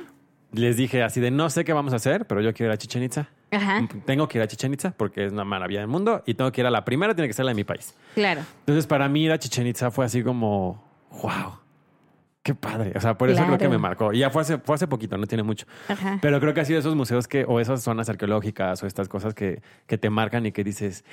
les 0.52 0.76
dije 0.76 1.04
así 1.04 1.20
de 1.20 1.30
no 1.30 1.48
sé 1.48 1.64
qué 1.64 1.72
vamos 1.72 1.92
a 1.92 1.96
hacer, 1.96 2.26
pero 2.26 2.40
yo 2.40 2.52
quiero 2.52 2.72
ir 2.72 2.74
a 2.74 2.78
Chichen 2.78 3.04
Itza. 3.04 3.28
Ajá. 3.52 3.86
Tengo 4.04 4.26
que 4.28 4.38
ir 4.38 4.42
a 4.42 4.48
Chichen 4.48 4.72
Itza 4.74 4.90
porque 4.96 5.26
es 5.26 5.32
una 5.32 5.44
maravilla 5.44 5.78
del 5.80 5.88
mundo 5.88 6.24
y 6.26 6.34
tengo 6.34 6.50
que 6.50 6.60
ir 6.60 6.66
a 6.66 6.70
la 6.70 6.84
primera, 6.84 7.14
tiene 7.14 7.28
que 7.28 7.34
ser 7.34 7.44
la 7.44 7.50
de 7.52 7.54
mi 7.56 7.64
país. 7.64 7.94
Claro. 8.14 8.40
Entonces, 8.60 8.86
para 8.88 9.08
mí 9.08 9.22
ir 9.24 9.30
a 9.32 9.38
Chichen 9.38 9.66
Itza 9.68 9.90
fue 9.92 10.04
así 10.04 10.22
como, 10.24 10.89
wow, 11.10 11.58
qué 12.42 12.54
padre. 12.54 12.92
O 12.96 13.00
sea, 13.00 13.16
por 13.18 13.30
eso 13.30 13.44
creo 13.44 13.58
que 13.58 13.68
me 13.68 13.78
marcó. 13.78 14.12
Y 14.12 14.18
ya 14.18 14.30
fue 14.30 14.42
hace, 14.42 14.58
fue 14.58 14.74
hace 14.74 14.86
poquito, 14.86 15.16
no 15.18 15.26
tiene 15.26 15.42
mucho. 15.42 15.66
Ajá. 15.88 16.18
Pero 16.22 16.40
creo 16.40 16.54
que 16.54 16.60
ha 16.60 16.64
sido 16.64 16.78
esos 16.78 16.94
museos 16.94 17.28
que, 17.28 17.44
o 17.46 17.60
esas 17.60 17.82
zonas 17.82 18.08
arqueológicas 18.08 18.82
o 18.82 18.86
estas 18.86 19.08
cosas 19.08 19.34
que, 19.34 19.62
que 19.86 19.98
te 19.98 20.10
marcan 20.10 20.46
y 20.46 20.52
que 20.52 20.64
dices, 20.64 21.04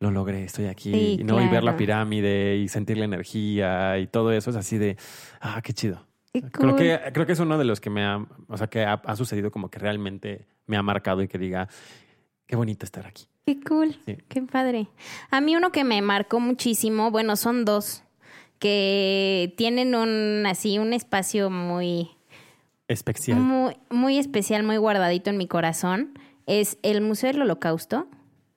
lo 0.00 0.10
logré, 0.10 0.44
estoy 0.44 0.66
aquí. 0.66 0.92
Sí, 1.18 1.24
no, 1.24 1.40
y 1.42 1.48
ver 1.48 1.64
la 1.64 1.76
pirámide 1.76 2.56
y 2.56 2.68
sentir 2.68 2.98
la 2.98 3.04
energía 3.06 3.98
y 3.98 4.06
todo 4.06 4.32
eso 4.32 4.50
es 4.50 4.56
así 4.56 4.78
de, 4.78 4.96
ah, 5.40 5.60
qué 5.62 5.72
chido. 5.72 6.06
Qué 6.32 6.42
Creo 6.42 6.70
cool. 6.72 6.78
que, 6.78 7.00
creo 7.14 7.24
que 7.24 7.32
es 7.32 7.40
uno 7.40 7.56
de 7.56 7.64
los 7.64 7.80
que 7.80 7.88
me 7.88 8.04
ha, 8.04 8.18
o 8.48 8.56
sea, 8.58 8.66
que 8.66 8.84
ha, 8.84 8.94
ha 8.94 9.16
sucedido 9.16 9.50
como 9.50 9.70
que 9.70 9.78
realmente 9.78 10.46
me 10.66 10.76
ha 10.76 10.82
marcado 10.82 11.22
y 11.22 11.28
que 11.28 11.38
diga, 11.38 11.66
qué 12.46 12.56
bonito 12.56 12.84
estar 12.84 13.06
aquí. 13.06 13.24
Qué 13.46 13.58
cool, 13.60 13.96
Sí. 14.04 14.18
qué 14.28 14.42
padre. 14.42 14.88
A 15.30 15.40
mí 15.40 15.56
uno 15.56 15.70
que 15.72 15.84
me 15.84 16.02
marcó 16.02 16.38
muchísimo, 16.40 17.10
bueno, 17.10 17.36
son 17.36 17.64
dos 17.64 18.02
que 18.58 19.54
tienen 19.56 19.94
un 19.94 20.44
así 20.46 20.78
un 20.78 20.92
espacio 20.92 21.50
muy 21.50 22.10
Especial. 22.88 23.38
muy 23.38 23.76
muy 23.90 24.18
especial, 24.18 24.62
muy 24.62 24.76
guardadito 24.76 25.30
en 25.30 25.36
mi 25.36 25.46
corazón, 25.46 26.18
es 26.46 26.78
el 26.82 27.00
Museo 27.00 27.32
del 27.32 27.42
Holocausto. 27.42 28.06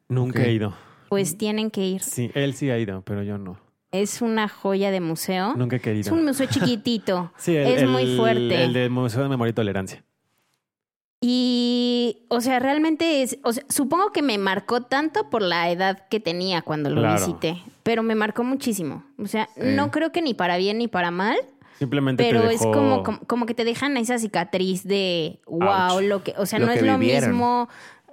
Nunca 0.08 0.44
he 0.44 0.54
ido. 0.54 0.74
Pues 1.10 1.38
tienen 1.38 1.72
que 1.72 1.86
ir. 1.86 2.02
Sí, 2.02 2.30
él 2.36 2.54
sí 2.54 2.70
ha 2.70 2.78
ido, 2.78 3.02
pero 3.02 3.24
yo 3.24 3.38
no. 3.38 3.58
Es 3.92 4.22
una 4.22 4.48
joya 4.48 4.92
de 4.92 5.02
museo. 5.02 5.56
Nunca 5.56 5.78
he 5.78 5.80
querido. 5.80 6.02
Es 6.02 6.12
un 6.12 6.24
museo 6.24 6.46
chiquitito. 6.48 7.32
Sí, 7.38 7.56
el, 7.56 7.68
es 7.68 7.82
el- 7.82 7.88
muy 7.90 8.16
fuerte. 8.16 8.64
El 8.64 8.74
del 8.74 8.90
Museo 8.92 9.24
de 9.24 9.30
Memoria 9.30 9.50
y 9.50 9.54
Tolerancia. 9.54 10.04
Y, 11.22 12.20
o 12.30 12.40
sea, 12.40 12.60
realmente 12.60 13.22
es, 13.22 13.38
o 13.44 13.52
sea, 13.52 13.64
supongo 13.68 14.12
que 14.14 14.22
me 14.22 14.38
marcó 14.38 14.82
tanto 14.84 15.30
por 15.30 15.42
la 15.42 15.70
edad 15.70 16.08
que 16.10 16.20
tenía 16.22 16.62
cuando 16.62 16.90
lo 16.90 17.02
Claro. 17.02 17.20
visité, 17.26 17.62
pero 17.84 18.04
me 18.04 18.16
marcó 18.16 18.44
muchísimo. 18.44 19.04
O 19.18 19.28
sea, 19.28 19.50
Sí. 19.56 19.62
no 19.76 19.92
creo 19.92 20.12
que 20.14 20.22
ni 20.22 20.34
para 20.34 20.56
bien 20.58 20.78
ni 20.78 20.88
para 20.88 21.12
mal, 21.12 21.38
Simplemente 21.78 22.24
pero 22.24 22.42
te 22.42 22.54
es 22.54 22.60
dejó... 22.62 22.72
como, 22.72 23.04
como, 23.04 23.20
como 23.22 23.46
que 23.46 23.54
te 23.54 23.64
dejan 23.66 23.98
esa 23.98 24.18
cicatriz 24.18 24.84
de 24.86 25.40
wow, 25.46 25.96
Ouch. 25.98 26.04
lo 26.04 26.24
que, 26.24 26.34
o 26.38 26.46
sea, 26.46 26.60
Lo 26.60 26.66
no 26.68 26.72
es 26.72 26.82
lo 26.82 26.98
vivieron. 26.98 27.32
mismo. 27.32 27.70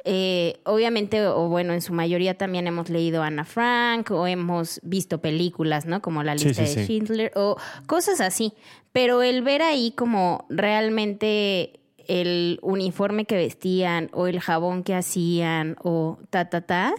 eh, 0.09 0.61
obviamente, 0.65 1.27
o 1.27 1.49
bueno, 1.49 1.73
en 1.73 1.83
su 1.83 1.93
mayoría 1.93 2.39
también 2.39 2.69
hemos 2.69 2.91
leído 2.91 3.25
Ana 3.25 3.45
Frank 3.45 4.11
o 4.13 4.27
hemos 4.29 4.79
visto 4.85 5.21
películas, 5.21 5.85
¿no? 5.87 6.01
Como 6.01 6.23
La 6.23 6.35
lista 6.37 6.65
sí, 6.65 6.77
de. 6.77 6.85
Schindler 6.87 7.33
o 7.35 7.57
cosas 7.89 8.21
así. 8.21 8.53
Pero 8.93 9.23
el 9.23 9.43
ver 9.43 9.63
ahí 9.63 9.93
como 9.97 10.47
realmente 10.49 11.81
el 12.09 12.59
uniforme 12.63 13.25
que 13.25 13.37
vestían 13.37 14.11
o 14.13 14.27
el 14.27 14.41
jabón 14.41 14.83
que 14.83 14.95
hacían 14.95 15.77
o 15.83 16.19
ta, 16.31 16.49
ta, 16.51 16.61
ta, 16.61 16.95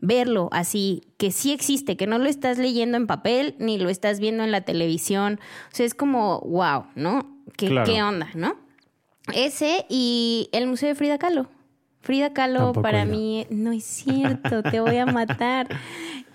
verlo 0.00 0.48
así, 0.52 1.02
que 1.16 1.30
sí 1.30 1.52
existe, 1.52 1.96
que 1.96 2.06
no 2.06 2.18
lo 2.18 2.26
estás 2.28 2.58
leyendo 2.58 2.96
en 2.96 3.06
papel 3.06 3.54
ni 3.58 3.78
lo 3.78 3.88
estás 3.88 4.20
viendo 4.20 4.44
en 4.44 4.50
la 4.50 4.62
televisión. 4.62 5.40
O 5.72 5.74
sea, 5.74 5.86
es 5.86 5.94
como, 5.94 6.40
wow, 6.40 6.86
¿no? 6.94 7.38
¿Qué, 7.56 7.68
Claro. 7.68 7.90
qué 7.90 8.02
onda, 8.02 8.28
no? 8.34 8.56
Ese 9.32 9.86
y 9.88 10.48
el 10.52 10.66
Museo 10.66 10.88
de 10.88 10.94
Frida 10.94 11.18
Kahlo. 11.18 11.48
Frida 12.00 12.32
Kahlo 12.32 12.58
Tampoco 12.58 12.82
para 12.82 13.04
mí, 13.04 13.46
no 13.50 13.70
es 13.70 13.84
cierto, 13.84 14.62
te 14.62 14.80
voy 14.80 14.96
a 14.96 15.06
matar. 15.06 15.68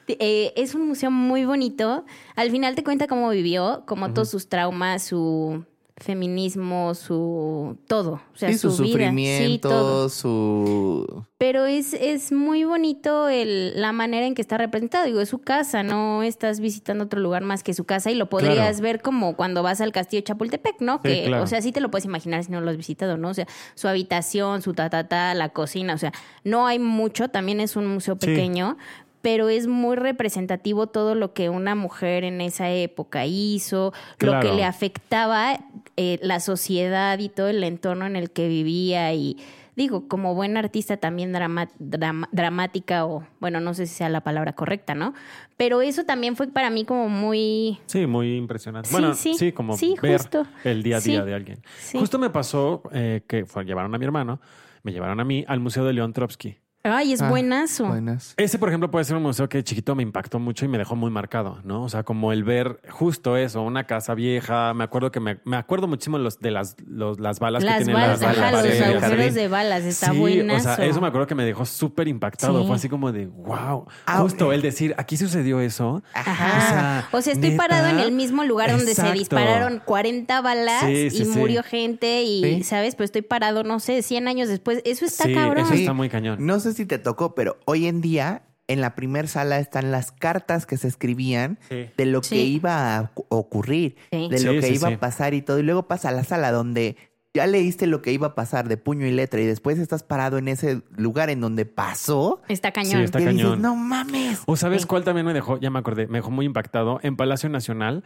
Eh, 0.10 0.54
es 0.56 0.74
un 0.74 0.88
museo 0.88 1.12
muy 1.12 1.44
bonito. 1.44 2.06
Al 2.38 2.50
final 2.50 2.76
te 2.76 2.84
cuenta 2.86 3.08
cómo 3.08 3.30
vivió, 3.30 3.84
como 3.86 4.14
todos 4.14 4.30
sus 4.30 4.48
traumas, 4.48 5.04
su 5.04 5.66
feminismo, 5.98 6.94
su 6.96 7.78
todo. 7.88 8.22
O 8.34 8.38
sea, 8.38 8.50
Sí, 8.52 8.58
su, 8.58 8.72
su, 8.72 8.84
vida. 8.84 9.10
Sí, 9.12 9.60
todo. 9.62 10.10
sufrimiento, 10.10 10.10
su... 10.10 11.24
Pero 11.40 11.66
es, 11.66 11.94
es 11.94 12.32
muy 12.32 12.64
bonito 12.64 13.30
el, 13.30 13.80
la 13.80 13.92
manera 13.92 14.26
en 14.26 14.34
que 14.34 14.42
está 14.42 14.58
representado. 14.58 15.06
Digo, 15.06 15.22
es 15.22 15.30
su 15.30 15.40
casa, 15.40 15.84
no 15.84 16.24
estás 16.24 16.60
visitando 16.60 17.04
otro 17.06 17.20
lugar 17.20 17.44
más 17.44 17.62
que 17.64 17.74
su 17.74 17.84
casa 17.86 18.10
y 18.12 18.16
lo 18.16 18.30
podrías 18.30 18.58
Claro. 18.78 18.82
ver 18.84 19.02
como 19.02 19.36
cuando 19.36 19.62
vas 19.64 19.82
al 19.82 19.92
castillo 19.92 20.22
de 20.22 20.26
Chapultepec, 20.26 20.82
¿no? 20.82 21.00
Sí, 21.04 21.10
que, 21.10 21.24
claro. 21.26 21.44
O 21.44 21.48
sea, 21.48 21.62
sí 21.62 21.72
te 21.72 21.80
lo 21.82 21.92
puedes 21.92 22.06
imaginar 22.06 22.44
si 22.44 22.52
no 22.52 22.62
lo 22.62 22.72
has 22.72 22.78
visitado, 22.78 23.18
¿no? 23.18 23.30
O 23.30 23.34
sea, 23.34 23.48
su 23.76 23.88
habitación, 23.88 24.62
su 24.62 24.74
ta, 24.74 24.90
ta, 24.90 25.08
ta, 25.08 25.34
la 25.36 25.50
cocina, 25.50 25.94
o 25.94 25.98
sea, 25.98 26.12
no 26.44 26.66
hay 26.68 26.80
mucho, 26.80 27.30
también 27.30 27.60
es 27.60 27.76
un 27.76 27.88
museo 27.88 28.16
pequeño. 28.18 28.78
Pero 29.22 29.50
es 29.50 29.68
muy 29.68 29.96
representativo 29.96 30.88
todo 30.88 31.16
lo 31.16 31.34
que 31.34 31.50
una 31.50 31.76
mujer 31.76 32.24
en 32.24 32.40
esa 32.42 32.70
época 32.72 33.26
hizo, 33.26 33.94
lo 34.20 34.40
que 34.40 34.54
le 34.54 34.64
afectaba 34.64 35.60
eh, 35.98 36.20
la 36.22 36.40
sociedad 36.40 37.18
y 37.20 37.30
todo 37.30 37.50
el 37.50 37.64
entorno 37.64 38.06
en 38.06 38.16
el 38.16 38.32
que 38.32 38.48
vivía 38.48 39.14
y 39.14 39.38
digo, 39.76 40.08
como 40.08 40.34
buena 40.34 40.60
artista 40.60 40.98
también 40.98 41.32
drama- 41.34 41.70
drama- 41.78 42.28
dramática 42.32 43.06
o, 43.06 43.28
bueno, 43.40 43.60
no 43.60 43.76
sé 43.76 43.86
si 43.86 43.94
sea 43.94 44.10
la 44.10 44.22
palabra 44.22 44.54
correcta, 44.54 44.96
¿no? 44.96 45.14
Pero 45.56 45.82
eso 45.82 46.04
también 46.04 46.36
fue 46.36 46.48
para 46.48 46.72
mí 46.72 46.84
como 46.84 47.10
muy... 47.10 47.80
Sí, 47.86 48.08
muy 48.08 48.36
impresionante. 48.38 48.90
Sí, 48.90 48.94
bueno, 48.94 49.14
sí. 49.14 49.36
sí, 49.38 49.52
como 49.52 49.78
Sí, 49.78 49.96
ver 50.02 50.18
justo. 50.20 50.48
el 50.64 50.82
día 50.82 50.98
a 50.98 51.02
día 51.02 51.24
de 51.24 51.34
alguien. 51.36 51.62
Sí. 51.80 52.00
Justo 52.00 52.18
me 52.18 52.32
pasó 52.32 52.82
eh, 52.92 53.22
que 53.28 53.46
fue, 53.46 53.66
llevaron 53.66 53.94
a 53.94 53.98
mi 54.00 54.06
hermano, 54.06 54.40
me 54.82 54.94
llevaron 54.94 55.20
a 55.20 55.24
mí 55.24 55.46
al 55.48 55.60
Museo 55.60 55.86
de 55.86 55.94
León 55.94 56.12
Trotsky. 56.14 56.58
Ay, 56.94 57.14
es 57.14 57.22
Ah, 57.22 57.30
buenazo. 57.30 57.86
Buenas. 57.88 58.34
Ese, 58.38 58.58
por 58.60 58.70
ejemplo, 58.70 58.90
puede 58.92 59.06
ser 59.06 59.16
un 59.18 59.24
museo 59.24 59.48
que 59.50 59.58
de 59.60 59.64
chiquito 59.64 59.96
me 59.96 60.04
impactó 60.04 60.40
mucho 60.40 60.66
y 60.66 60.68
me 60.68 60.78
dejó 60.78 60.96
muy 60.96 61.10
marcado, 61.12 61.60
¿no? 61.64 61.84
O 61.84 61.90
sea, 61.90 62.04
como 62.04 62.32
el 62.32 62.44
ver 62.44 62.80
justo 62.90 63.38
eso, 63.38 63.62
una 63.62 63.86
casa 63.86 64.14
vieja. 64.14 64.74
Me 64.74 64.84
acuerdo 64.84 65.12
que 65.12 65.20
me, 65.20 65.40
me 65.46 65.58
acuerdo 65.58 65.88
muchísimo 65.88 66.18
los, 66.18 66.40
de 66.40 66.52
las, 66.52 66.76
los- 66.88 67.20
las 67.20 67.40
balas 67.40 67.64
que 67.64 67.70
tienen 67.78 67.94
balas, 67.96 68.22
las, 68.22 68.38
ajá, 68.38 68.52
las 68.52 68.66
los 68.66 68.82
agujeros 68.82 69.34
de 69.34 69.48
balas, 69.48 69.84
está 69.84 70.12
sí, 70.12 70.18
buenazo. 70.20 70.70
O 70.72 70.76
sea, 70.76 70.86
eso 70.86 71.02
me 71.02 71.08
acuerdo 71.08 71.28
que 71.28 71.36
me 71.36 71.44
dejó 71.46 71.66
súper 71.66 72.08
impactado. 72.08 72.62
Sí. 72.62 72.68
Fue 72.68 72.76
así 72.76 72.90
como 72.90 73.12
de, 73.12 73.28
wow. 73.28 73.86
Ah, 74.06 74.20
Justo 74.20 74.52
el 74.54 74.62
decir, 74.62 74.94
aquí 74.98 75.18
sucedió 75.18 75.60
eso. 75.60 76.04
Ajá. 76.14 76.58
O 76.58 76.62
sea, 76.62 77.08
O 77.12 77.22
sea, 77.22 77.34
estoy 77.34 77.52
¿neta? 77.52 77.64
parado 77.64 77.88
en 77.88 78.00
el 78.00 78.12
mismo 78.12 78.44
lugar 78.44 78.72
donde 78.72 78.94
se 78.96 79.12
dispararon 79.12 79.82
40 79.84 80.42
balas 80.42 80.84
Sí, 80.86 81.10
sí, 81.10 81.22
y 81.24 81.26
sí. 81.26 81.38
murió 81.38 81.64
gente 81.64 82.24
y, 82.24 82.44
Sí. 82.44 82.64
¿sabes? 82.64 82.96
Pero 82.96 83.06
estoy 83.06 83.22
parado, 83.22 83.64
no 83.64 83.80
sé, 83.80 84.02
100 84.02 84.28
años 84.28 84.48
después. 84.50 84.82
Eso 84.86 85.06
está 85.06 85.26
Sí, 85.26 85.34
cabrón. 85.34 85.66
eso 85.66 85.74
está 85.74 85.94
muy 85.94 86.10
cañón. 86.10 86.38
No 86.46 86.60
sé 86.60 86.74
si 86.78 86.86
te 86.86 86.98
tocó, 87.00 87.36
pero 87.36 87.58
hoy 87.66 87.88
en 87.88 88.02
día 88.02 88.44
en 88.70 88.82
la 88.82 88.96
primera 88.96 89.28
sala 89.28 89.60
están 89.60 89.92
las 89.92 90.12
cartas 90.12 90.66
que 90.66 90.78
se 90.78 90.88
escribían 90.88 91.58
Sí. 91.70 91.90
de 91.96 92.06
lo 92.06 92.22
Sí. 92.24 92.36
que 92.36 92.42
iba 92.44 92.98
a 92.98 93.08
cu- 93.14 93.26
ocurrir, 93.30 93.96
Sí. 94.12 94.28
de 94.30 94.40
lo 94.44 94.52
Sí, 94.54 94.60
que 94.60 94.68
sí, 94.68 94.74
iba 94.76 94.88
sí. 94.90 94.94
a 94.96 95.00
pasar 95.00 95.34
y 95.34 95.42
todo. 95.42 95.60
Y 95.60 95.64
luego 95.64 95.84
pasa 95.88 96.10
a 96.10 96.12
la 96.12 96.24
sala 96.24 96.52
donde 96.52 96.98
ya 97.34 97.46
leíste 97.48 97.86
lo 97.88 98.02
que 98.02 98.12
iba 98.12 98.28
a 98.28 98.36
pasar 98.36 98.68
de 98.68 98.78
puño 98.78 99.06
y 99.06 99.12
letra 99.12 99.40
y 99.40 99.46
después 99.46 99.78
estás 99.80 100.02
parado 100.04 100.38
en 100.38 100.48
ese 100.48 100.82
lugar 100.96 101.30
en 101.30 101.40
donde 101.40 101.66
pasó. 101.66 102.42
Está 102.50 102.72
cañón. 102.72 103.02
está 103.04 103.20
que 103.20 103.28
dices, 103.30 103.58
no 103.60 103.76
mames. 103.76 104.42
¿O 104.48 104.56
sabes 104.58 104.82
Sí. 104.82 104.88
cuál 104.88 105.04
también 105.04 105.26
me 105.26 105.34
dejó? 105.34 105.60
Ya 105.60 105.70
me 105.70 105.80
acordé, 105.80 106.08
me 106.08 106.18
dejó 106.18 106.32
muy 106.32 106.46
impactado. 106.46 107.00
En 107.04 107.16
Palacio 107.16 107.48
Nacional, 107.48 108.04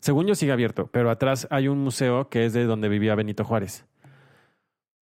según 0.00 0.26
yo 0.26 0.34
sigue 0.34 0.50
abierto, 0.52 0.88
pero 0.92 1.10
atrás 1.10 1.46
hay 1.50 1.68
un 1.68 1.78
museo 1.78 2.28
que 2.28 2.44
es 2.44 2.52
de 2.52 2.64
donde 2.64 2.88
vivía 2.88 3.14
Benito 3.14 3.44
Juárez. 3.44 3.84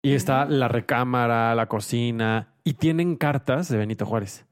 Y 0.02 0.14
está 0.14 0.46
la 0.46 0.68
recámara, 0.68 1.54
la 1.54 1.66
cocina, 1.66 2.48
y 2.66 2.74
tienen 2.74 3.14
cartas 3.14 3.68
de 3.68 3.78
Benito 3.78 4.04
Juárez. 4.04 4.44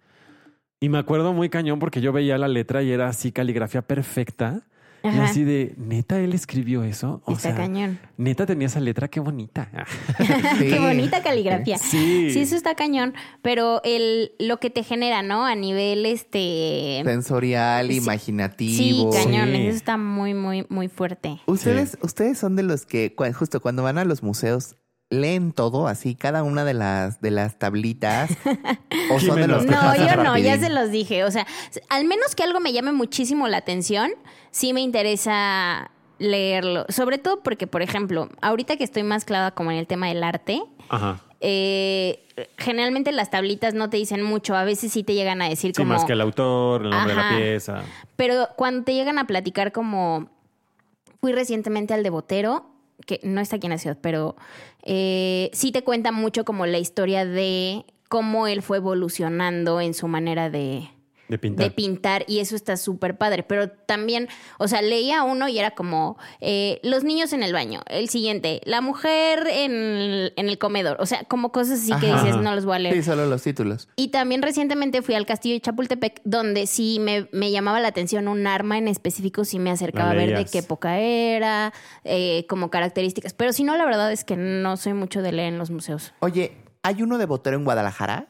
Y 0.78 0.88
me 0.88 0.98
acuerdo 0.98 1.32
muy 1.32 1.48
cañón 1.48 1.80
porque 1.80 2.00
yo 2.00 2.12
veía 2.12 2.38
la 2.38 2.46
letra 2.46 2.80
y 2.84 2.92
era 2.92 3.08
así 3.08 3.32
caligrafía 3.32 3.82
perfecta. 3.82 4.62
Y 5.02 5.18
así 5.18 5.44
de, 5.44 5.74
neta, 5.76 6.18
él 6.18 6.32
escribió 6.32 6.82
eso. 6.82 7.20
O 7.26 7.32
Está 7.32 7.48
sea, 7.50 7.56
cañón. 7.56 7.98
neta 8.16 8.46
tenía 8.46 8.68
esa 8.68 8.80
letra, 8.80 9.08
qué 9.08 9.20
bonita. 9.20 9.68
Sí. 10.58 10.68
Qué 10.68 10.78
bonita 10.78 11.22
caligrafía. 11.22 11.76
Sí. 11.76 12.30
Sí, 12.30 12.40
eso 12.40 12.54
está 12.56 12.74
cañón. 12.76 13.12
Pero 13.42 13.82
el, 13.84 14.32
lo 14.38 14.60
que 14.60 14.70
te 14.70 14.82
genera, 14.84 15.22
¿no? 15.22 15.44
A 15.44 15.56
nivel 15.56 16.06
este. 16.06 17.02
Sensorial, 17.04 17.88
Sí. 17.88 17.96
imaginativo. 17.96 19.12
Sí, 19.12 19.24
cañón. 19.24 19.48
Sí. 19.50 19.66
Eso 19.66 19.76
está 19.76 19.96
muy, 19.98 20.32
muy, 20.34 20.64
muy 20.70 20.88
fuerte. 20.88 21.40
Ustedes, 21.46 21.98
ustedes 22.00 22.38
son 22.38 22.54
de 22.56 22.62
los 22.62 22.86
que 22.86 23.14
justo 23.34 23.60
cuando 23.60 23.82
van 23.82 23.98
a 23.98 24.04
los 24.04 24.22
museos 24.22 24.76
leen 25.20 25.52
todo 25.52 25.88
así, 25.88 26.14
cada 26.14 26.42
una 26.42 26.64
de 26.64 26.74
las 26.74 27.20
de 27.20 27.30
las 27.30 27.58
tablitas. 27.58 28.30
o 29.10 29.20
son 29.20 29.40
de 29.40 29.48
los 29.48 29.64
que 29.64 29.70
No, 29.70 29.94
yo 29.96 30.22
no, 30.22 30.38
ya 30.38 30.58
se 30.58 30.70
los 30.70 30.90
dije. 30.90 31.24
O 31.24 31.30
sea, 31.30 31.46
al 31.88 32.04
menos 32.04 32.34
que 32.34 32.42
algo 32.42 32.60
me 32.60 32.72
llame 32.72 32.92
muchísimo 32.92 33.48
la 33.48 33.58
atención, 33.58 34.10
sí 34.50 34.72
me 34.72 34.80
interesa 34.80 35.90
leerlo. 36.18 36.86
Sobre 36.88 37.18
todo 37.18 37.42
porque, 37.42 37.66
por 37.66 37.82
ejemplo, 37.82 38.28
ahorita 38.40 38.76
que 38.76 38.84
estoy 38.84 39.02
más 39.02 39.24
clavada 39.24 39.52
como 39.52 39.70
en 39.70 39.78
el 39.78 39.86
tema 39.86 40.08
del 40.08 40.22
arte, 40.22 40.62
Ajá. 40.88 41.20
eh, 41.40 42.20
generalmente 42.58 43.12
las 43.12 43.30
tablitas 43.30 43.74
no 43.74 43.90
te 43.90 43.96
dicen 43.96 44.22
mucho. 44.22 44.54
A 44.56 44.64
veces 44.64 44.92
sí 44.92 45.02
te 45.02 45.14
llegan 45.14 45.42
a 45.42 45.48
decir 45.48 45.72
Sí, 45.74 45.82
como... 45.82 45.94
más 45.94 46.04
que 46.04 46.12
el 46.12 46.20
autor, 46.20 46.84
el 46.84 46.90
nombre 46.90 47.14
de 47.14 47.20
la 47.20 47.36
pieza. 47.36 47.82
Pero 48.16 48.48
cuando 48.56 48.84
te 48.84 48.94
llegan 48.94 49.18
a 49.18 49.26
platicar 49.26 49.72
como... 49.72 50.28
Fui 51.20 51.32
recientemente 51.32 51.94
al 51.94 52.02
de 52.02 52.10
Botero, 52.10 52.66
que 53.06 53.20
no 53.22 53.40
está 53.40 53.56
aquí 53.56 53.66
en 53.66 53.72
la 53.72 53.78
ciudad, 53.78 53.98
pero 54.00 54.36
eh, 54.82 55.50
sí 55.52 55.72
te 55.72 55.82
cuenta 55.82 56.12
mucho 56.12 56.44
como 56.44 56.66
la 56.66 56.78
historia 56.78 57.24
de 57.24 57.84
cómo 58.08 58.46
él 58.46 58.62
fue 58.62 58.78
evolucionando 58.78 59.80
en 59.80 59.94
su 59.94 60.08
manera 60.08 60.50
de, 60.50 60.88
De 61.28 61.38
pintar. 61.38 61.64
de 61.64 61.70
pintar 61.70 62.24
y 62.28 62.40
eso 62.40 62.54
está 62.54 62.76
súper 62.76 63.16
padre. 63.16 63.42
Pero 63.42 63.70
también, 63.70 64.28
o 64.58 64.68
sea, 64.68 64.82
leía 64.82 65.22
uno 65.22 65.48
y 65.48 65.58
era 65.58 65.72
como 65.72 66.18
eh, 66.40 66.80
los 66.82 67.04
niños 67.04 67.32
en 67.32 67.42
el 67.42 67.52
baño, 67.52 67.80
el 67.86 68.08
siguiente, 68.08 68.60
la 68.64 68.80
mujer 68.80 69.46
en 69.50 69.72
el, 69.72 70.32
en 70.36 70.48
el 70.48 70.58
comedor, 70.58 70.96
o 71.00 71.06
sea, 71.06 71.24
como 71.24 71.52
cosas 71.52 71.80
así 71.80 71.92
que 72.00 72.12
dices, 72.12 72.36
no 72.36 72.54
los 72.54 72.64
voy 72.64 72.76
a 72.76 72.78
leer. 72.78 72.94
Sí, 72.94 73.02
solo 73.02 73.26
los 73.26 73.42
títulos. 73.42 73.88
Y 73.96 74.08
también 74.08 74.42
recientemente 74.42 75.02
fui 75.02 75.14
al 75.14 75.26
castillo 75.26 75.54
de 75.54 75.60
Chapultepec, 75.60 76.20
donde 76.24 76.66
sí 76.66 76.98
me, 77.00 77.28
me 77.32 77.50
llamaba 77.50 77.80
la 77.80 77.88
atención 77.88 78.28
un 78.28 78.46
arma 78.46 78.78
en 78.78 78.88
específico, 78.88 79.44
sí 79.44 79.58
me 79.58 79.70
acercaba 79.70 80.10
a 80.10 80.14
ver 80.14 80.36
de 80.36 80.44
qué 80.44 80.58
época 80.58 80.98
era, 80.98 81.72
eh, 82.04 82.46
como 82.48 82.70
características. 82.70 83.32
Pero 83.34 83.52
si 83.52 83.64
no, 83.64 83.76
la 83.76 83.84
verdad 83.84 84.12
es 84.12 84.24
que 84.24 84.36
no 84.36 84.76
soy 84.76 84.92
mucho 84.94 85.22
de 85.22 85.32
leer 85.32 85.52
en 85.52 85.58
los 85.58 85.70
museos. 85.70 86.12
Oye, 86.20 86.56
¿hay 86.82 87.02
uno 87.02 87.18
de 87.18 87.26
Botero 87.26 87.56
en 87.56 87.64
Guadalajara? 87.64 88.28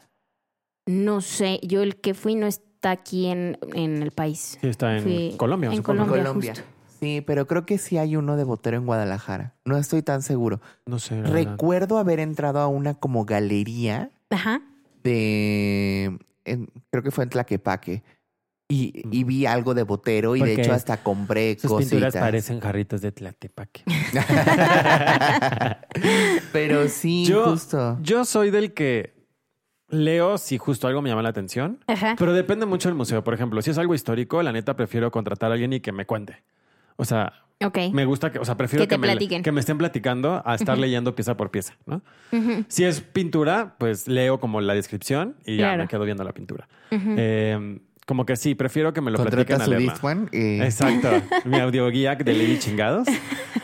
No 0.87 1.21
sé, 1.21 1.61
yo 1.63 1.83
el 1.83 1.97
que 1.97 2.13
fui 2.15 2.35
no 2.35 2.47
está 2.85 2.91
aquí 2.91 3.27
en, 3.27 3.59
en 3.75 4.03
el 4.03 4.11
país. 4.11 4.59
Sí, 4.61 4.69
está 4.69 4.97
en 4.97 5.03
Fui 5.03 5.35
Colombia, 5.39 5.71
en 5.71 5.77
supongo. 5.77 6.01
Colombia. 6.07 6.23
Colombia. 6.25 6.55
justo. 6.55 6.69
Sí, 7.01 7.23
pero 7.27 7.47
creo 7.47 7.65
que 7.67 7.79
sí 7.79 7.97
hay 7.99 8.17
uno 8.17 8.37
de 8.37 8.45
Botero 8.45 8.77
en 8.77 8.87
Guadalajara. 8.87 9.55
No 9.65 9.77
estoy 9.79 10.03
tan 10.03 10.23
seguro. 10.23 10.61
No 10.87 10.99
sé. 10.99 11.23
Recuerdo 11.23 11.99
haber 11.99 12.21
entrado 12.21 12.61
a 12.61 12.69
una 12.69 12.95
como 12.95 13.25
galería 13.25 14.11
Ajá. 14.31 14.63
de... 15.03 16.17
en- 16.45 16.69
creo 16.91 17.03
que 17.03 17.11
fue 17.11 17.25
en 17.25 17.31
Tlaquepaque. 17.31 18.03
Y, 18.67 19.03
y 19.11 19.25
vi 19.25 19.45
algo 19.45 19.75
de 19.75 19.83
Botero 19.83 20.37
y 20.37 20.41
de 20.41 20.55
hecho 20.55 20.73
hasta 20.73 21.03
compré 21.03 21.59
Sus 21.59 21.71
cositas. 21.71 21.91
pinturas 21.91 22.15
parecen 22.17 22.61
jarritos 22.61 23.03
de 23.03 23.13
Tlatepaque. 23.13 23.83
Pero 26.53 26.89
sí, 26.89 27.27
Yo, 27.27 27.45
justo. 27.51 27.99
yo 28.01 28.25
soy 28.25 28.51
del 28.51 28.73
que 28.73 29.14
leo 29.89 30.39
si 30.39 30.59
justo 30.59 30.87
algo 30.89 31.03
me 31.03 31.09
llama 31.11 31.23
la 31.23 31.29
atención, 31.29 31.79
Ajá. 31.87 32.17
pero 32.19 32.33
depende 32.33 32.67
mucho 32.67 32.89
del 32.89 32.97
museo. 32.97 33.23
Por 33.25 33.35
ejemplo, 33.35 33.61
si 33.63 33.71
es 33.71 33.79
algo 33.79 33.95
histórico, 33.95 34.43
la 34.43 34.53
neta 34.53 34.77
prefiero 34.77 35.11
contratar 35.11 35.51
a 35.51 35.55
alguien 35.55 35.73
y 35.73 35.81
que 35.81 35.93
me 35.93 36.07
cuente. 36.07 36.43
O 36.97 37.05
sea, 37.05 37.33
me 37.93 38.05
gusta 38.05 38.31
que, 38.31 38.39
o 38.39 38.45
sea, 38.45 38.57
prefiero 38.57 38.87
Que 38.87 38.99
me, 38.99 39.07
platiquen. 39.09 39.43
que 39.43 39.51
me 39.53 39.61
estén 39.61 39.79
platicando 39.79 40.43
a 40.45 40.55
estar 40.55 40.77
leyendo 40.79 41.15
pieza 41.15 41.37
por 41.37 41.51
pieza, 41.51 41.77
¿no? 41.87 42.03
Si 42.69 42.85
es 42.85 43.01
pintura, 43.01 43.77
pues 43.79 44.07
leo 44.09 44.39
como 44.41 44.61
la 44.61 44.75
descripción 44.75 45.37
y 45.47 45.57
ya 45.57 45.69
Claro. 45.69 45.83
me 45.85 45.89
quedo 45.89 46.05
viendo 46.05 46.25
la 46.25 46.33
pintura. 46.33 46.69
Eh, 46.91 47.79
como 48.07 48.27
que 48.27 48.37
sí, 48.37 48.55
prefiero 48.55 48.93
que 48.93 49.01
me 49.01 49.11
lo 49.11 49.19
platiquen 49.19 49.61
a 49.61 49.65
su 49.65 49.73
y... 50.33 50.61
Exacto. 50.61 51.09
Mi 51.45 51.59
audioguía 51.59 52.15
de 52.17 52.33
Lady 52.35 52.59
Chingados. 52.59 53.09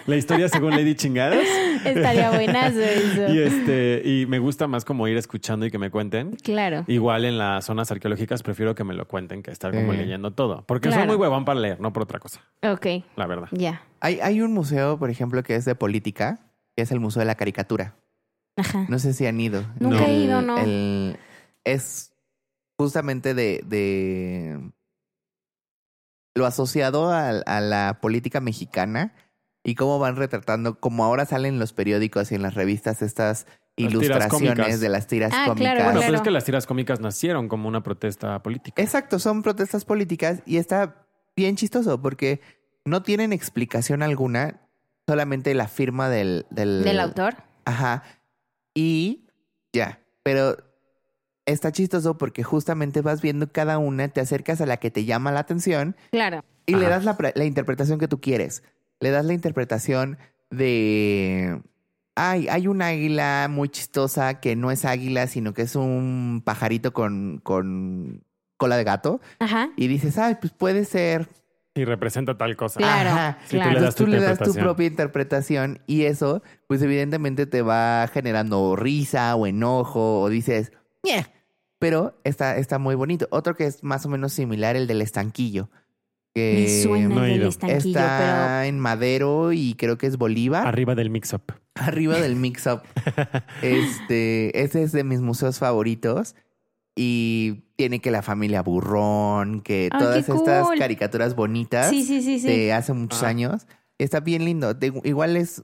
La 0.07 0.17
historia 0.17 0.49
según 0.49 0.71
Lady 0.73 0.95
Chingados. 0.95 1.45
Estaría 1.85 2.31
buenazo 2.31 2.81
eso. 2.81 3.33
Y 3.35 3.39
este, 3.41 4.03
y 4.05 4.27
me 4.27 4.39
gusta 4.39 4.67
más 4.67 4.85
como 4.85 5.07
ir 5.09 5.17
escuchando 5.17 5.67
y 5.67 5.71
que 5.71 5.79
me 5.79 5.91
cuenten. 5.91 6.33
Claro. 6.43 6.85
Igual 6.87 7.25
en 7.27 7.39
las 7.39 7.65
zonas 7.67 7.91
arqueológicas 7.91 8.43
prefiero 8.43 8.75
que 8.75 8.83
me 8.85 8.95
lo 8.95 9.07
cuenten 9.07 9.43
que 9.43 9.51
estar 9.51 9.73
como 9.73 9.93
Eh. 9.93 9.99
leyendo 9.99 10.33
todo. 10.33 10.65
Porque 10.67 10.89
Claro. 10.89 11.03
soy 11.03 11.07
muy 11.09 11.17
huevón 11.17 11.45
para 11.45 11.61
leer, 11.61 11.81
no 11.81 11.93
por 11.93 12.03
otra 12.05 12.19
cosa, 12.19 12.41
Ok. 12.63 12.87
la 13.17 13.27
verdad. 13.27 13.49
Ya. 13.53 13.83
Hay, 14.01 14.21
hay 14.21 14.41
un 14.41 14.53
museo, 14.55 14.99
por 14.99 15.11
ejemplo, 15.11 15.43
que 15.43 15.55
es 15.55 15.65
de 15.67 15.75
política, 15.75 16.39
que 16.77 16.83
es 16.83 16.91
el 16.93 17.01
Museo 17.01 17.21
de 17.21 17.27
la 17.27 17.35
Caricatura. 17.35 17.97
Ajá. 18.57 18.87
No 18.89 18.99
sé 18.99 19.13
si 19.13 19.27
han 19.27 19.39
ido. 19.41 19.65
Nunca 19.79 20.07
he 20.07 20.19
ido, 20.25 20.41
no. 20.43 20.59
el- 20.59 21.17
es 21.65 22.10
justamente 22.81 23.35
de, 23.35 23.63
de 23.67 24.73
lo 26.35 26.47
asociado 26.47 27.11
a, 27.13 27.29
a 27.29 27.61
la 27.61 27.99
política 28.01 28.41
mexicana 28.41 29.15
y 29.63 29.75
cómo 29.75 29.99
van 29.99 30.17
retratando, 30.17 30.81
como 30.81 31.05
ahora 31.05 31.27
salen 31.27 31.55
en 31.55 31.61
los 31.61 31.75
periódicos 31.75 32.33
y 32.33 32.37
en 32.37 32.43
las 32.43 32.55
revistas 32.55 33.03
estas 33.03 33.47
ilustraciones 33.77 34.81
de 34.81 34.89
las 34.89 35.07
tiras 35.07 35.31
Ah, 35.35 35.45
claro, 35.45 35.55
cómicas. 35.55 35.75
Bueno, 35.75 35.91
claro. 35.93 36.07
pero 36.07 36.17
es 36.17 36.23
que 36.23 36.31
las 36.31 36.45
tiras 36.45 36.67
cómicas 36.67 37.01
nacieron 37.01 37.49
como 37.49 37.69
una 37.69 37.83
protesta 37.83 38.43
política. 38.43 38.81
Exacto, 38.81 39.19
son 39.19 39.43
protestas 39.43 39.85
políticas 39.85 40.43
y 40.47 40.57
está 40.57 41.07
bien 41.37 41.57
chistoso 41.57 42.01
porque 42.01 42.41
no 42.87 43.03
tienen 43.03 43.35
explicación 43.35 44.03
alguna, 44.03 44.63
solamente 45.07 45.53
la 45.55 45.69
firma 45.69 46.09
del, 46.09 46.47
del, 46.49 46.83
Del 46.83 46.99
autor. 46.99 47.37
Ajá. 47.67 48.05
Y 48.75 49.27
ya, 49.75 50.01
pero 50.23 50.57
está 51.47 51.73
chistoso 51.73 52.17
porque 52.19 52.43
justamente 52.43 53.01
vas 53.01 53.21
viendo 53.23 53.51
cada 53.51 53.79
una, 53.79 54.09
te 54.09 54.21
acercas 54.21 54.61
a 54.61 54.67
la 54.67 54.77
que 54.79 54.91
te 54.91 55.05
llama 55.05 55.33
la 55.33 55.41
atención 55.41 55.97
Claro. 56.13 56.45
y 56.67 56.75
le 56.77 56.87
das 56.89 57.05
la, 57.05 57.17
pre- 57.17 57.33
la 57.35 57.45
interpretación 57.45 57.99
que 57.99 58.09
tú 58.09 58.21
quieres. 58.21 58.63
Le 59.01 59.11
das 59.11 59.25
la 59.25 59.33
interpretación 59.33 60.19
de... 60.51 61.61
Ay, 62.17 62.49
hay 62.49 62.67
un 62.67 62.83
águila 62.83 63.47
muy 63.51 63.69
chistosa 63.69 64.41
que 64.41 64.55
no 64.57 64.71
es 64.71 64.85
águila, 64.85 65.27
sino 65.27 65.55
que 65.55 65.63
es 65.63 65.75
un 65.77 66.43
pajarito 66.45 66.93
con, 66.93 67.41
con 67.43 68.25
cola 68.59 68.77
de 68.77 68.85
gato. 68.85 69.21
Ajá. 69.39 69.71
Y 69.77 69.87
dices, 69.89 70.19
ay, 70.19 70.37
pues 70.39 70.53
puede 70.53 70.85
ser 70.85 71.29
Y 71.75 71.85
representa 71.85 72.37
tal 72.37 72.57
cosa. 72.57 72.79
Claro, 72.79 73.11
Ajá. 73.11 73.39
Sí, 73.47 73.57
tú 73.57 73.57
le 73.57 73.63
claro. 73.63 73.81
das 73.81 73.95
Entonces 73.95 73.95
tú 73.97 74.05
tu 74.05 74.11
le 74.11 74.17
das 74.17 74.27
tu 74.27 74.33
interpretación. 74.33 74.65
propia 74.65 74.87
interpretación 74.87 75.79
y 75.87 76.03
eso, 76.05 76.43
pues 76.67 76.83
evidentemente 76.83 77.47
te 77.47 77.63
va 77.63 78.07
generando 78.13 78.77
risa 78.77 79.35
o 79.37 79.47
enojo 79.47 80.21
o 80.21 80.29
dices, 80.29 80.73
Pero 81.79 82.21
está, 82.25 82.57
está 82.59 82.79
muy 82.79 82.95
bonito. 82.95 83.27
Otro 83.31 83.55
que 83.57 83.65
es 83.67 83.83
más 83.83 84.05
o 84.05 84.09
menos 84.11 84.33
similar, 84.33 84.77
el 84.77 84.87
del 84.87 85.01
estanquillo. 85.03 85.71
Que 86.35 86.67
Me 86.69 86.83
suena 86.83 87.09
no 87.15 87.25
el 87.25 87.31
del 87.33 87.41
ido. 87.41 87.49
estanquillo, 87.49 87.99
está 87.99 88.67
en 88.67 88.79
Madero 88.79 89.53
y 89.53 89.75
creo 89.75 89.99
que 89.99 90.07
es 90.07 90.17
Bolívar, 90.17 90.67
Arriba 90.67 90.95
del 90.95 91.11
mix-up. 91.11 91.43
arriba 91.75 92.21
del 92.21 92.37
mix-up. 92.37 92.83
este, 93.63 94.63
ese 94.63 94.83
es 94.83 94.93
de 94.93 95.05
mis 95.05 95.21
museos 95.21 95.59
favoritos. 95.59 96.37
Y 96.97 97.63
tiene 97.77 98.01
que 98.01 98.11
la 98.11 98.21
familia 98.21 98.63
burrón, 98.63 99.63
que 99.63 99.89
Ay, 99.91 99.99
todas 99.99 100.29
estas 100.29 100.67
cool. 100.67 100.79
caricaturas 100.79 101.35
bonitas. 101.35 101.89
Sí, 101.89 102.03
sí, 102.05 102.21
sí, 102.21 102.41
sí. 102.41 102.47
de 102.47 102.73
hace 102.75 102.93
muchos 102.93 103.21
Ajá. 103.23 103.29
años. 103.31 103.67
Está 103.97 104.21
bien 104.21 104.45
lindo. 104.45 104.75
De- 104.75 105.01
igual 105.05 105.37
es 105.37 105.63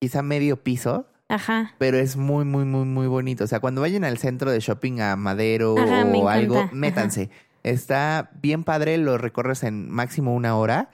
quizá 0.00 0.22
medio 0.22 0.62
piso, 0.62 1.06
Ajá. 1.28 1.74
pero 1.78 1.98
es 1.98 2.16
muy, 2.16 2.44
muy, 2.44 2.64
muy, 2.64 2.84
muy 2.86 3.06
bonito. 3.06 3.44
O 3.44 3.46
sea, 3.46 3.60
cuando 3.60 3.80
vayan 3.82 4.04
al 4.04 4.18
centro 4.18 4.50
de 4.50 4.60
shopping 4.60 5.00
a 5.00 5.16
Madero 5.16 5.76
Ajá, 5.78 6.04
me 6.04 6.18
o 6.18 6.28
algo, 6.28 6.68
métanse. 6.72 7.30
Está 7.62 8.30
bien 8.40 8.64
padre, 8.64 8.96
lo 8.98 9.18
recorres 9.18 9.62
en 9.62 9.90
máximo 9.90 10.34
una 10.34 10.56
hora 10.56 10.90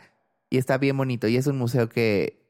y 0.50 0.58
está 0.58 0.78
bien 0.78 0.96
bonito. 0.96 1.28
Y 1.28 1.36
es 1.36 1.46
un 1.46 1.56
museo 1.58 1.88
que 1.88 2.40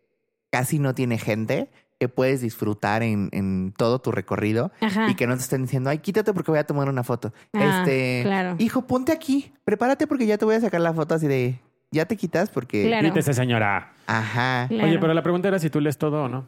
casi 0.50 0.78
no 0.78 0.94
tiene 0.94 1.18
gente 1.18 1.68
que 2.00 2.08
puedes 2.08 2.40
disfrutar 2.40 3.02
en, 3.02 3.28
en 3.32 3.72
todo 3.76 4.00
tu 4.00 4.12
recorrido 4.12 4.72
Ajá. 4.80 5.08
y 5.10 5.14
que 5.14 5.26
no 5.26 5.34
te 5.36 5.42
estén 5.42 5.62
diciendo, 5.62 5.90
ay, 5.90 5.98
quítate 5.98 6.32
porque 6.32 6.50
voy 6.50 6.58
a 6.60 6.64
tomar 6.66 6.88
una 6.88 7.04
foto. 7.04 7.32
Ah, 7.52 7.80
este, 7.82 8.22
claro. 8.24 8.56
hijo, 8.58 8.82
ponte 8.86 9.12
aquí, 9.12 9.52
prepárate 9.64 10.06
porque 10.06 10.26
ya 10.26 10.38
te 10.38 10.44
voy 10.44 10.54
a 10.56 10.60
sacar 10.60 10.80
la 10.80 10.92
foto 10.92 11.14
así 11.14 11.26
de, 11.28 11.60
ya 11.90 12.04
te 12.06 12.16
quitas 12.16 12.50
porque, 12.50 12.86
Claro. 12.86 13.08
Quítese, 13.08 13.32
señora. 13.34 13.92
ajá, 14.06 14.66
Claro. 14.68 14.88
Oye, 14.88 14.98
pero 14.98 15.14
la 15.14 15.22
pregunta 15.22 15.48
era 15.48 15.58
si 15.58 15.70
tú 15.70 15.80
lees 15.80 15.96
todo 15.98 16.24
o 16.24 16.28
no. 16.28 16.46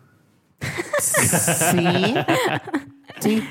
Sí, 1.06 2.14
sí. 3.20 3.48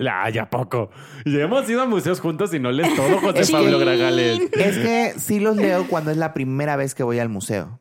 La, 0.00 0.30
ya 0.30 0.48
poco. 0.48 0.90
Ya 1.24 1.40
hemos 1.40 1.68
ido 1.68 1.82
a 1.82 1.86
museos 1.86 2.20
juntos 2.20 2.54
y 2.54 2.60
no 2.60 2.70
lees 2.70 2.94
todo, 2.94 3.18
José 3.20 3.40
Es 3.40 3.46
que- 3.48 3.52
Pablo 3.52 3.78
Gragales. 3.80 4.40
Es 4.52 4.78
que 4.78 5.14
sí 5.18 5.40
los 5.40 5.56
leo 5.56 5.88
cuando 5.88 6.10
es 6.12 6.16
la 6.16 6.32
primera 6.34 6.76
vez 6.76 6.94
que 6.94 7.02
voy 7.02 7.18
al 7.18 7.28
museo. 7.28 7.80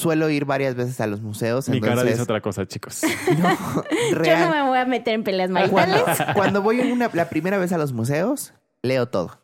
Suelo 0.00 0.30
ir 0.30 0.44
varias 0.44 0.76
veces 0.76 1.00
a 1.00 1.08
los 1.08 1.20
museos, 1.20 1.68
Mi 1.68 1.80
cara 1.80 1.94
entonces 1.94 2.14
dice 2.14 2.22
otra 2.22 2.40
cosa, 2.40 2.64
chicos. 2.66 3.02
no, 3.38 3.84
Yo 4.24 4.38
no 4.38 4.50
me 4.50 4.62
voy 4.68 4.78
a 4.78 4.84
meter 4.86 5.12
en 5.14 5.24
peleas 5.24 5.50
Cuando, 5.50 5.96
maritales. 6.06 6.34
cuando 6.34 6.62
voy 6.62 6.80
una- 6.80 7.10
la 7.12 7.28
primera 7.28 7.58
vez 7.58 7.72
a 7.72 7.78
los 7.78 7.92
museos, 7.92 8.54
leo 8.82 9.06
todo. 9.08 9.42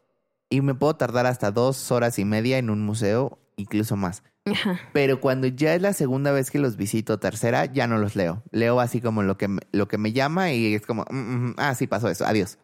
Y 0.49 0.61
me 0.61 0.75
puedo 0.75 0.95
tardar 0.95 1.27
hasta 1.27 1.51
dos 1.51 1.91
horas 1.91 2.19
y 2.21 2.25
media 2.25 2.57
en 2.59 2.71
un 2.71 2.81
museo, 2.83 3.39
incluso 3.57 3.97
más. 3.97 4.23
Ajá. 4.47 4.79
Pero 4.93 5.21
cuando 5.21 5.47
ya 5.47 5.75
es 5.75 5.81
la 5.83 5.93
segunda 5.93 6.33
vez 6.33 6.51
que 6.51 6.59
los 6.59 6.77
visito, 6.77 7.19
tercera, 7.19 7.65
ya 7.67 7.87
no 7.87 7.99
los 7.99 8.15
leo. 8.17 8.43
Leo 8.51 8.81
así 8.81 9.01
como 9.01 9.23
lo 9.23 9.37
que, 9.39 9.49
me- 9.49 9.63
lo 9.73 9.89
que 9.89 9.99
me 9.99 10.13
llama 10.13 10.53
y 10.53 10.75
es 10.75 10.87
como, 10.87 11.05
mm, 11.11 11.17
mm, 11.17 11.55
ah, 11.59 11.75
sí, 11.75 11.87
pasó 11.87 12.09
eso, 12.09 12.27
adiós. 12.27 12.59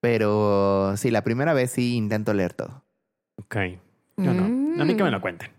Pero 0.00 0.94
sí, 0.96 1.10
la 1.10 1.22
primera 1.24 1.54
vez 1.54 1.70
sí 1.72 1.96
intento 1.96 2.34
leer 2.34 2.52
todo. 2.54 2.84
Ok. 3.36 3.56
Yo 4.18 4.32
no. 4.32 4.44
A 4.80 4.84
mí 4.84 4.94
que 4.96 5.02
me 5.02 5.10
Mm. 5.10 5.12
lo 5.12 5.20
cuenten. 5.20 5.50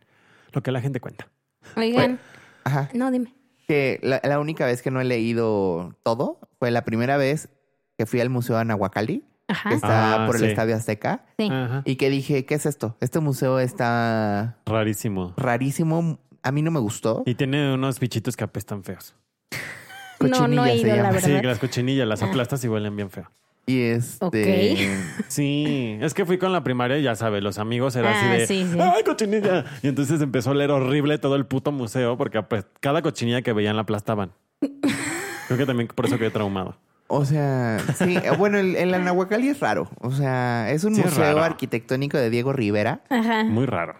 Lo 0.53 0.62
que 0.64 0.72
la 0.72 0.82
gente 0.82 0.99
cuenta. 0.99 1.28
Oigan, 1.76 2.20
Ajá. 2.64 2.89
no, 2.93 3.12
dime. 3.12 3.34
Que 3.68 3.99
la, 4.01 4.22
la 4.24 4.39
única 4.39 4.66
vez 4.66 4.82
que 4.82 4.91
no 4.91 5.01
he 5.01 5.03
leído 5.05 5.95
todo 6.03 6.39
fue 6.60 6.72
la 6.72 6.86
primera 6.86 7.18
vez 7.18 7.49
que 7.97 8.05
fui 8.05 8.22
al 8.22 8.30
Museo 8.30 8.58
Anahuacalli, 8.58 9.24
Ajá. 9.48 9.70
que 9.70 9.76
está 9.76 10.24
Ah, 10.24 10.26
por 10.28 10.38
sí. 10.38 10.43
el 10.45 10.50
Estadio 10.52 10.76
Azteca. 10.76 11.26
Sí. 11.38 11.50
Ajá. 11.52 11.82
Y 11.86 11.95
que 11.95 12.10
dije, 12.10 12.45
¿qué 12.45 12.56
es 12.56 12.66
esto? 12.66 12.98
Este 13.00 13.20
museo 13.20 13.60
está 13.60 14.58
Rarísimo. 14.66 15.34
rarísimo. 15.38 16.20
A 16.43 16.52
mí 16.52 16.62
no 16.62 16.72
me 16.72 16.80
gustó. 16.80 17.24
Y 17.26 17.36
tiene 17.36 17.74
unos 17.74 18.00
bichitos 18.00 18.36
que 18.38 18.43
apestan 18.43 18.84
feos. 18.84 19.16
No, 20.20 20.48
no 20.48 20.66
he 20.66 20.70
Cochinilla 20.70 20.72
se 20.72 20.78
ido, 20.78 20.88
la 20.89 20.95
llama. 20.95 21.10
verdad. 21.12 21.28
Sí, 21.41 21.45
las 21.45 21.60
cochinillas 21.60 22.08
las 22.08 22.24
Ah. 22.24 22.26
aplastas 22.26 22.64
y 22.64 22.68
huelen 22.68 22.95
bien 22.95 23.12
feo. 23.12 23.30
Y 23.68 23.82
este. 23.84 24.88
Sí, 25.28 25.98
es 26.02 26.14
que 26.16 26.26
fui 26.26 26.38
con 26.39 26.52
la 26.54 26.64
primaria 26.64 26.98
y 26.98 27.04
ya 27.04 27.14
sabes, 27.16 27.43
los 27.43 27.60
amigos 27.60 27.95
era 27.95 28.10
Ah, 28.12 28.20
así 28.20 28.28
de 28.39 28.48
sí, 28.48 28.68
sí. 28.74 28.80
¡Ay, 28.82 29.04
cochinilla! 29.04 29.66
Y 29.84 29.88
entonces 29.89 30.20
empezó 30.22 30.52
a 30.52 30.54
leer 30.56 30.72
horrible 30.72 31.18
todo 31.20 31.36
el 31.36 31.45
puto 31.45 31.72
museo 31.72 32.18
porque 32.18 32.41
pues, 32.41 32.66
cada 32.80 33.02
cochinilla 33.04 33.43
que 33.43 33.54
veían 33.54 33.76
la 33.76 33.84
aplastaban. 33.84 34.32
Creo 35.48 35.58
que 35.58 35.66
también 35.68 35.88
por 35.93 36.06
eso 36.08 36.18
quedé 36.18 36.32
traumado. 36.32 36.76
O 37.10 37.24
sea, 37.26 37.80
sí. 37.97 38.18
eh, 38.18 38.32
Bueno, 38.38 38.58
el, 38.58 38.76
el 38.76 38.93
Anahuacalli 38.93 39.47
es 39.49 39.60
raro. 39.60 39.89
O 40.01 40.12
sea, 40.12 40.70
es 40.72 40.84
un 40.84 40.95
Sí, 40.95 41.01
museo 41.01 41.41
arquitectónico 41.41 42.18
de 42.18 42.30
Diego 42.30 42.51
Rivera 42.53 43.01
Ajá. 43.10 43.43
Muy 43.45 43.66
raro. 43.66 43.95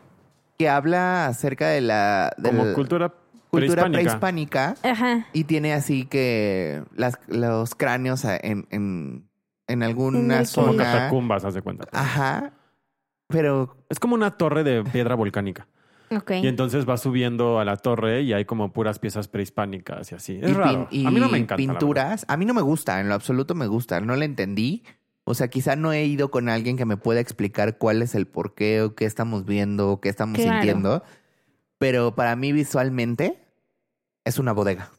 que 0.58 0.68
habla 0.70 1.28
acerca 1.28 1.68
de 1.70 1.82
la 1.82 2.34
de 2.38 2.50
Como 2.50 2.66
la 2.66 2.74
cultura, 2.74 3.14
cultura 3.50 3.84
prehispánica. 3.90 4.70
prehispánica. 4.70 4.76
Ajá. 4.84 5.26
y 5.34 5.44
tiene 5.46 5.74
así 5.74 6.06
que 6.06 6.84
las, 6.96 7.18
los 7.28 7.76
cráneos 7.76 8.26
a- 8.26 8.36
en, 8.38 8.68
en, 8.72 9.28
en 9.68 9.84
alguna 9.84 10.18
En 10.20 10.32
el- 10.32 10.50
Como 10.54 10.68
zona. 10.74 10.84
catacumbas, 10.84 11.46
haz 11.46 11.54
de 11.54 11.62
cuenta. 11.62 11.86
Ajá. 11.94 12.52
Pero 13.30 13.78
Es 13.90 14.00
como 14.00 14.16
una 14.16 14.32
torre 14.32 14.64
de 14.64 14.84
piedra 14.84 15.16
volcánica. 15.16 15.68
Y 16.10 16.48
entonces 16.48 16.86
vas 16.86 17.02
subiendo 17.02 17.60
a 17.60 17.66
la 17.66 17.76
torre 17.78 18.22
y 18.22 18.32
hay 18.34 18.46
como 18.46 18.72
puras 18.72 18.98
piezas 19.00 19.28
prehispánicas 19.28 20.12
y 20.12 20.16
así. 20.16 20.40
Es 20.42 20.50
y, 20.50 20.54
raro. 20.54 20.88
pin- 20.90 21.06
a 21.08 21.12
mí 21.12 21.20
no 21.20 21.28
y 21.28 21.32
me 21.32 21.38
encanta. 21.40 21.56
la 21.62 21.68
verdad. 21.68 21.80
pinturas. 21.80 22.26
A 22.30 22.38
mí 22.38 22.46
no 22.46 22.54
me 22.54 22.62
gusta, 22.62 23.00
en 23.02 23.10
lo 23.10 23.14
absoluto 23.16 23.56
me 23.56 23.68
gusta. 23.68 24.00
No 24.02 24.16
la 24.16 24.26
entendí. 24.26 24.84
O 25.26 25.34
sea, 25.34 25.50
quizá 25.50 25.76
no 25.76 25.92
he 25.92 26.06
ido 26.06 26.32
con 26.32 26.48
alguien 26.48 26.78
que 26.78 26.86
me 26.86 26.96
pueda 26.96 27.20
explicar 27.20 27.78
cuál 27.78 28.02
es 28.02 28.16
el 28.16 28.28
porqué 28.28 28.82
o 28.82 28.96
qué 28.96 29.04
estamos 29.06 29.44
viendo 29.46 29.90
o 29.92 30.00
qué 30.00 30.08
estamos 30.08 30.38
Claro. 30.40 30.52
sintiendo. 30.54 31.04
Pero 31.78 32.16
para 32.16 32.36
mí 32.38 32.54
visualmente 32.54 33.38
es 34.24 34.40
una 34.40 34.54
bodega. 34.54 34.90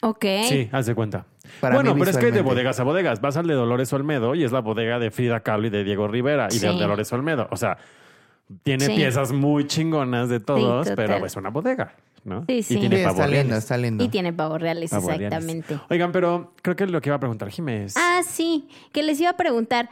Ok. 0.00 0.24
Sí, 0.48 0.68
haz 0.72 0.86
de 0.86 0.94
cuenta. 0.94 1.26
Para 1.60 1.74
bueno, 1.76 1.94
mí 1.94 2.00
pero 2.00 2.10
es 2.10 2.16
que 2.16 2.26
hay 2.26 2.32
de 2.32 2.40
bodegas 2.42 2.80
a 2.80 2.84
bodegas. 2.84 3.20
Vas 3.20 3.36
al 3.36 3.46
de 3.46 3.54
Dolores 3.54 3.92
Olmedo 3.92 4.34
y 4.34 4.44
es 4.44 4.52
la 4.52 4.60
bodega 4.60 4.98
de 4.98 5.10
Frida 5.10 5.40
Kahlo 5.40 5.66
y 5.66 5.70
de 5.70 5.84
Diego 5.84 6.08
Rivera 6.08 6.48
y 6.50 6.58
de 6.58 6.70
Sí. 6.70 6.78
Dolores 6.78 7.12
Olmedo. 7.12 7.48
O 7.50 7.56
sea, 7.58 7.76
tiene 8.62 8.86
Sí. 8.86 8.94
piezas 8.94 9.32
muy 9.32 9.66
chingonas 9.66 10.28
de 10.28 10.40
todos, 10.40 10.88
pero 10.96 11.24
es 11.24 11.36
una 11.36 11.50
bodega, 11.50 11.94
¿no? 12.24 12.44
Sí, 12.46 12.62
sí. 12.62 12.76
Y 12.76 12.80
tiene 12.80 12.96
Sí, 12.96 13.02
está 13.02 13.12
pavos 13.14 13.30
lindo, 13.30 13.42
reales. 13.44 13.58
está 13.58 13.76
lindo. 13.78 14.04
Y 14.04 14.08
tiene 14.08 14.32
pavos 14.32 14.60
reales, 14.60 14.90
Pavos 14.90 15.06
reales. 15.06 15.26
exactamente. 15.26 15.78
Oigan, 15.90 16.12
pero 16.12 16.54
creo 16.62 16.76
que 16.76 16.86
lo 16.86 17.00
que 17.00 17.08
iba 17.08 17.16
a 17.16 17.20
preguntar 17.20 17.48
Jiménez, 17.50 17.94
Ah, 17.96 18.20
sí. 18.26 18.68
Que 18.92 19.02
les 19.02 19.20
iba 19.20 19.30
a 19.30 19.36
preguntar, 19.36 19.88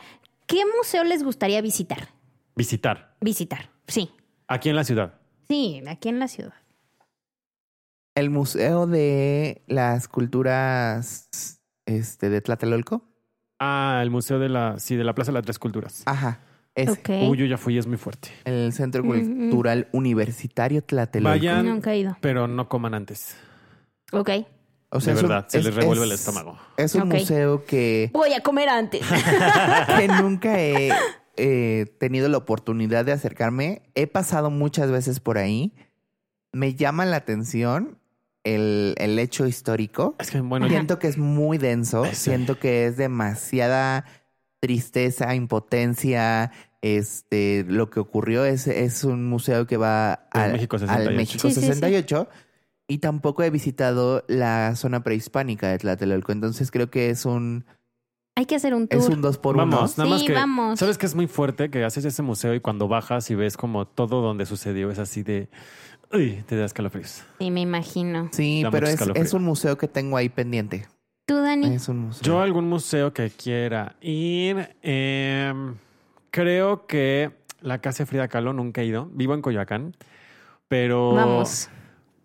¿qué 0.46 0.62
museo 0.76 1.04
les 1.04 1.22
gustaría 1.22 1.60
visitar? 1.62 2.08
visitar 2.54 3.14
Visitar. 3.20 3.70
Sí. 3.86 4.10
aquí 4.48 4.68
en 4.68 4.76
la 4.76 4.84
ciudad. 4.84 5.14
Sí, 5.48 5.82
aquí 5.88 6.08
en 6.10 6.18
la 6.18 6.28
ciudad. 6.28 6.52
El 8.14 8.28
museo 8.28 8.86
de 8.86 9.62
las 9.66 10.06
culturas 10.08 11.60
este, 11.86 12.28
de 12.28 12.40
Tlatelolco. 12.42 13.02
Ah, 13.58 14.00
el 14.02 14.10
museo 14.10 14.38
de 14.38 14.48
la, 14.50 14.78
sí, 14.78 14.96
de 14.96 15.04
la 15.04 15.14
Plaza 15.14 15.30
de 15.32 15.34
las 15.38 15.44
Tres 15.44 15.58
Culturas. 15.58 16.02
Ajá. 16.04 16.40
Ese. 16.74 16.90
Ok. 16.92 17.28
Uy, 17.30 17.38
yo 17.38 17.44
ya 17.46 17.58
fui, 17.58 17.76
es 17.76 17.86
muy 17.86 17.98
fuerte. 17.98 18.30
El 18.44 18.72
Centro. 18.72 19.02
Cultural 19.04 19.88
Universitario 19.92 20.82
Tlatelolco. 20.82 21.38
Vayan. 21.38 21.66
Nunca 21.66 21.92
he 21.92 21.98
ido. 21.98 22.16
Pero 22.20 22.48
no 22.48 22.68
coman 22.68 22.94
antes. 22.94 23.36
Ok. 24.12 24.30
O 24.94 24.98
de 24.98 25.12
es 25.12 25.22
un- 25.22 25.28
verdad, 25.28 25.46
se 25.48 25.58
es- 25.58 25.64
les 25.64 25.74
revuelve 25.74 26.04
es- 26.04 26.10
el 26.10 26.14
estómago. 26.14 26.58
Es 26.76 26.94
un 26.94 27.08
museo 27.08 27.64
que, 27.64 28.10
Voy 28.12 28.32
a 28.34 28.40
comer 28.40 28.68
antes. 28.68 29.00
que 29.98 30.08
nunca 30.08 30.58
he 30.60 30.90
eh, 31.36 31.86
tenido 31.98 32.28
la 32.28 32.36
oportunidad 32.38 33.04
de 33.04 33.12
acercarme. 33.12 33.82
He 33.94 34.06
pasado 34.06 34.50
muchas 34.50 34.90
veces 34.90 35.20
por 35.20 35.38
ahí. 35.38 35.74
Me 36.52 36.74
llama 36.74 37.06
la 37.06 37.16
atención 37.16 37.98
el, 38.44 38.94
el 38.98 39.18
hecho 39.18 39.46
histórico. 39.46 40.14
Es 40.18 40.30
que, 40.30 40.40
bueno, 40.40 40.68
Siento 40.68 40.98
que 40.98 41.08
es 41.08 41.16
muy 41.16 41.56
denso. 41.56 42.04
Sí. 42.06 42.14
Siento 42.14 42.58
que 42.58 42.84
es 42.86 42.96
demasiada 42.98 44.04
tristeza, 44.62 45.34
impotencia. 45.34 46.52
Este, 46.80 47.64
lo 47.68 47.90
que 47.90 48.00
ocurrió 48.00 48.44
es, 48.44 48.66
es 48.66 49.04
un 49.04 49.28
museo 49.28 49.66
que 49.66 49.76
va 49.76 50.12
al 50.32 50.52
México 50.52 50.76
al 50.76 50.80
68. 50.80 51.16
México 51.16 51.48
Sí, 51.48 51.54
sí, 51.54 51.60
sí. 51.60 51.66
68. 51.66 52.28
Y 52.88 52.98
tampoco 52.98 53.42
he 53.42 53.50
visitado 53.50 54.24
la 54.28 54.74
zona 54.76 55.02
prehispánica 55.02 55.68
de 55.68 55.78
Tlatelolco. 55.78 56.32
Entonces 56.32 56.70
creo 56.70 56.90
que 56.90 57.10
es 57.10 57.24
un, 57.24 57.64
Hay 58.36 58.46
que 58.46 58.56
hacer 58.56 58.74
un 58.74 58.88
tour. 58.88 59.00
es 59.00 59.08
un 59.08 59.20
dos 59.22 59.38
por 59.38 59.56
vamos, 59.56 59.94
uno. 59.96 60.04
nada 60.04 60.10
más 60.10 60.20
Sí, 60.20 60.26
que. 60.26 60.32
vamos. 60.32 60.78
¿Sabes 60.78 60.98
que 60.98 61.06
es 61.06 61.14
muy 61.14 61.26
fuerte? 61.28 61.70
Que 61.70 61.84
haces 61.84 62.04
ese 62.04 62.22
museo 62.22 62.54
y 62.54 62.60
cuando 62.60 62.88
bajas 62.88 63.30
y 63.30 63.34
ves 63.34 63.56
como 63.56 63.86
todo 63.86 64.20
donde 64.20 64.46
sucedió 64.46 64.90
es 64.90 64.98
así 64.98 65.22
de. 65.22 65.48
Uy, 66.12 66.42
te 66.46 66.56
da 66.56 66.66
escalofríos. 66.66 67.22
Sí, 67.38 67.50
me 67.50 67.60
imagino. 67.62 68.28
Sí, 68.32 68.62
Da 68.62 68.70
pero 68.70 68.86
es, 68.88 69.00
es 69.14 69.32
un 69.32 69.44
museo 69.44 69.78
que 69.78 69.88
tengo 69.88 70.16
ahí 70.16 70.28
pendiente. 70.28 70.86
¿Tú, 71.26 71.36
Dani? 71.40 71.74
Es 71.74 71.88
un 71.88 71.98
museo. 71.98 72.22
Yo 72.22 72.40
a 72.40 72.44
algún 72.44 72.68
museo 72.68 73.12
que 73.12 73.30
quiera 73.30 73.94
ir, 74.00 74.74
em, 74.82 75.76
creo 76.30 76.86
que 76.86 77.30
la 77.60 77.78
casa 77.78 78.02
de 78.02 78.06
Frida 78.06 78.28
Kahlo 78.28 78.52
nunca 78.52 78.80
he 78.82 78.86
ido. 78.86 79.08
Vivo 79.12 79.34
en 79.34 79.40
Coyoacán, 79.42 79.94
pero 80.68 81.12
Vamos. 81.14 81.68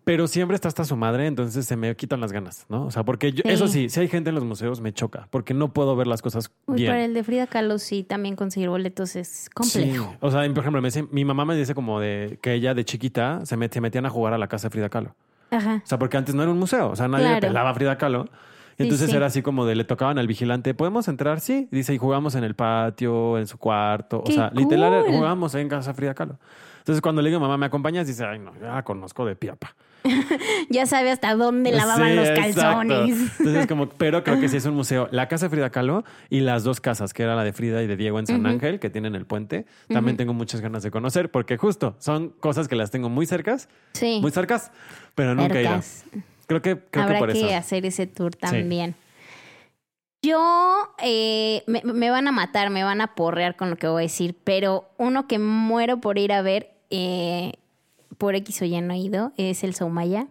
pero 0.04 0.26
siempre 0.26 0.56
está 0.56 0.66
hasta 0.68 0.84
su 0.84 0.96
madre, 0.96 1.26
entonces 1.26 1.64
se 1.66 1.76
me 1.76 1.94
quitan 1.94 2.20
las 2.20 2.32
ganas, 2.32 2.66
¿no? 2.68 2.86
O 2.86 2.90
sea, 2.90 3.04
porque 3.04 3.32
yo, 3.32 3.42
Sí. 3.44 3.50
eso 3.50 3.68
sí, 3.68 3.88
si 3.88 4.00
hay 4.00 4.08
gente 4.08 4.30
en 4.30 4.34
los 4.34 4.44
museos 4.44 4.80
me 4.80 4.92
choca, 4.92 5.28
porque 5.30 5.54
no 5.54 5.72
puedo 5.72 5.94
ver 5.94 6.06
las 6.08 6.20
cosas 6.22 6.50
Uy, 6.66 6.76
bien. 6.78 6.90
para 6.90 7.04
el 7.04 7.14
de 7.14 7.22
Frida 7.22 7.46
Kahlo 7.46 7.78
sí, 7.78 8.02
también 8.02 8.34
conseguir 8.34 8.68
boletos 8.68 9.14
es 9.16 9.48
complejo. 9.54 10.10
Sí. 10.12 10.16
O 10.20 10.30
sea, 10.32 10.40
por 10.48 10.58
ejemplo, 10.58 10.82
me 10.82 10.88
dice- 10.88 11.06
mi 11.12 11.24
mamá 11.24 11.44
me 11.44 11.54
dice 11.54 11.74
como 11.74 12.00
de 12.00 12.38
que 12.42 12.54
ella 12.54 12.74
de 12.74 12.84
chiquita 12.84 13.44
se, 13.46 13.56
met- 13.56 13.72
se 13.72 13.80
metían 13.80 14.06
a 14.06 14.10
jugar 14.10 14.32
a 14.34 14.38
la 14.38 14.48
casa 14.48 14.66
de 14.68 14.72
Frida 14.72 14.88
Kahlo. 14.88 15.14
Ajá. 15.50 15.82
O 15.84 15.86
sea, 15.86 15.98
porque 15.98 16.16
antes 16.16 16.34
no 16.34 16.42
era 16.42 16.50
un 16.50 16.58
museo, 16.58 16.90
o 16.90 16.96
sea, 16.96 17.06
nadie 17.06 17.24
le 17.24 17.30
Claro. 17.32 17.48
pelaba 17.48 17.70
a 17.70 17.74
Frida 17.74 17.96
Kahlo. 17.96 18.28
Sí, 18.78 18.84
entonces 18.84 19.10
sí. 19.10 19.16
era 19.16 19.26
así 19.26 19.42
como 19.42 19.66
de 19.66 19.74
le 19.74 19.84
tocaban 19.84 20.18
al 20.18 20.26
vigilante, 20.28 20.72
¿podemos 20.72 21.08
entrar? 21.08 21.40
Sí. 21.40 21.68
Dice, 21.72 21.92
y 21.94 21.98
jugamos 21.98 22.36
en 22.36 22.44
el 22.44 22.54
patio, 22.54 23.36
en 23.36 23.46
su 23.48 23.58
cuarto. 23.58 24.22
¡Qué 24.24 24.32
o 24.32 24.34
sea, 24.36 24.50
literal 24.54 25.04
jugamos 25.06 25.54
en 25.56 25.68
casa 25.68 25.92
Frida 25.94 26.14
Kahlo. 26.14 26.38
Entonces 26.78 27.02
cuando 27.02 27.20
le 27.20 27.28
digo, 27.28 27.40
mamá, 27.40 27.58
¿me 27.58 27.66
acompañas? 27.66 28.06
Dice, 28.06 28.24
ay, 28.24 28.38
no, 28.38 28.52
ya 28.60 28.74
la 28.76 28.82
conozco 28.84 29.26
de 29.26 29.36
piapa. 29.36 29.74
Ya 30.70 30.86
sabe 30.86 31.10
hasta 31.10 31.34
dónde 31.34 31.72
lavaban 31.72 32.10
Sí, 32.10 32.14
los 32.14 32.28
exacto. 32.28 32.60
calzones. 32.60 33.38
Entonces, 33.40 33.66
como, 33.66 33.88
pero 33.98 34.22
creo 34.22 34.38
que 34.38 34.48
sí 34.48 34.58
es 34.58 34.66
un 34.66 34.74
museo. 34.74 35.08
La 35.10 35.28
casa 35.28 35.46
de 35.46 35.50
Frida 35.50 35.70
Kahlo 35.70 36.04
y 36.30 36.40
las 36.40 36.62
dos 36.62 36.80
casas, 36.80 37.12
que 37.14 37.22
era 37.22 37.34
la 37.34 37.42
de 37.42 37.52
Frida 37.52 37.82
y 37.82 37.86
de 37.86 37.96
Diego 37.96 38.18
en 38.18 38.26
San. 38.26 38.46
Ángel, 38.46 38.78
que 38.80 38.90
tienen 38.90 39.14
el 39.14 39.24
puente, 39.26 39.66
también 39.88 40.16
tengo 40.16 40.34
muchas 40.34 40.60
ganas 40.60 40.82
de 40.82 40.90
conocer, 40.90 41.30
porque 41.30 41.56
justo 41.56 41.96
son 41.98 42.28
cosas 42.28 42.68
que 42.68 42.76
las 42.76 42.90
tengo 42.90 43.08
muy 43.08 43.26
cercas, 43.26 43.68
Sí. 43.92 44.18
muy 44.22 44.30
cercas, 44.30 44.70
pero 45.14 45.34
nunca 45.34 45.58
he 45.58 45.62
ido. 45.64 45.80
Creo 46.48 46.60
que, 46.62 46.78
creo 46.90 47.04
Habrá 47.04 47.18
que 47.18 47.20
por 47.20 47.32
que 47.32 47.46
eso. 47.46 47.56
hacer 47.56 47.86
ese 47.86 48.06
tour 48.08 48.34
también. 48.34 48.96
Yo, 50.22 50.88
eh, 51.00 51.62
me, 51.66 51.82
me 51.84 52.10
van 52.10 52.26
a 52.26 52.32
matar, 52.32 52.70
me 52.70 52.82
van 52.82 53.00
a 53.00 53.14
porrear 53.14 53.54
con 53.54 53.70
lo 53.70 53.76
que 53.76 53.86
voy 53.86 54.00
a 54.00 54.02
decir, 54.02 54.34
pero 54.42 54.88
uno 54.96 55.28
que 55.28 55.38
muero 55.38 56.00
por 56.00 56.18
ir 56.18 56.32
a 56.32 56.42
ver, 56.42 56.72
eh, 56.90 57.52
por 58.16 58.34
X 58.34 58.62
o 58.62 58.64
Y 58.64 58.80
no 58.80 58.94
he 58.94 58.98
ido, 58.98 59.32
es 59.36 59.62
el 59.62 59.74
Soumaya. 59.74 60.26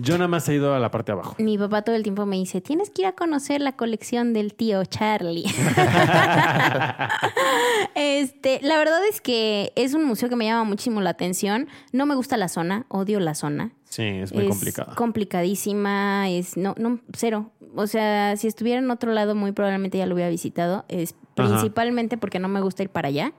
Yo 0.00 0.16
nada 0.16 0.28
más 0.28 0.48
he 0.48 0.54
ido 0.54 0.74
a 0.74 0.78
la 0.78 0.92
parte 0.92 1.10
de 1.10 1.14
abajo. 1.14 1.34
Mi 1.38 1.58
papá 1.58 1.82
todo 1.82 1.96
el 1.96 2.04
tiempo 2.04 2.24
me 2.24 2.36
dice, 2.36 2.60
tienes 2.60 2.88
que 2.88 3.02
ir 3.02 3.08
a 3.08 3.12
conocer 3.12 3.60
la 3.60 3.72
colección 3.72 4.32
del 4.32 4.54
tío 4.54 4.84
Charlie. 4.84 5.44
este, 7.96 8.60
la 8.62 8.78
verdad 8.78 9.00
es 9.10 9.20
que 9.20 9.72
es 9.74 9.94
un 9.94 10.04
museo 10.04 10.28
que 10.28 10.36
me 10.36 10.44
llama 10.44 10.62
muchísimo 10.62 11.00
la 11.00 11.10
atención. 11.10 11.66
No 11.90 12.06
me 12.06 12.14
gusta 12.14 12.36
la 12.36 12.46
zona, 12.46 12.86
odio 12.86 13.18
la 13.18 13.34
zona. 13.34 13.72
Sí, 13.88 14.04
es 14.04 14.32
muy 14.32 14.46
complicado. 14.46 14.94
complicadísima, 14.94 16.30
es 16.30 16.56
no, 16.56 16.76
no, 16.78 17.00
cero. 17.12 17.50
O 17.74 17.88
sea, 17.88 18.36
si 18.36 18.46
estuviera 18.46 18.78
en 18.78 18.88
otro 18.92 19.12
lado, 19.12 19.34
muy 19.34 19.50
probablemente 19.50 19.98
ya 19.98 20.06
lo 20.06 20.14
hubiera 20.14 20.30
visitado. 20.30 20.84
Es 20.86 21.16
principalmente 21.34 22.18
porque 22.18 22.38
no 22.38 22.46
me 22.46 22.60
gusta 22.60 22.84
ir 22.84 22.90
para 22.90 23.08
allá. 23.08 23.32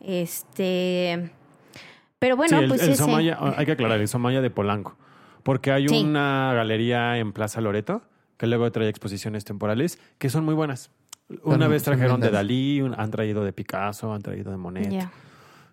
Este. 0.00 1.32
Pero 2.18 2.38
bueno, 2.38 2.60
el, 2.60 2.68
pues 2.68 2.82
el 2.82 2.96
Somaya, 2.96 3.36
hay 3.58 3.66
que 3.66 3.72
aclarar, 3.72 4.00
el 4.00 4.08
Somaya 4.08 4.40
de 4.40 4.48
Polanco. 4.48 4.96
Porque 5.42 5.72
hay 5.72 5.88
una 5.88 6.52
galería 6.54 7.18
en 7.18 7.32
Plaza 7.32 7.60
Loreto 7.60 8.02
que 8.36 8.46
luego 8.46 8.70
trae 8.72 8.88
exposiciones 8.88 9.44
temporales 9.44 9.98
que 10.18 10.28
son 10.30 10.44
muy 10.44 10.54
buenas. 10.54 10.90
Una 11.42 11.68
vez 11.68 11.82
trajeron 11.82 12.20
de 12.20 12.30
Dalí, 12.30 12.80
han 12.80 13.10
traído 13.10 13.44
de 13.44 13.52
Picasso, 13.52 14.12
han 14.12 14.22
traído 14.22 14.50
de 14.50 14.56
Monet. 14.56 15.08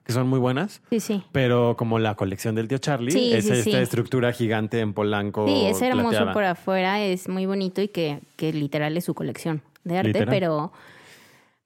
Que 0.04 0.14
son 0.14 0.28
muy 0.28 0.40
buenas. 0.40 0.82
Sí, 0.90 1.00
sí. 1.00 1.24
Pero 1.32 1.76
como 1.78 2.00
la 2.00 2.16
colección 2.16 2.56
del 2.56 2.68
tío 2.68 2.80
Charlie, 2.80 3.34
es 3.36 3.48
esta 3.48 3.80
estructura 3.80 4.34
gigante 4.34 4.80
en 4.80 4.94
Polanco. 4.94 5.46
Sí, 5.48 5.66
es 5.66 5.82
hermoso 5.82 6.32
por 6.34 6.44
afuera, 6.44 7.02
es 7.04 7.30
muy 7.30 7.46
bonito 7.46 7.82
y 7.82 7.90
que, 7.90 8.20
que 8.36 8.52
literal 8.52 8.98
es 8.98 9.06
su 9.06 9.14
colección 9.14 9.62
de 9.84 10.00
arte, 10.00 10.26
pero. 10.26 10.72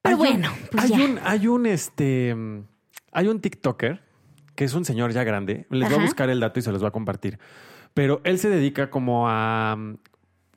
Pero 0.02 0.18
bueno, 0.18 0.50
pues 0.70 0.92
hay 0.92 1.02
un, 1.02 1.18
hay 1.24 1.46
un 1.46 1.66
este. 1.66 2.36
Hay 3.12 3.28
un 3.28 3.40
TikToker 3.40 4.02
que 4.54 4.64
es 4.64 4.74
un 4.74 4.84
señor 4.84 5.12
ya 5.12 5.24
grande. 5.24 5.66
Les 5.70 5.88
voy 5.88 5.98
a 5.98 6.02
buscar 6.02 6.28
el 6.28 6.40
dato 6.40 6.58
y 6.60 6.62
se 6.62 6.72
los 6.72 6.80
voy 6.80 6.88
a 6.88 6.90
compartir. 6.90 7.38
Pero 7.94 8.20
él 8.24 8.38
se 8.38 8.48
dedica 8.50 8.90
como 8.90 9.28
a 9.28 9.76
mm, 9.76 9.96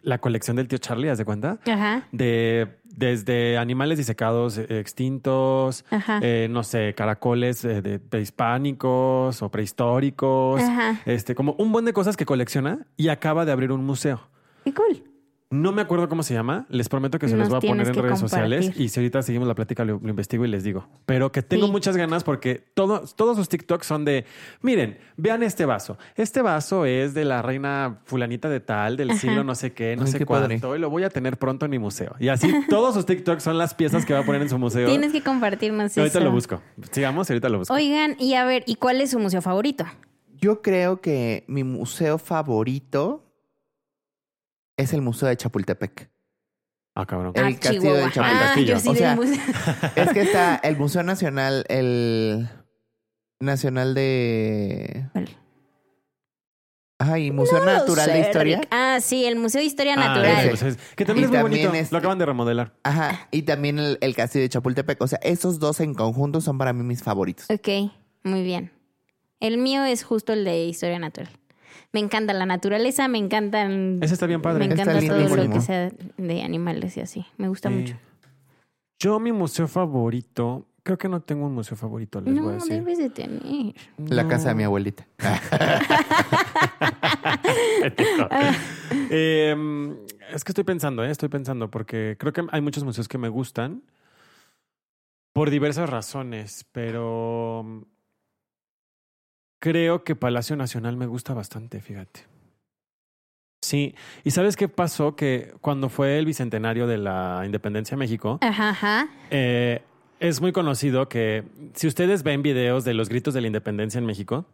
la 0.02 0.18
colección 0.18 0.58
del 0.58 0.68
tío 0.68 0.80
Charlie, 0.80 1.10
¿haz 1.10 1.18
de 1.18 1.26
cuenta? 1.26 1.60
Ajá. 1.66 2.08
De 2.12 2.78
desde 2.98 3.60
animales 3.60 4.00
disecados 4.00 4.58
eh, 4.58 4.66
extintos, 4.80 5.86
eh, 6.22 6.48
no 6.50 6.64
sé, 6.64 6.96
caracoles 6.96 7.64
eh, 7.64 7.82
de 7.84 8.00
prehispánicos 8.00 9.42
o 9.44 9.50
prehistóricos, 9.50 10.62
este, 11.06 11.36
como 11.36 11.54
un 11.60 11.72
buen 11.72 11.86
de 11.86 11.94
cosas 11.94 12.18
que 12.18 12.26
colecciona 12.26 12.88
y 12.98 13.10
acaba 13.10 13.46
de 13.46 13.52
abrir 13.52 13.72
un 13.72 13.86
museo. 13.86 14.28
Qué 14.64 14.74
cool. 14.74 15.04
No 15.50 15.72
me 15.72 15.82
acuerdo 15.82 16.10
cómo 16.10 16.24
se 16.24 16.34
llama. 16.34 16.66
Les 16.68 16.90
prometo 16.90 17.20
que 17.20 17.30
se 17.30 17.38
los 17.38 17.48
voy 17.48 17.58
a 17.58 17.62
poner 17.62 17.88
en 17.88 17.94
redes 17.94 18.20
sociales. 18.20 18.74
Y 18.78 18.90
si 18.90 19.00
ahorita 19.00 19.22
seguimos 19.22 19.48
la 19.48 19.56
plática, 19.56 19.86
lo, 19.86 19.96
investigo 20.04 20.44
y 20.44 20.50
les 20.50 20.64
digo. 20.64 20.90
Pero 21.06 21.32
que 21.32 21.42
tengo 21.42 21.70
muchas 21.70 21.96
ganas 21.96 22.26
porque 22.26 22.56
todos 22.74 23.16
sus 23.16 23.48
TikToks 23.48 23.88
son 23.88 24.04
de, 24.04 24.26
miren, 24.62 24.98
vean 25.16 25.44
este 25.44 25.66
vaso. 25.66 25.98
Este 26.16 26.42
vaso 26.42 26.86
es 26.86 27.14
de 27.14 27.24
la 27.24 27.42
reina 27.42 28.02
fulanita 28.04 28.50
de 28.50 28.60
tal, 28.60 28.98
del 28.98 29.18
siglo 29.18 29.46
no 29.46 29.56
sé 29.56 29.72
qué, 29.72 29.96
no 29.96 30.06
sé 30.06 30.26
cuánto. 30.26 30.76
Y 30.76 30.80
lo 30.80 30.90
voy 30.90 31.04
a 31.04 31.10
tener 31.10 31.38
pronto 31.38 31.64
en 31.64 31.72
mi 31.72 31.80
museo. 31.80 32.16
Y 32.20 32.28
así 32.28 32.52
todos 32.70 32.94
sus 32.94 33.06
TikToks 33.06 33.42
son 33.42 33.58
las 33.58 33.74
piezas 33.74 34.06
que 34.06 34.14
va 34.14 34.20
a 34.20 34.24
poner 34.24 34.42
en 34.42 34.50
su 34.50 34.58
museo. 34.58 34.90
Tienes 34.90 35.14
que 35.14 35.22
compartirnos 35.22 35.92
eso. 35.92 36.02
Ahorita 36.02 36.20
lo 36.20 36.32
busco. 36.32 36.62
Sigamos, 36.92 37.30
ahorita 37.30 37.48
lo 37.48 37.60
busco. 37.60 37.74
Oigan, 37.74 38.18
y 38.20 38.34
a 38.34 38.44
ver, 38.44 38.64
¿y 38.66 38.76
cuál 38.76 39.00
es 39.00 39.12
su 39.12 39.20
museo 39.20 39.42
favorito? 39.42 39.86
Yo 40.40 40.62
creo 40.62 41.00
que 41.00 41.46
mi 41.48 41.64
museo 41.64 42.18
favorito 42.18 43.27
es 44.78 44.94
el 44.94 45.02
Museo 45.02 45.28
de 45.28 45.36
Chapultepec. 45.36 46.10
Ah, 46.96 47.06
cabrón. 47.06 47.34
El 47.36 47.44
ah, 47.44 47.60
castillo 47.60 47.94
de 47.94 48.12
Chapultepec. 48.12 48.86
Ah, 48.86 48.90
o 48.90 48.96
sea, 48.96 49.94
es 49.96 50.10
que 50.14 50.22
está 50.22 50.56
el 50.58 50.78
Museo 50.78 51.04
Nacional, 51.04 51.66
el 51.68 52.48
Nacional 53.40 53.94
de... 53.94 55.10
Ay, 57.00 57.32
Museo 57.32 57.64
Natural 57.64 58.08
de 58.08 58.20
Historia. 58.22 58.62
Ah, 58.72 58.98
sí, 59.00 59.26
el 59.26 59.36
Museo 59.36 59.62
de 59.62 59.68
Historia 59.68 59.94
ah, 59.94 59.98
Natural. 59.98 60.78
que 60.96 61.06
también 61.06 61.26
es 61.26 61.32
muy 61.32 61.42
bonito. 61.42 61.72
Lo 61.92 61.98
acaban 62.00 62.18
de 62.18 62.26
remodelar. 62.26 62.74
Ajá. 62.82 63.28
Y 63.30 63.44
también 63.44 63.78
el, 63.78 64.00
el, 64.02 64.16
Castillo 64.16 64.42
de 64.44 64.50
Chapultepec. 64.50 65.00
O 65.02 65.08
sea, 65.08 65.20
esos 65.22 65.60
dos 65.60 65.80
en 65.80 65.94
conjunto 65.94 66.42
son 66.42 66.58
para 66.58 66.74
mí 66.74 66.82
mis 66.82 67.04
favoritos. 67.04 67.46
Ok, 67.52 67.92
muy 68.24 68.42
bien. 68.42 68.72
El 69.40 69.60
mío 69.60 69.84
es 69.84 70.04
justo 70.04 70.34
el 70.34 70.44
de 70.44 70.66
Historia 70.66 70.98
Natural. 70.98 71.30
Me 71.94 72.00
encanta 72.00 72.34
la 72.34 72.46
naturaleza, 72.46 73.08
me 73.08 73.18
encantan. 73.18 74.00
Ese 74.02 74.14
está 74.14 74.28
bien 74.28 74.42
padre. 74.42 74.68
Me 74.68 74.74
encanta 74.74 75.00
todo 75.00 75.36
lo 75.36 75.50
que 75.50 75.62
sea 75.62 75.92
de 76.18 76.42
animales 76.42 76.98
y 76.98 77.02
así. 77.02 77.26
Me 77.38 77.48
gusta 77.48 77.70
mucho. 77.70 77.96
Yo, 79.00 79.20
mi 79.20 79.32
museo 79.32 79.68
favorito, 79.68 80.66
creo 80.84 80.98
que 80.98 81.08
no 81.08 81.22
tengo 81.22 81.46
un 81.46 81.54
museo 81.54 81.78
favorito, 81.78 82.20
les 82.20 82.40
voy 82.40 82.50
a 82.50 82.56
decir. 82.56 82.72
No, 82.72 82.78
debes 82.78 82.98
de 82.98 83.10
tener. 83.10 83.76
La 83.98 84.28
casa 84.28 84.50
de 84.50 84.56
mi 84.56 84.64
abuelita. 84.64 85.08
Em, 89.10 89.96
es 90.34 90.44
que 90.44 90.52
estoy 90.52 90.64
pensando, 90.64 91.04
¿eh? 91.04 91.12
estoy 91.12 91.30
pensando, 91.30 91.70
porque 91.70 92.18
creo 92.20 92.34
que 92.34 92.46
hay 92.52 92.62
muchos 92.62 92.84
museos 92.84 93.08
que 93.08 93.18
me 93.18 93.30
gustan 93.30 93.84
por 95.34 95.50
diversas 95.50 95.90
razones, 95.90 96.66
pero 96.72 97.86
creo 99.60 100.04
que 100.04 100.16
Palacio 100.16 100.56
Nacional 100.56 100.98
me 100.98 101.06
gusta 101.06 101.34
bastante, 101.34 101.82
fíjate. 101.82 102.22
Sí, 103.64 103.96
y 104.24 104.32
¿sabes 104.32 104.56
qué 104.56 104.70
pasó? 104.70 105.16
Que 105.16 105.54
cuando 105.62 105.90
fue 105.90 106.18
el 106.20 106.26
bicentenario 106.26 106.88
de 106.88 106.98
la 106.98 107.42
independencia 107.46 107.96
de 107.96 108.00
México, 108.00 108.38
ajá, 108.42 109.10
Eh, 109.30 109.82
es 110.20 110.42
muy 110.42 110.52
conocido 110.52 111.08
que 111.10 111.44
si 111.74 111.88
ustedes 111.88 112.24
ven 112.24 112.42
videos 112.42 112.84
de 112.84 112.94
los 112.94 113.10
gritos 113.10 113.34
de 113.34 113.42
la 113.42 113.48
independencia 113.48 114.00
en 114.00 114.06
México, 114.06 114.46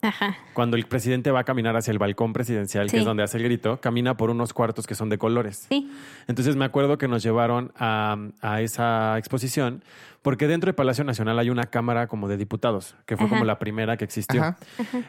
cuando 0.54 0.76
el 0.76 0.86
presidente 0.86 1.32
va 1.32 1.42
a 1.42 1.44
caminar 1.44 1.76
hacia 1.78 1.92
el 1.92 2.00
balcón 2.00 2.34
presidencial, 2.34 2.92
que 2.92 2.98
es 2.98 3.06
donde 3.06 3.24
hace 3.24 3.38
el 3.38 3.44
grito, 3.44 3.80
camina 3.80 4.18
por 4.18 4.30
unos 4.30 4.54
cuartos 4.54 4.86
que 4.88 4.96
son 4.96 5.10
de 5.10 5.18
colores. 5.18 5.68
Sí. 5.70 5.90
Entonces 6.28 6.56
me 6.56 6.66
acuerdo 6.66 6.98
que 6.98 7.08
nos 7.08 7.24
llevaron 7.24 7.72
a, 7.78 8.18
esa 8.60 9.18
exposición 9.18 9.84
porque 10.22 10.48
dentro 10.48 10.68
del 10.68 10.76
Palacio 10.76 11.04
Nacional 11.04 11.38
hay 11.40 11.50
una 11.50 11.66
cámara 11.66 12.08
como 12.08 12.28
de 12.28 12.38
diputados, 12.38 12.96
que 13.06 13.18
fue 13.18 13.28
como 13.28 13.44
la 13.44 13.60
primera 13.60 13.98
que 13.98 14.06
existió. 14.06 14.56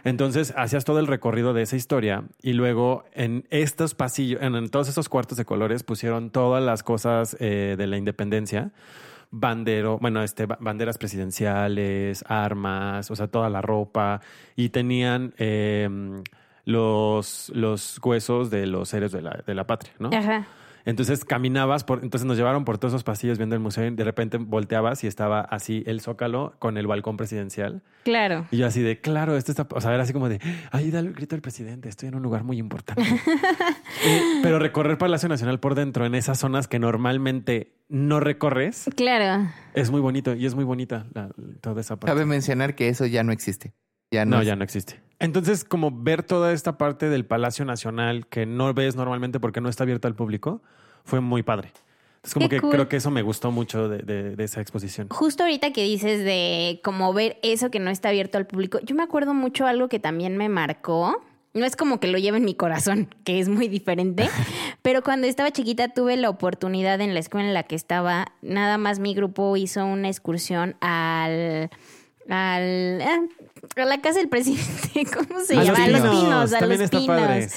Entonces 0.04 0.52
hacías 0.56 0.84
todo 0.84 0.98
el 0.98 1.06
recorrido 1.06 1.52
de 1.52 1.62
esa 1.62 1.76
historia 1.76 2.24
y 2.42 2.52
luego 2.52 3.04
en 3.12 3.46
estos 3.50 3.94
pasillos, 3.94 4.40
en, 4.42 4.68
todos 4.70 4.88
esos 4.88 5.08
cuartos 5.08 5.38
de 5.38 5.44
colores 5.44 5.82
pusieron 5.82 6.30
todas 6.30 6.62
las 6.62 6.82
cosas 6.82 7.36
eh, 7.40 7.74
de 7.78 7.86
la 7.86 7.96
independencia 7.96 8.72
bandero, 9.30 9.98
bueno, 9.98 10.22
este, 10.22 10.46
banderas 10.46 10.98
presidenciales, 10.98 12.24
armas, 12.28 13.10
o 13.10 13.16
sea, 13.16 13.26
toda 13.26 13.48
la 13.50 13.60
ropa, 13.60 14.20
y 14.56 14.70
tenían 14.70 15.34
em, 15.38 16.22
los, 16.64 17.50
los 17.54 18.00
huesos 18.02 18.50
de 18.50 18.66
los 18.66 18.92
héroes 18.94 19.12
de 19.12 19.22
la, 19.22 19.42
de 19.46 19.54
la 19.54 19.66
patria, 19.66 19.92
¿no? 19.98 20.10
Ajá. 20.12 20.46
Entonces 20.84 21.24
caminabas, 21.24 21.84
por, 21.84 22.02
entonces 22.02 22.26
nos 22.26 22.36
llevaron 22.36 22.64
por 22.64 22.78
todos 22.78 22.92
esos 22.92 23.04
pasillos 23.04 23.38
viendo 23.38 23.54
el 23.54 23.60
museo 23.60 23.86
y 23.86 23.90
de 23.90 24.04
repente 24.04 24.36
volteabas 24.36 25.02
y 25.04 25.06
estaba 25.06 25.40
así 25.40 25.82
el 25.86 26.00
zócalo 26.00 26.54
con 26.58 26.76
el 26.76 26.86
balcón 26.86 27.16
presidencial. 27.16 27.82
Claro. 28.04 28.46
Y 28.50 28.58
yo 28.58 28.66
así 28.66 28.82
de, 28.82 29.00
claro, 29.00 29.36
esto 29.36 29.50
está, 29.50 29.66
o 29.70 29.80
sea, 29.80 29.94
era 29.94 30.02
así 30.02 30.12
como 30.12 30.28
de, 30.28 30.40
ahí 30.72 30.90
da 30.90 31.00
el 31.00 31.12
grito 31.12 31.34
del 31.34 31.42
presidente, 31.42 31.88
estoy 31.88 32.08
en 32.08 32.16
un 32.16 32.22
lugar 32.22 32.44
muy 32.44 32.58
importante. 32.58 33.02
pero 34.42 34.58
recorrer 34.58 34.98
Palacio 34.98 35.28
Nacional 35.28 35.58
por 35.58 35.74
dentro 35.74 36.04
en 36.04 36.14
esas 36.14 36.38
zonas 36.38 36.68
que 36.68 36.78
normalmente 36.78 37.72
no 37.88 38.20
recorres. 38.20 38.90
Claro. 38.96 39.50
Es 39.72 39.90
muy 39.90 40.00
bonito 40.00 40.34
y 40.34 40.46
es 40.46 40.54
muy 40.54 40.64
bonita 40.64 41.06
toda 41.60 41.80
esa 41.80 41.96
parte. 41.96 42.12
Cabe 42.12 42.26
mencionar 42.26 42.74
que 42.74 42.88
eso 42.88 43.06
ya 43.06 43.22
no 43.22 43.32
existe. 43.32 43.72
Ya 44.10 44.24
no, 44.24 44.42
ya 44.42 44.54
no 44.54 44.64
existe. 44.64 45.00
Entonces, 45.24 45.64
como 45.64 45.90
ver 45.90 46.22
toda 46.22 46.52
esta 46.52 46.76
parte 46.76 47.08
del 47.08 47.24
Palacio 47.24 47.64
Nacional 47.64 48.26
que 48.26 48.44
no 48.44 48.74
ves 48.74 48.94
normalmente 48.94 49.40
porque 49.40 49.62
no 49.62 49.70
está 49.70 49.84
abierto 49.84 50.06
al 50.06 50.14
público, 50.14 50.60
fue 51.02 51.20
muy 51.20 51.42
padre. 51.42 51.72
Es 52.22 52.34
como 52.34 52.50
que 52.50 52.60
creo 52.60 52.88
que 52.90 52.96
eso 52.96 53.10
me 53.10 53.22
gustó 53.22 53.50
mucho 53.50 53.88
de, 53.88 54.34
esa 54.38 54.60
exposición. 54.60 55.08
Justo 55.08 55.44
ahorita 55.44 55.72
que 55.72 55.82
dices 55.82 56.24
de 56.24 56.80
como 56.84 57.10
ver 57.14 57.38
eso 57.42 57.70
que 57.70 57.80
no 57.80 57.90
está 57.90 58.10
abierto 58.10 58.36
al 58.36 58.46
público, 58.46 58.80
yo 58.82 58.94
me 58.94 59.02
acuerdo 59.02 59.32
mucho 59.32 59.66
algo 59.66 59.88
que 59.88 59.98
también 59.98 60.36
me 60.36 60.50
marcó. 60.50 61.22
No 61.54 61.64
es 61.64 61.74
como 61.74 62.00
que 62.00 62.08
lo 62.08 62.18
lleve 62.18 62.36
en 62.36 62.44
mi 62.44 62.54
corazón, 62.54 63.08
que 63.24 63.40
es 63.40 63.48
muy 63.48 63.68
diferente, 63.68 64.28
pero 64.82 65.02
cuando 65.02 65.26
estaba 65.26 65.52
chiquita 65.52 65.88
tuve 65.88 66.18
la 66.18 66.28
oportunidad 66.28 67.00
en 67.00 67.14
la 67.14 67.20
escuela 67.20 67.48
en 67.48 67.54
la 67.54 67.62
que 67.62 67.76
estaba, 67.76 68.26
nada 68.42 68.76
más 68.76 68.98
mi 68.98 69.14
grupo 69.14 69.56
hizo 69.56 69.86
una 69.86 70.08
excursión 70.08 70.76
al 70.80 71.70
al 72.28 73.02
ah, 73.02 73.20
a 73.76 73.84
la 73.84 74.00
casa 74.00 74.18
del 74.18 74.28
presidente, 74.28 75.06
¿cómo 75.28 75.40
se 75.40 75.54
llama? 75.54 75.84
A 75.84 75.88
los 75.88 76.00
pinos, 76.00 76.52
a 76.52 76.66
los 76.66 76.90
pinos. 76.90 77.52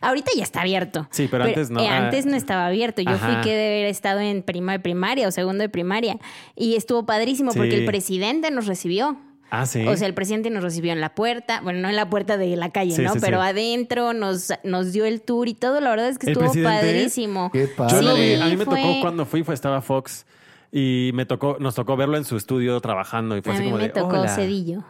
Ahorita 0.00 0.30
ya 0.36 0.42
está 0.42 0.62
abierto. 0.62 1.08
Sí, 1.10 1.28
pero, 1.30 1.44
antes 1.44 1.70
no. 1.70 1.80
Eh, 1.80 1.88
antes 1.88 2.26
no 2.26 2.36
estaba 2.36 2.66
abierto. 2.66 3.02
Yo 3.02 3.16
fui 3.18 3.34
que 3.42 3.54
de 3.54 3.66
haber 3.66 3.86
estado 3.86 4.20
en 4.20 4.42
prima 4.42 4.72
de 4.72 4.80
primaria 4.80 5.28
o 5.28 5.30
segundo 5.30 5.62
de 5.62 5.68
primaria 5.68 6.18
y 6.56 6.76
estuvo 6.76 7.06
padrísimo 7.06 7.52
porque 7.52 7.76
el 7.76 7.84
presidente 7.84 8.50
nos 8.50 8.66
recibió. 8.66 9.18
Ah, 9.50 9.66
sí. 9.66 9.86
O 9.86 9.94
sea, 9.98 10.06
el 10.06 10.14
presidente 10.14 10.48
nos 10.48 10.62
recibió 10.62 10.92
en 10.92 11.02
la 11.02 11.14
puerta, 11.14 11.60
bueno, 11.60 11.80
no 11.80 11.90
en 11.90 11.96
la 11.96 12.08
puerta 12.08 12.38
de 12.38 12.56
la 12.56 12.70
calle, 12.70 12.96
¿no? 13.02 13.12
Pero 13.20 13.42
adentro 13.42 14.14
nos, 14.14 14.50
nos 14.64 14.92
dio 14.92 15.04
el 15.04 15.20
tour 15.20 15.46
y 15.46 15.54
todo. 15.54 15.80
La 15.80 15.90
verdad 15.90 16.08
es 16.08 16.18
que 16.18 16.30
estuvo 16.30 16.50
padrísimo. 16.62 17.50
Qué 17.52 17.66
padre. 17.66 18.40
a 18.40 18.46
mí 18.46 18.56
me 18.56 18.64
tocó 18.64 19.00
cuando 19.02 19.26
fui, 19.26 19.42
fue, 19.42 19.54
estaba 19.54 19.82
Fox 19.82 20.24
y 20.72 21.10
me 21.12 21.26
tocó, 21.26 21.58
nos 21.60 21.74
tocó 21.74 21.96
verlo 21.96 22.16
en 22.16 22.24
su 22.24 22.36
estudio 22.36 22.80
trabajando 22.80 23.36
y 23.36 23.42
fue 23.42 23.52
a 23.52 23.54
así 23.56 23.64
mí 23.64 23.70
como 23.70 23.82
me 23.82 23.90
tocó 23.90 24.26
Cedillo. 24.26 24.82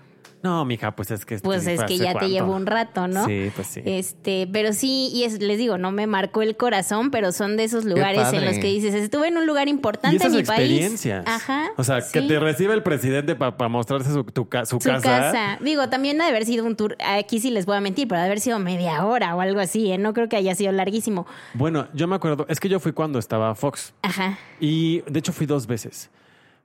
No, 0.43 0.65
mija, 0.65 0.95
pues 0.97 1.11
es 1.13 1.25
que... 1.25 1.39
Pues 1.39 1.63
sí 1.65 1.71
es 1.71 1.85
que 1.85 1.99
ya 1.99 2.19
te 2.19 2.29
llevo 2.29 2.55
un 2.57 2.67
rato, 2.67 3.07
¿no? 3.07 3.25
Sí, 3.27 3.51
pues 3.55 3.69
sí. 3.69 3.81
Este, 3.85 4.49
pero 4.53 4.73
sí, 4.73 5.11
y 5.15 5.23
es, 5.25 5.41
les 5.41 5.57
digo, 5.57 5.79
no 5.79 5.93
me 5.93 6.07
marcó 6.09 6.43
el 6.43 6.57
corazón, 6.57 7.11
pero 7.13 7.31
son 7.31 7.57
de 7.57 7.65
esos 7.65 7.85
lugares 7.85 8.33
en 8.33 8.45
los 8.45 8.59
que 8.59 8.67
dices, 8.67 8.95
estuve 8.95 9.29
en 9.29 9.37
un 9.37 9.47
lugar 9.47 9.69
y 9.69 9.71
importante 9.71 10.17
esas 10.17 10.33
en 10.33 10.39
mi 10.39 10.43
país. 10.45 10.61
experiencias. 10.71 11.25
Ajá. 11.27 11.71
O 11.77 11.85
sea, 11.85 12.01
que 12.13 12.23
te 12.23 12.39
recibe 12.41 12.75
el 12.75 12.83
presidente 12.83 13.37
para 13.37 13.69
mostrarse 13.69 14.13
su, 14.13 14.25
tu 14.25 14.49
ca- 14.49 14.67
su, 14.67 14.81
su 14.81 14.89
casa. 14.89 15.03
casa. 15.09 15.59
Digo, 15.61 15.89
también 15.89 16.21
ha 16.21 16.25
de 16.25 16.31
haber 16.31 16.45
sido 16.45 16.65
un 16.65 16.75
tour, 16.77 16.97
aquí 17.05 17.39
sí 17.39 17.51
les 17.51 17.65
voy 17.65 17.77
a 17.77 17.81
mentir, 17.81 18.09
pero 18.09 18.19
ha 18.19 18.23
de 18.23 18.27
haber 18.27 18.41
sido 18.41 18.59
media 18.59 19.05
hora 19.07 19.37
o 19.37 19.41
algo 19.41 19.61
así, 19.61 19.93
¿eh? 19.93 19.99
No 19.99 20.13
creo 20.13 20.29
que 20.29 20.37
haya 20.37 20.55
sido 20.55 20.73
larguísimo. 20.73 21.27
Bueno, 21.55 21.87
yo 21.95 22.09
me 22.09 22.17
acuerdo, 22.17 22.47
es 22.49 22.59
que 22.59 22.69
yo 22.69 22.81
fui 22.81 22.93
cuando 22.93 23.19
estaba 23.21 23.55
Fox. 23.55 23.95
Ajá. 24.03 24.39
Y 24.59 25.03
de 25.03 25.21
hecho 25.21 25.33
fui 25.33 25.47
dos 25.47 25.67
veces. 25.69 26.11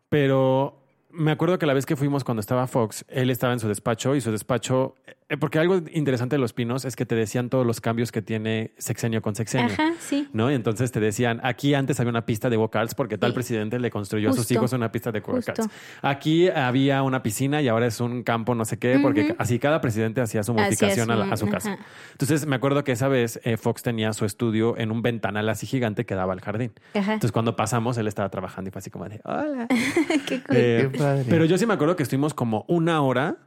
Pero 0.09 0.75
me 1.17 1.31
acuerdo 1.31 1.57
que 1.57 1.65
la 1.65 1.73
vez 1.73 1.85
que 1.85 1.95
fuimos 1.95 2.23
cuando 2.23 2.41
estaba 2.41 2.67
Fox, 2.67 3.03
él 3.09 3.29
estaba 3.29 3.53
en 3.53 3.59
su 3.59 3.67
despacho 3.67 4.15
y 4.15 4.21
su 4.21 4.31
despacho, 4.31 4.95
porque 5.41 5.59
algo 5.59 5.81
interesante 5.93 6.35
de 6.35 6.39
Los 6.39 6.53
Pinos 6.53 6.85
es 6.85 6.95
que 6.95 7.05
te 7.05 7.13
decían 7.15 7.49
todos 7.49 7.65
los 7.65 7.81
cambios 7.81 8.11
que 8.13 8.21
tiene 8.21 8.71
sexenio 8.77 9.21
con 9.21 9.35
sexenio. 9.35 9.73
Ajá, 9.73 9.91
sí. 9.99 10.27
¿No? 10.31 10.49
Y 10.49 10.53
entonces 10.55 10.91
te 10.93 10.99
decían, 11.01 11.41
aquí 11.43 11.73
antes 11.73 11.99
había 11.99 12.11
una 12.11 12.25
pista 12.25 12.49
de 12.49 12.55
vocals 12.55 12.95
porque 12.95 13.17
tal 13.17 13.31
Sí. 13.31 13.35
presidente 13.35 13.77
le 13.79 13.89
construyó 13.91 14.29
a 14.29 14.33
sus 14.33 14.49
hijos 14.51 14.71
una 14.73 14.91
pista 14.91 15.11
de 15.11 15.19
vocals. 15.19 15.45
Justo. 15.47 15.63
Aquí 16.01 16.47
había 16.49 17.03
una 17.03 17.23
piscina 17.23 17.61
y 17.61 17.67
ahora 17.67 17.87
es 17.87 17.99
un 17.99 18.23
campo 18.23 18.55
no 18.55 18.63
sé 18.63 18.79
qué, 18.79 18.99
porque 19.01 19.35
así 19.37 19.59
cada 19.59 19.81
presidente 19.81 20.21
hacía 20.21 20.43
su 20.43 20.53
modificación 20.53 21.11
a, 21.11 21.15
la- 21.17 21.25
su- 21.27 21.33
a 21.33 21.37
su 21.37 21.47
casa. 21.49 21.73
ajá. 21.73 21.85
Entonces 22.13 22.45
me 22.45 22.55
acuerdo 22.55 22.83
que 22.83 22.93
esa 22.93 23.07
vez 23.09 23.39
eh, 23.43 23.57
Fox 23.57 23.83
tenía 23.83 24.13
su 24.13 24.23
estudio 24.23 24.77
en 24.77 24.91
un 24.91 25.01
ventanal 25.01 25.49
así 25.49 25.67
gigante 25.67 26.05
que 26.05 26.15
daba 26.15 26.33
al 26.33 26.41
jardín. 26.41 26.71
Ajá. 26.93 27.13
Entonces 27.15 27.31
cuando 27.33 27.55
pasamos, 27.55 27.97
él 27.97 28.07
estaba 28.07 28.29
trabajando 28.29 28.69
y 28.69 28.71
fue 28.71 28.79
así 28.79 28.89
como 28.89 29.09
de, 29.09 29.19
hola. 29.25 29.67
Qué 30.27 30.41
cool. 30.41 30.55
Eh, 30.55 30.89
Qué 30.91 30.97
padre. 30.97 31.25
pero 31.29 31.43
yo 31.45 31.57
sí 31.57 31.65
me 31.65 31.73
acuerdo 31.73 31.95
que 31.95 32.03
estuvimos 32.03 32.33
como 32.33 32.63
una 32.69 33.01
hora 33.01 33.37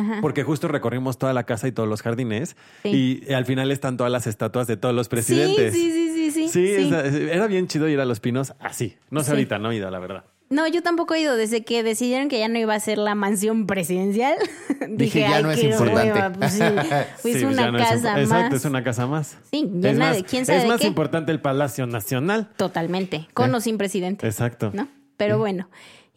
Ajá. 0.00 0.18
porque 0.20 0.42
justo 0.42 0.68
recorrimos 0.68 1.18
toda 1.18 1.32
la 1.32 1.44
casa 1.44 1.68
y 1.68 1.72
todos 1.72 1.88
los 1.88 2.02
jardines 2.02 2.56
Sí. 2.82 3.22
y 3.28 3.32
al 3.32 3.44
final 3.46 3.70
están 3.70 3.96
todas 3.96 4.10
las 4.12 4.26
estatuas 4.26 4.66
de 4.66 4.76
todos 4.76 4.94
los 4.94 5.08
presidentes. 5.08 5.72
sí, 5.74 5.90
sí, 5.92 6.30
sí, 6.30 6.30
sí. 6.30 6.48
Sí, 6.48 6.90
era 7.30 7.46
bien 7.46 7.66
chido 7.68 7.88
ir 7.88 8.00
a 8.00 8.04
Los 8.04 8.20
Pinos 8.20 8.54
así. 8.60 8.96
No 9.10 9.20
sé 9.20 9.26
Sí. 9.26 9.30
ahorita, 9.32 9.58
no 9.58 9.70
he 9.72 9.76
ido, 9.76 9.90
la 9.90 9.98
verdad. 9.98 10.24
No, 10.48 10.66
yo 10.66 10.82
tampoco 10.82 11.14
he 11.14 11.20
ido. 11.20 11.36
Desde 11.36 11.62
que 11.64 11.84
decidieron 11.84 12.28
que 12.28 12.40
ya 12.40 12.48
no 12.48 12.58
iba 12.58 12.74
a 12.74 12.80
ser 12.80 12.98
la 12.98 13.14
mansión 13.14 13.66
presidencial, 13.68 14.34
dije, 14.88 15.20
ya 15.20 15.36
Ay, 15.36 15.42
no 15.44 15.50
es 15.52 15.62
importante". 15.62 16.12
hueva, 16.12 16.32
Pues 16.32 16.52
sí, 16.54 16.60
pues 17.22 17.36
Sí, 17.38 17.44
una 17.44 17.62
ya 17.66 17.70
no 17.70 17.78
es 17.78 17.84
casa 17.88 18.12
más. 18.14 18.18
Exacto, 18.22 18.56
es 18.56 18.64
una 18.64 18.82
casa 18.82 19.06
más. 19.06 19.38
Sí, 19.52 19.64
es 19.64 19.70
llena 19.82 20.06
más, 20.06 20.16
de 20.16 20.24
quién 20.24 20.44
sabe 20.46 20.58
es 20.58 20.64
de 20.64 20.68
más 20.68 20.80
qué. 20.80 20.86
importante 20.88 21.30
el 21.30 21.40
Palacio 21.40 21.86
Nacional. 21.86 22.48
Totalmente. 22.56 23.28
Con 23.32 23.54
o 23.54 23.60
sin 23.60 23.78
presidente. 23.78 24.26
Exacto. 24.26 24.70
¿No? 24.74 24.88
Pero 25.16 25.38
bueno. 25.38 25.68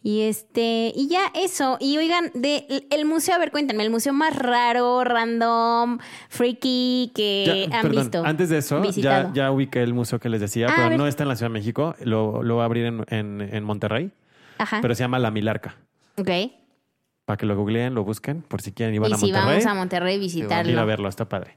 Y 0.06 0.20
este, 0.20 0.92
y 0.94 1.08
ya 1.08 1.32
eso. 1.34 1.78
Y 1.80 1.96
oigan, 1.96 2.30
de 2.34 2.86
el 2.90 3.06
museo, 3.06 3.34
a 3.36 3.38
ver, 3.38 3.50
cuéntenme, 3.50 3.82
el 3.84 3.90
museo 3.90 4.12
más 4.12 4.36
raro, 4.36 5.02
random, 5.02 5.98
freaky 6.28 7.10
que 7.14 7.66
Ya, 7.70 7.76
han 7.78 7.82
perdón, 7.86 8.02
visto. 8.02 8.22
antes 8.24 8.50
de 8.50 8.58
eso, 8.58 8.80
ya, 8.82 8.86
visitado. 8.86 9.30
ya 9.32 9.50
ubiqué 9.50 9.82
el 9.82 9.94
museo 9.94 10.18
que 10.18 10.28
les 10.28 10.42
decía, 10.42 10.66
Ah, 10.68 10.74
pero 10.76 10.98
no 10.98 11.06
está 11.06 11.22
en 11.22 11.30
la 11.30 11.36
Ciudad 11.36 11.48
de 11.50 11.54
México. 11.54 11.94
Lo, 12.04 12.42
lo 12.42 12.56
va 12.56 12.64
a 12.64 12.66
abrir 12.66 12.84
en, 12.84 13.06
en- 13.08 13.40
en 13.40 13.64
Monterrey, 13.64 14.10
Ajá. 14.58 14.80
pero 14.82 14.94
se 14.94 15.02
llama 15.04 15.18
La 15.18 15.30
Milarca. 15.30 15.76
ok. 16.18 16.30
Para 17.24 17.38
que 17.38 17.46
lo 17.46 17.56
googleen, 17.56 17.94
lo 17.94 18.04
busquen, 18.04 18.42
por 18.42 18.60
si 18.60 18.72
quieren. 18.72 18.94
Y 18.94 18.98
a 18.98 19.04
si 19.04 19.10
Monterrey. 19.32 19.32
vamos 19.32 19.64
a 19.64 19.72
Monterrey, 19.74 20.18
visitarlo. 20.18 20.70
ir 20.70 20.78
a 20.78 20.84
verlo, 20.84 21.08
está 21.08 21.26
padre. 21.26 21.56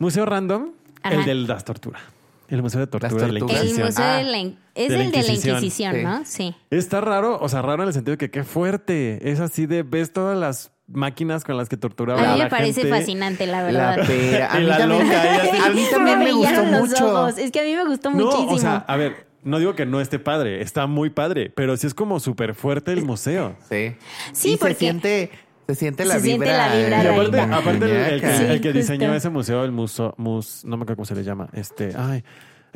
Museo 0.00 0.26
random, 0.26 0.72
Ajá. 1.04 1.14
el 1.14 1.24
de 1.24 1.34
las 1.36 1.64
torturas. 1.64 2.02
El 2.48 2.62
Museo 2.62 2.80
de 2.80 2.86
Tortura 2.86 3.10
de 3.26 3.32
la 3.32 3.38
torturas. 3.40 3.62
El 3.62 3.68
Inquisición. 3.68 3.86
museo 3.88 4.04
Ah, 4.04 4.16
de 4.18 4.24
la, 4.24 4.38
in- 4.38 4.58
es 4.74 4.88
de 4.88 4.96
la 4.98 5.04
el 5.04 5.10
de 5.10 5.16
la 5.16 5.22
Inquisición. 5.24 5.56
Inquisición, 5.56 5.94
Sí. 5.94 6.02
¿no? 6.02 6.24
Sí. 6.24 6.54
Está 6.70 7.00
raro, 7.00 7.38
o 7.40 7.48
sea, 7.48 7.62
raro 7.62 7.82
en 7.82 7.88
el 7.88 7.94
sentido 7.94 8.12
de 8.12 8.18
que 8.18 8.30
qué 8.30 8.44
fuerte. 8.44 9.30
Es 9.30 9.40
así 9.40 9.66
de, 9.66 9.82
ves 9.82 10.12
todas 10.12 10.38
las 10.38 10.72
máquinas 10.88 11.42
con 11.44 11.56
las 11.56 11.68
que 11.68 11.76
torturaban 11.76 12.24
A 12.24 12.28
a 12.28 12.32
mí 12.34 12.38
la 12.38 12.44
me 12.44 12.50
parece 12.50 12.82
gente. 12.82 12.96
fascinante, 12.96 13.46
la 13.46 13.70
La 13.70 13.90
verdad. 13.96 14.06
pera. 14.06 14.52
A 14.52 14.58
Y 14.58 14.60
mí 14.62 14.66
la 14.68 14.78
también, 14.78 15.02
loca, 15.08 15.34
ella 15.34 15.52
así- 15.52 15.62
a 15.70 15.72
mí 15.74 15.84
también 15.90 16.18
me 16.20 16.24
Me 16.26 16.32
gustó 16.32 16.48
brillaron 16.50 16.72
los 16.72 16.88
mucho. 16.90 17.06
ojos. 17.08 17.38
Es 17.38 17.50
que 17.50 17.60
a 17.60 17.64
mí 17.64 17.74
me 17.74 17.84
gustó 17.84 18.10
No, 18.10 18.16
muchísimo. 18.24 18.52
o 18.52 18.58
sea, 18.58 18.76
a 18.86 18.96
ver, 18.96 19.26
no 19.42 19.58
digo 19.58 19.74
que 19.74 19.86
no 19.86 20.00
esté 20.00 20.18
padre, 20.18 20.62
está 20.62 20.86
muy 20.86 21.10
padre, 21.10 21.50
pero 21.54 21.76
sí 21.76 21.86
es 21.86 21.94
como 21.94 22.20
súper 22.20 22.54
fuerte 22.54 22.92
el 22.92 23.02
museo. 23.04 23.56
Sí. 23.68 23.96
Sí, 24.32 24.52
y 24.52 24.56
porque- 24.56 24.74
se 24.74 24.78
siente, 24.80 25.30
se 25.66 25.74
siente 25.74 26.04
la 26.04 26.14
Se 26.14 26.20
siente 26.20 26.44
vibra. 26.46 26.68
la 26.68 26.76
vibra 26.76 27.00
Y 27.00 27.02
de 27.04 27.08
aparte, 27.10 27.40
ahí. 27.40 27.50
aparte 27.52 27.84
el, 27.84 28.14
el 28.14 28.20
que, 28.20 28.36
Sí, 28.36 28.44
el 28.44 28.60
que 28.60 28.72
diseñó 28.72 29.06
justo. 29.06 29.16
ese 29.16 29.28
museo, 29.30 29.64
el 29.64 29.72
muso, 29.72 30.14
mus, 30.16 30.64
no 30.64 30.76
me 30.76 30.82
acuerdo 30.84 30.96
cómo 30.96 31.06
se 31.06 31.14
le 31.14 31.24
llama, 31.24 31.48
este, 31.52 31.92
ay, 31.96 32.22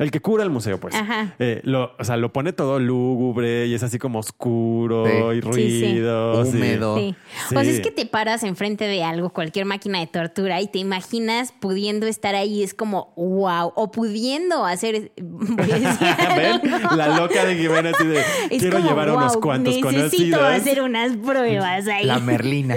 el 0.01 0.11
que 0.11 0.19
cura 0.19 0.43
el 0.43 0.49
museo, 0.49 0.79
pues. 0.79 0.93
Ajá. 0.95 1.33
Eh, 1.39 1.61
lo, 1.63 1.93
o 1.97 2.03
sea, 2.03 2.17
lo 2.17 2.33
pone 2.33 2.53
todo 2.53 2.79
lúgubre 2.79 3.67
y 3.67 3.73
es 3.73 3.83
así 3.83 3.97
como 3.99 4.19
oscuro 4.19 5.05
Sí. 5.05 5.11
y 5.13 5.35
sí. 5.35 5.41
ruido. 5.41 6.45
sí. 6.45 6.51
Húmedo. 6.57 6.97
Sí. 6.97 7.15
Sí. 7.49 7.55
O 7.55 7.61
sea, 7.61 7.71
es 7.71 7.79
que 7.81 7.91
te 7.91 8.05
paras 8.05 8.43
enfrente 8.43 8.85
de 8.85 9.03
algo, 9.03 9.29
cualquier 9.29 9.65
máquina 9.65 9.99
de 9.99 10.07
tortura, 10.07 10.59
y 10.61 10.67
te 10.67 10.79
imaginas 10.79 11.51
pudiendo 11.51 12.07
estar 12.07 12.35
ahí, 12.35 12.63
es 12.63 12.73
como, 12.73 13.13
wow, 13.15 13.71
o 13.75 13.91
pudiendo 13.91 14.65
hacer. 14.65 15.11
¿Ven? 15.17 16.61
La 16.95 17.09
loca 17.17 17.45
de 17.45 17.55
Jimena 17.55 17.91
así 17.91 18.05
de 18.07 18.19
Es 18.49 18.59
quiero 18.59 18.77
como, 18.77 18.89
llevar 18.89 19.09
a 19.09 19.13
unos 19.15 19.33
"Wow, 19.33 19.41
cuantos 19.41 19.73
Necesito 19.75 20.37
conocidos. 20.37 20.41
hacer 20.43 20.81
unas 20.81 21.15
pruebas 21.17 21.87
ahí. 21.87 22.05
La 22.05 22.19
Merlina. 22.19 22.75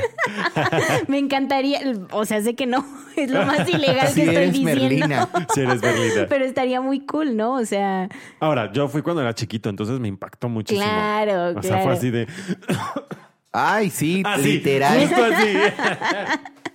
Me 1.09 1.18
encantaría, 1.18 1.81
o 2.12 2.25
sea, 2.25 2.43
sé 2.43 2.55
que 2.55 2.66
no, 2.66 2.85
es 3.16 3.31
lo 3.31 3.45
más 3.47 3.68
ilegal 3.68 4.09
Sí 4.09 4.14
que 4.16 4.20
estoy 4.22 4.37
eres 4.37 4.53
diciendo. 4.53 4.81
Merlina. 4.81 5.29
Si 5.55 5.61
eres 5.61 5.81
Berlina. 5.81 6.27
Pero 6.29 6.45
estaría 6.45 6.81
muy 6.81 7.01
cool, 7.14 7.36
¿no? 7.36 7.54
O 7.54 7.64
sea, 7.64 8.08
Ahora, 8.40 8.72
yo 8.72 8.88
fui 8.88 9.02
cuando 9.02 9.22
era 9.22 9.34
chiquito, 9.34 9.68
entonces 9.68 10.00
me 10.00 10.08
impactó 10.08 10.48
muchísimo. 10.48 10.84
Claro, 10.84 11.58
O 11.58 11.62
sea, 11.62 11.76
fue 11.76 11.82
claro. 11.82 11.90
así 11.92 12.10
de. 12.10 12.26
Ay, 13.52 13.90
sí, 13.90 14.22
Así, 14.26 14.54
literal. 14.54 14.98
Justo 15.06 15.24
así. 15.24 15.56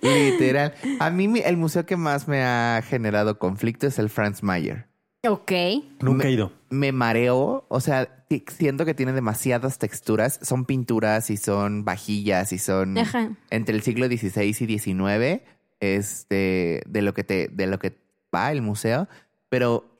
Literal. 0.02 0.72
A 0.98 1.10
mí 1.10 1.42
el 1.44 1.58
museo 1.58 1.84
que 1.84 1.98
más 1.98 2.26
me 2.26 2.42
ha 2.42 2.82
generado 2.88 3.38
conflicto 3.38 3.86
es 3.86 3.98
el 3.98 4.08
Franz 4.08 4.42
Mayer. 4.42 4.86
ok. 5.28 5.52
Nunca 6.00 6.26
he 6.26 6.32
ido. 6.32 6.52
Me 6.70 6.90
mareo, 6.90 7.66
o 7.68 7.80
sea, 7.80 8.24
siento 8.46 8.86
que 8.86 8.94
tiene 8.94 9.12
demasiadas 9.12 9.76
texturas. 9.76 10.38
Son 10.40 10.64
pinturas 10.64 11.28
y 11.28 11.36
son 11.36 11.84
vajillas 11.84 12.54
y 12.54 12.58
son 12.58 12.96
Ajá. 12.96 13.32
entre 13.50 13.74
el 13.74 13.82
siglo 13.82 14.06
XVI 14.06 14.42
y 14.42 14.78
XIX, 14.78 15.42
este, 15.80 16.82
de 16.86 17.02
lo 17.02 17.12
que 17.12 17.24
te, 17.24 17.48
de 17.48 17.66
lo 17.66 17.78
que 17.78 17.98
va 18.34 18.50
el 18.52 18.62
museo. 18.62 19.06
Pero 19.50 19.99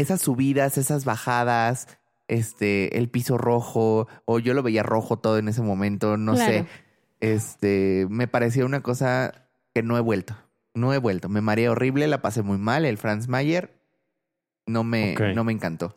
esas 0.00 0.20
subidas, 0.20 0.78
esas 0.78 1.04
bajadas, 1.04 1.88
este, 2.28 2.98
el 2.98 3.08
piso 3.08 3.38
rojo, 3.38 4.08
o 4.24 4.38
yo 4.38 4.54
lo 4.54 4.62
veía 4.62 4.82
rojo 4.82 5.18
todo 5.18 5.38
en 5.38 5.48
ese 5.48 5.62
momento, 5.62 6.16
no 6.16 6.34
Claro. 6.34 6.52
sé. 6.52 6.66
Este, 7.20 8.06
me 8.10 8.28
parecía 8.28 8.64
una 8.66 8.82
cosa 8.82 9.48
que 9.74 9.82
no 9.82 9.96
he 9.96 10.00
vuelto. 10.00 10.36
No 10.74 10.92
he 10.92 10.98
vuelto. 10.98 11.28
Me 11.28 11.40
mareé 11.40 11.68
horrible, 11.70 12.06
la 12.06 12.20
pasé 12.20 12.42
muy 12.42 12.58
mal. 12.58 12.84
El 12.84 12.98
Franz 12.98 13.28
Mayer 13.28 13.80
no 14.66 14.84
me, 14.84 15.14
no 15.34 15.42
me 15.44 15.52
encantó. 15.52 15.96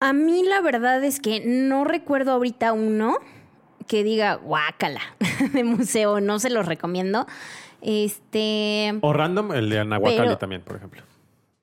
A 0.00 0.12
mí 0.14 0.42
la 0.44 0.60
verdad 0.62 1.04
es 1.04 1.20
que 1.20 1.42
no 1.44 1.84
recuerdo 1.84 2.32
ahorita 2.32 2.72
uno 2.72 3.18
que 3.86 4.02
diga 4.04 4.36
guácala 4.36 5.00
de 5.52 5.64
museo, 5.64 6.20
no 6.20 6.38
se 6.38 6.48
los 6.48 6.64
recomiendo. 6.66 7.26
Este, 7.82 8.98
O 9.02 9.12
random, 9.12 9.52
el 9.52 9.68
de 9.68 9.80
Anahuacalli 9.80 10.18
Pero- 10.22 10.38
también, 10.38 10.62
por 10.62 10.76
ejemplo. 10.76 11.02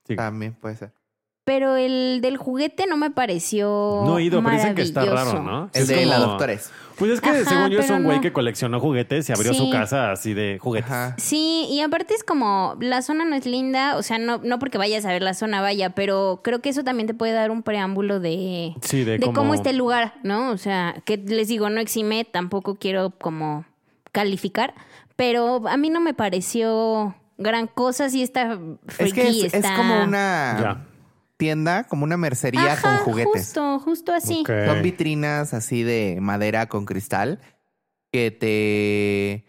Sí. 0.07 0.15
También 0.15 0.53
puede 0.53 0.75
ser. 0.75 0.91
pero 1.43 1.77
el 1.77 2.19
del 2.21 2.35
juguete 2.35 2.87
no 2.87 2.97
me 2.97 3.09
pareció 3.09 4.01
No 4.05 4.17
he 4.19 4.23
ido, 4.23 4.43
pero 4.43 4.53
dicen 4.55 4.75
que 4.75 4.81
está 4.81 4.99
maravilloso. 5.05 5.37
raro, 5.37 5.43
¿no? 5.43 5.69
El 5.73 5.81
Es 5.83 5.87
de 5.87 6.05
la 6.05 6.15
como- 6.17 6.27
doctores. 6.31 6.71
Pues 6.97 7.11
es 7.11 7.21
que 7.21 7.29
Ajá, 7.29 7.45
según 7.45 7.69
yo 7.69 7.79
es 7.79 7.89
un 7.91 8.03
güey 8.03 8.17
no. 8.17 8.21
que 8.21 8.33
coleccionó 8.33 8.79
juguetes 8.81 9.29
y 9.29 9.31
abrió 9.31 9.53
Sí. 9.53 9.59
su 9.59 9.69
casa 9.69 10.11
así 10.11 10.33
de 10.33 10.57
juguetes. 10.59 10.91
Ajá. 10.91 11.15
Sí, 11.19 11.67
y 11.69 11.79
aparte 11.81 12.15
es 12.15 12.23
como, 12.25 12.75
la 12.81 13.01
zona 13.01 13.23
no 13.23 13.33
es 13.35 13.45
linda, 13.45 13.95
o 13.97 14.01
sea, 14.03 14.17
no, 14.17 14.39
no 14.43 14.59
porque 14.59 14.77
vayas 14.77 15.05
a 15.05 15.09
ver 15.09 15.21
la 15.21 15.33
zona, 15.35 15.61
vaya, 15.61 15.91
pero 15.91 16.41
creo 16.43 16.59
que 16.59 16.67
eso 16.69 16.83
también 16.83 17.05
te 17.07 17.13
puede 17.13 17.31
dar 17.33 17.49
un 17.51 17.61
preámbulo 17.63 18.19
de, 18.19 18.73
Sí, 18.81 19.03
de, 19.05 19.19
cómo 19.33 19.53
está 19.53 19.69
el 19.69 19.77
lugar, 19.77 20.15
¿no? 20.23 20.49
O 20.51 20.57
sea, 20.57 21.01
que 21.05 21.15
les 21.17 21.47
digo, 21.47 21.69
no 21.69 21.79
exime, 21.79 22.25
tampoco 22.25 22.75
quiero 22.75 23.11
como 23.11 23.63
calificar, 24.11 24.73
pero 25.15 25.61
a 25.67 25.77
mí 25.77 25.89
no 25.91 26.01
me 26.01 26.13
pareció 26.13 27.15
gran 27.37 27.67
cosa, 27.67 28.09
sí 28.09 28.21
está 28.23 28.53
Es 28.87 28.95
freaky, 28.95 29.13
que 29.13 29.27
es, 29.29 29.35
es 29.45 29.53
está... 29.55 29.75
como 29.75 30.03
una 30.03 30.57
Ya. 30.59 30.85
tienda, 31.37 31.83
como 31.85 32.03
una 32.03 32.17
mercería 32.17 32.73
Ajá, 32.73 32.81
con 32.81 33.05
juguetes. 33.05 33.31
justo, 33.45 33.79
justo 33.79 34.13
así. 34.13 34.39
Ok. 34.41 34.49
Son 34.65 34.81
vitrinas 34.81 35.53
así 35.53 35.83
de 35.83 36.17
madera 36.21 36.67
con 36.67 36.85
cristal 36.85 37.39
que 38.11 38.31
te... 38.31 39.45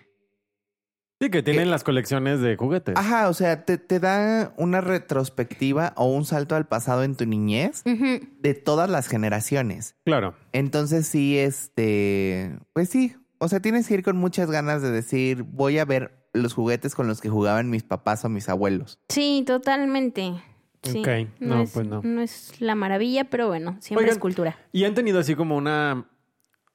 Sí, 1.20 1.30
que 1.30 1.42
tienen 1.42 1.68
las 1.70 1.82
colecciones 1.82 2.40
de 2.40 2.54
juguetes. 2.56 2.94
Ajá, 2.96 3.28
o 3.28 3.34
sea, 3.34 3.64
te, 3.64 3.76
te 3.76 3.98
da 3.98 4.52
una 4.56 4.80
retrospectiva 4.80 5.92
o 5.96 6.04
un 6.06 6.24
salto 6.24 6.54
al 6.54 6.68
pasado 6.68 7.02
en 7.02 7.16
tu 7.16 7.26
niñez 7.26 7.82
de 7.84 8.54
todas 8.54 8.88
las 8.88 9.08
generaciones. 9.08 9.96
Claro. 10.04 10.36
Entonces 10.52 11.08
sí, 11.08 11.36
este... 11.36 12.56
Pues 12.72 12.88
sí, 12.90 13.16
o 13.38 13.48
sea, 13.48 13.58
tienes 13.58 13.88
que 13.88 13.94
ir 13.94 14.02
con 14.04 14.16
muchas 14.16 14.48
ganas 14.48 14.80
de 14.80 14.92
decir, 14.92 15.42
voy 15.42 15.78
a 15.80 15.84
ver 15.84 16.17
los 16.32 16.54
juguetes 16.54 16.94
con 16.94 17.06
los 17.06 17.20
que 17.20 17.28
jugaban 17.28 17.70
mis 17.70 17.82
papás 17.82 18.24
o 18.24 18.28
mis 18.28 18.48
abuelos. 18.48 18.98
Sí, 19.08 19.44
totalmente. 19.46 20.34
Sí. 20.82 21.00
Ok, 21.00 21.08
no, 21.40 21.62
es, 21.62 21.72
pues 21.72 21.86
no. 21.86 22.00
No 22.04 22.20
es 22.20 22.60
la 22.60 22.74
maravilla, 22.74 23.24
pero 23.24 23.48
bueno, 23.48 23.76
siempre 23.80 24.04
Oigan, 24.04 24.16
es 24.16 24.20
cultura. 24.20 24.56
Y 24.72 24.84
han 24.84 24.94
tenido 24.94 25.18
así 25.18 25.34
como 25.34 25.56
una. 25.56 26.06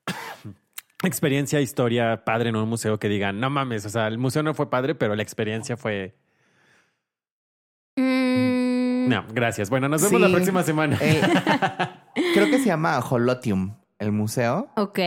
experiencia, 1.04 1.60
historia 1.62 2.24
padre 2.26 2.49
en 2.49 2.56
un 2.56 2.68
museo 2.70 2.97
que 2.99 3.10
digan, 3.10 3.39
no 3.39 3.49
mames, 3.49 3.86
o 3.86 3.89
sea, 3.89 4.08
el 4.08 4.18
museo 4.18 4.41
no 4.43 4.54
fue 4.54 4.70
padre, 4.70 4.95
pero 4.95 5.16
la 5.16 5.24
experiencia 5.24 5.76
fue... 5.78 6.16
Mm, 7.97 9.10
No, 9.10 9.26
gracias. 9.34 9.70
Bueno, 9.70 9.89
nos 9.89 10.01
vemos 10.01 10.22
Sí. 10.22 10.28
la 10.28 10.34
próxima 10.34 10.64
semana. 10.64 10.97
Eh, 11.01 11.22
creo 12.34 12.47
que 12.47 12.60
se 12.60 12.66
llama 12.66 12.97
Ajolotium, 12.97 13.76
el 13.99 14.12
museo. 14.12 14.70
Ok. 14.76 14.99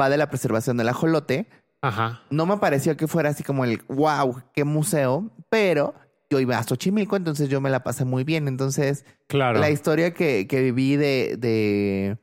Va 0.00 0.08
de 0.08 0.16
la 0.16 0.28
preservación 0.28 0.76
del 0.76 0.88
ajolote. 0.88 1.48
Ajá. 1.82 2.22
No 2.30 2.46
me 2.46 2.56
pareció 2.58 2.96
que 2.96 3.08
fuera 3.08 3.30
así 3.30 3.42
como 3.42 3.64
el 3.64 3.82
wow, 3.88 4.42
qué 4.54 4.64
museo, 4.64 5.30
pero 5.50 5.94
yo 6.30 6.40
iba 6.40 6.56
a 6.56 6.62
Xochimilco, 6.62 7.16
entonces 7.16 7.48
yo 7.48 7.60
me 7.60 7.68
la 7.70 7.82
pasé 7.82 8.04
muy 8.04 8.24
bien. 8.24 8.48
Entonces, 8.48 9.04
Claro. 9.28 9.58
la 9.60 9.68
historia 9.70 10.14
que, 10.14 10.46
que 10.46 10.62
viví 10.62 10.96
de, 10.96 11.36
de 11.38 12.18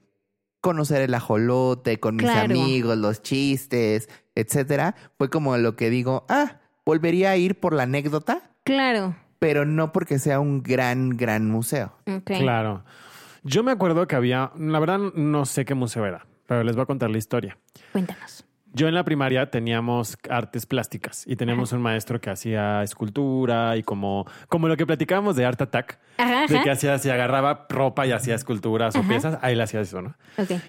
conocer 0.61 1.01
el 1.01 1.13
ajolote 1.13 1.99
con 1.99 2.15
mis 2.15 2.25
Claro. 2.25 2.45
amigos, 2.55 2.97
los 2.97 3.21
chistes, 3.21 4.09
etcétera, 4.35 4.95
fue 5.17 5.29
como 5.29 5.55
lo 5.57 5.75
que 5.75 5.89
digo, 5.89 6.25
ah, 6.29 6.59
volvería 6.85 7.31
a 7.31 7.37
ir 7.37 7.59
por 7.59 7.73
la 7.73 7.83
anécdota, 7.83 8.51
Claro. 8.63 9.15
pero 9.39 9.65
no 9.65 9.91
porque 9.91 10.19
sea 10.19 10.39
un 10.39 10.63
gran, 10.63 11.11
gran 11.11 11.49
museo. 11.49 11.93
Ok. 12.07 12.31
Claro. 12.39 12.83
Yo 13.43 13.63
me 13.63 13.71
acuerdo 13.71 14.07
que 14.07 14.15
había, 14.15 14.51
la 14.57 14.79
verdad 14.79 14.99
no 15.15 15.45
sé 15.45 15.65
qué 15.65 15.75
museo 15.75 16.05
era, 16.05 16.25
pero 16.47 16.63
les 16.63 16.75
voy 16.75 16.83
a 16.83 16.87
contar 16.87 17.09
la 17.09 17.17
historia. 17.17 17.57
Cuéntanos. 17.91 18.45
Yo 18.73 18.87
en 18.87 18.93
la 18.93 19.03
primaria 19.03 19.49
teníamos 19.49 20.17
artes 20.29 20.65
plásticas 20.65 21.23
y 21.27 21.35
teníamos 21.35 21.71
un 21.71 21.81
maestro 21.81 22.21
que 22.21 22.29
hacía 22.29 22.83
escultura 22.83 23.75
y 23.77 23.83
como, 23.83 24.25
como 24.47 24.67
lo 24.67 24.77
que 24.77 24.85
platicábamos 24.85 25.35
de 25.35 25.45
Art 25.45 25.61
Attack, 25.61 25.99
Ajá, 26.17 26.45
de 26.47 26.55
ajá. 26.55 26.63
que 26.63 26.71
hacía, 26.71 26.97
se 26.99 27.11
agarraba 27.11 27.65
ropa 27.69 28.05
y 28.05 28.11
hacía 28.11 28.35
esculturas 28.35 28.95
o 28.95 29.01
piezas, 29.03 29.39
ahí 29.41 29.55
le 29.55 29.63
hacía 29.63 29.81
eso, 29.81 30.01
¿no? 30.01 30.15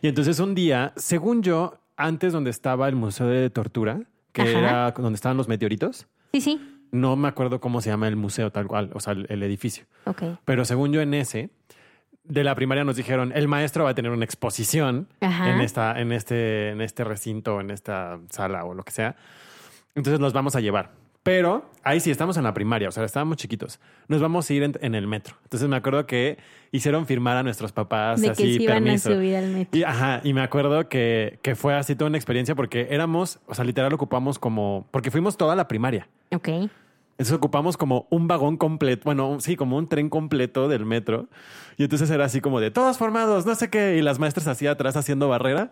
Y 0.01 0.09
entonces 0.09 0.39
un 0.41 0.55
día, 0.55 0.93
según 0.97 1.43
yo, 1.43 1.79
antes 1.97 2.33
donde 2.33 2.51
estaba 2.51 2.89
el 2.89 2.97
Museo 2.97 3.27
de 3.27 3.51
Tortura, 3.51 4.01
que 4.33 4.51
era 4.51 4.93
donde 4.93 5.17
estaban 5.17 5.37
los 5.37 5.49
meteoritos, 5.49 6.07
Sí, 6.33 6.41
sí. 6.41 6.61
no 6.93 7.17
me 7.17 7.29
acuerdo 7.29 7.61
cómo 7.61 7.81
se 7.83 7.91
llama 7.91 8.09
el 8.09 8.17
museo 8.17 8.51
tal 8.51 8.67
cual, 8.67 8.91
o 8.95 9.01
sea, 9.01 9.13
el, 9.13 9.27
el 9.29 9.43
edificio. 9.43 9.85
Ok. 10.07 10.23
Pero 10.45 10.65
según 10.65 10.93
yo 10.93 11.01
en 11.03 11.13
ese, 11.15 11.51
de 12.25 12.45
la 12.45 12.55
primaria 12.55 12.85
nos 12.85 12.97
dijeron, 12.97 13.33
el 13.35 13.49
maestro 13.49 13.85
va 13.85 13.91
a 13.91 13.95
tener 13.95 14.11
una 14.13 14.25
exposición 14.25 15.09
Ajá. 15.21 15.51
en, 15.51 15.61
esta, 15.61 16.01
en, 16.01 16.13
este, 16.13 16.71
en 16.71 16.81
este 16.81 17.05
recinto, 17.05 17.61
en 17.61 17.71
esta 17.71 18.19
sala 18.31 18.65
o 18.65 18.75
lo 18.75 18.83
que 18.85 18.93
sea. 18.93 19.17
Entonces 19.95 20.21
nos 20.21 20.33
vamos 20.33 20.55
a 20.57 20.61
llevar. 20.61 20.93
Pero 21.23 21.71
ahí 21.83 22.01
sí 22.01 22.11
estamos 22.11 22.39
en 22.39 22.45
la 22.45 22.55
primaria, 22.55 22.89
o 22.89 22.93
sea, 22.93 23.05
estábamos 23.05 23.37
chiquitos. 23.37 23.79
Nos 24.09 24.23
vamos 24.23 24.49
a 24.49 24.55
ir 24.55 24.63
en, 24.63 24.73
en 24.81 24.95
el 24.95 25.07
metro. 25.07 25.37
Entonces 25.43 25.69
me 25.69 25.77
acuerdo 25.77 26.07
que 26.07 26.39
hicieron 26.73 27.05
firmar 27.07 27.37
a 27.37 27.43
nuestros 27.43 27.73
papás 27.73 28.23
De 28.23 28.29
que 28.29 28.33
así 28.33 28.57
se 28.57 28.63
iban 28.63 28.85
permiso. 28.85 29.11
a 29.11 29.15
subir 29.15 29.37
al 29.37 29.49
metro. 29.49 29.79
Y, 29.79 29.83
ajá, 29.83 30.23
y 30.25 30.33
me 30.33 30.41
acuerdo 30.41 30.89
que, 30.89 31.39
que 31.43 31.57
fue 31.57 31.75
así 31.75 31.95
toda 31.95 32.09
una 32.09 32.17
experiencia 32.17 32.55
porque 32.55 32.87
éramos, 32.91 33.39
o 33.47 33.55
sea, 33.55 33.67
literal 33.67 33.93
ocupamos 33.93 34.39
como, 34.39 34.87
porque 34.91 35.11
fuimos 35.11 35.37
toda 35.37 35.55
la 35.55 35.69
primaria. 35.69 36.09
Ok. 36.33 36.49
Entonces 37.21 37.37
ocupamos 37.37 37.77
como 37.77 38.07
un 38.09 38.29
vagón 38.29 38.57
completo, 38.57 39.03
bueno, 39.05 39.41
sí, 39.41 39.55
como 39.55 39.77
un 39.77 39.91
tren 39.91 40.09
completo 40.09 40.69
del 40.69 40.87
metro. 40.87 41.29
Y 41.77 41.83
entonces 41.83 42.09
era 42.09 42.25
así 42.25 42.41
como 42.41 42.61
de 42.61 42.71
todos 42.71 42.97
formados, 42.97 43.45
no 43.45 43.55
sé 43.55 43.69
qué. 43.69 43.99
Y 43.99 44.01
las 44.01 44.19
maestras 44.19 44.47
así 44.47 44.67
atrás 44.67 44.97
haciendo 44.97 45.29
barrera. 45.29 45.71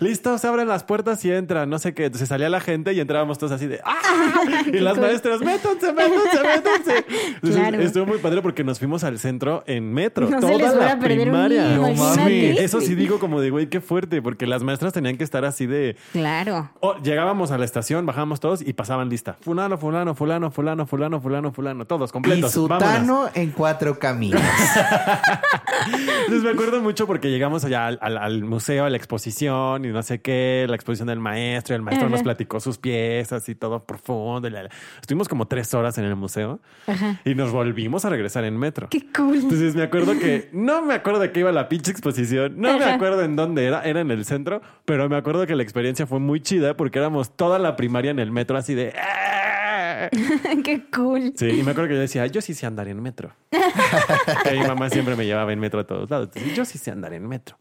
Listo, 0.00 0.38
se 0.38 0.46
abren 0.46 0.68
las 0.68 0.84
puertas 0.84 1.24
y 1.24 1.32
entran, 1.32 1.68
no 1.68 1.78
sé 1.78 1.92
qué. 1.94 2.04
Entonces 2.06 2.28
salía 2.28 2.48
la 2.48 2.60
gente 2.60 2.92
y 2.92 3.00
entrábamos 3.00 3.36
todos 3.38 3.52
así 3.52 3.66
de 3.66 3.80
¡Ah! 3.84 3.96
Y 4.66 4.78
las 4.78 4.94
cool. 4.94 5.06
maestras, 5.06 5.40
métanse, 5.40 5.92
métanse, 5.92 6.42
métanse. 6.42 7.04
Entonces 7.34 7.60
Claro. 7.60 7.80
estuvo 7.80 8.06
muy 8.06 8.18
padre 8.18 8.40
porque 8.42 8.62
nos 8.64 8.78
fuimos 8.78 9.02
al 9.04 9.18
centro 9.18 9.64
en 9.66 9.92
metro. 9.92 10.28
No 10.28 10.40
se 10.40 10.46
toda 10.46 10.56
les 10.58 10.74
la 10.74 10.92
a 10.92 10.98
perder 10.98 11.18
un 11.18 11.24
primaria. 11.24 11.68
No 11.76 11.92
mames. 11.94 12.60
Eso 12.60 12.80
sí 12.80 12.94
digo 12.94 13.18
como 13.18 13.40
de 13.40 13.50
güey, 13.50 13.68
qué 13.68 13.80
fuerte, 13.80 14.22
porque 14.22 14.46
las 14.46 14.62
maestras 14.62 14.92
tenían 14.92 15.16
que 15.16 15.24
estar 15.24 15.44
así 15.44 15.66
de 15.66 15.96
Claro. 16.12 16.70
Oh, 16.80 16.96
llegábamos 17.02 17.50
a 17.50 17.58
la 17.58 17.64
estación, 17.64 18.06
bajábamos 18.06 18.40
todos 18.40 18.62
y 18.62 18.72
pasaban 18.74 19.08
lista. 19.08 19.36
Fulano, 19.40 19.78
fulano, 19.78 20.14
fulano, 20.14 20.50
fulano, 20.50 20.86
fulano, 20.86 21.20
fulano, 21.20 21.52
fulano. 21.52 21.84
Todos 21.86 22.10
Y 22.10 22.12
completos. 22.12 22.54
Vámonos. 22.54 22.82
Sutano 22.82 23.30
en 23.34 23.50
cuatro 23.50 23.98
caminos. 23.98 24.40
Entonces 26.20 26.42
me 26.42 26.50
acuerdo 26.50 26.80
mucho 26.82 27.06
porque 27.06 27.30
llegamos 27.30 27.64
allá 27.64 27.86
al, 27.86 27.98
al- 28.00 28.18
al 28.18 28.44
museo, 28.44 28.84
a 28.84 28.90
la 28.90 28.96
exposición 28.96 29.84
y 29.88 29.92
no 29.92 30.02
sé 30.02 30.20
qué, 30.20 30.66
la 30.68 30.74
exposición 30.74 31.08
del 31.08 31.20
maestro. 31.20 31.74
Y 31.74 31.76
el 31.76 31.82
maestro 31.82 32.08
nos 32.08 32.18
Ajá. 32.18 32.24
platicó 32.24 32.60
sus 32.60 32.78
piezas 32.78 33.48
y 33.48 33.54
todo 33.54 33.84
profundo. 33.84 34.46
y 34.48 34.50
la- 34.50 34.64
la- 34.64 34.70
Estuvimos 35.00 35.28
como 35.28 35.46
tres 35.48 35.72
horas 35.74 35.98
en 35.98 36.04
el 36.04 36.16
museo 36.16 36.60
Ajá. 36.86 37.20
y 37.24 37.34
nos 37.34 37.50
volvimos 37.52 38.04
a 38.04 38.08
regresar 38.10 38.44
en 38.44 38.56
metro. 38.58 38.88
Qué 38.90 39.06
cool. 39.16 39.36
Entonces 39.36 39.74
me 39.74 39.82
acuerdo 39.82 40.18
que 40.18 40.48
no 40.52 40.82
me 40.82 40.94
acuerdo 40.94 41.20
de 41.20 41.32
qué 41.32 41.40
iba 41.40 41.52
la 41.52 41.68
pinche 41.68 41.90
exposición, 41.90 42.54
no 42.60 42.78
me 42.78 42.84
Ajá. 42.84 42.94
acuerdo 42.94 43.22
en 43.22 43.36
dónde 43.36 43.64
era, 43.66 43.82
era 43.82 44.00
en 44.00 44.10
el 44.10 44.24
centro, 44.24 44.60
pero 44.84 45.08
me 45.08 45.16
acuerdo 45.16 45.46
que 45.46 45.54
la 45.56 45.62
experiencia 45.62 46.06
fue 46.06 46.18
muy 46.20 46.40
chida 46.40 46.76
porque 46.76 46.98
éramos 46.98 47.36
toda 47.36 47.58
la 47.58 47.76
primaria 47.76 48.10
en 48.10 48.18
el 48.18 48.30
metro 48.30 48.56
así 48.56 48.74
de... 48.74 48.92
Qué 50.64 50.84
cool. 50.94 51.32
Sí, 51.36 51.46
y 51.48 51.62
me 51.62 51.72
acuerdo 51.72 51.88
que 51.88 51.94
yo 51.94 52.00
decía, 52.00 52.26
yo 52.26 52.40
sí 52.40 52.54
sé 52.54 52.66
andar 52.66 52.88
en 52.88 53.00
metro. 53.02 53.32
que 54.44 54.52
mi 54.52 54.60
mamá 54.66 54.88
siempre 54.90 55.16
me 55.16 55.26
llevaba 55.26 55.52
en 55.52 55.58
metro 55.60 55.80
a 55.80 55.86
todos 55.86 56.08
lados. 56.10 56.28
Entonces, 56.34 56.54
yo 56.56 56.64
sí 56.64 56.78
sé 56.78 56.90
andar 56.90 57.12
en 57.14 57.26
metro. 57.26 57.58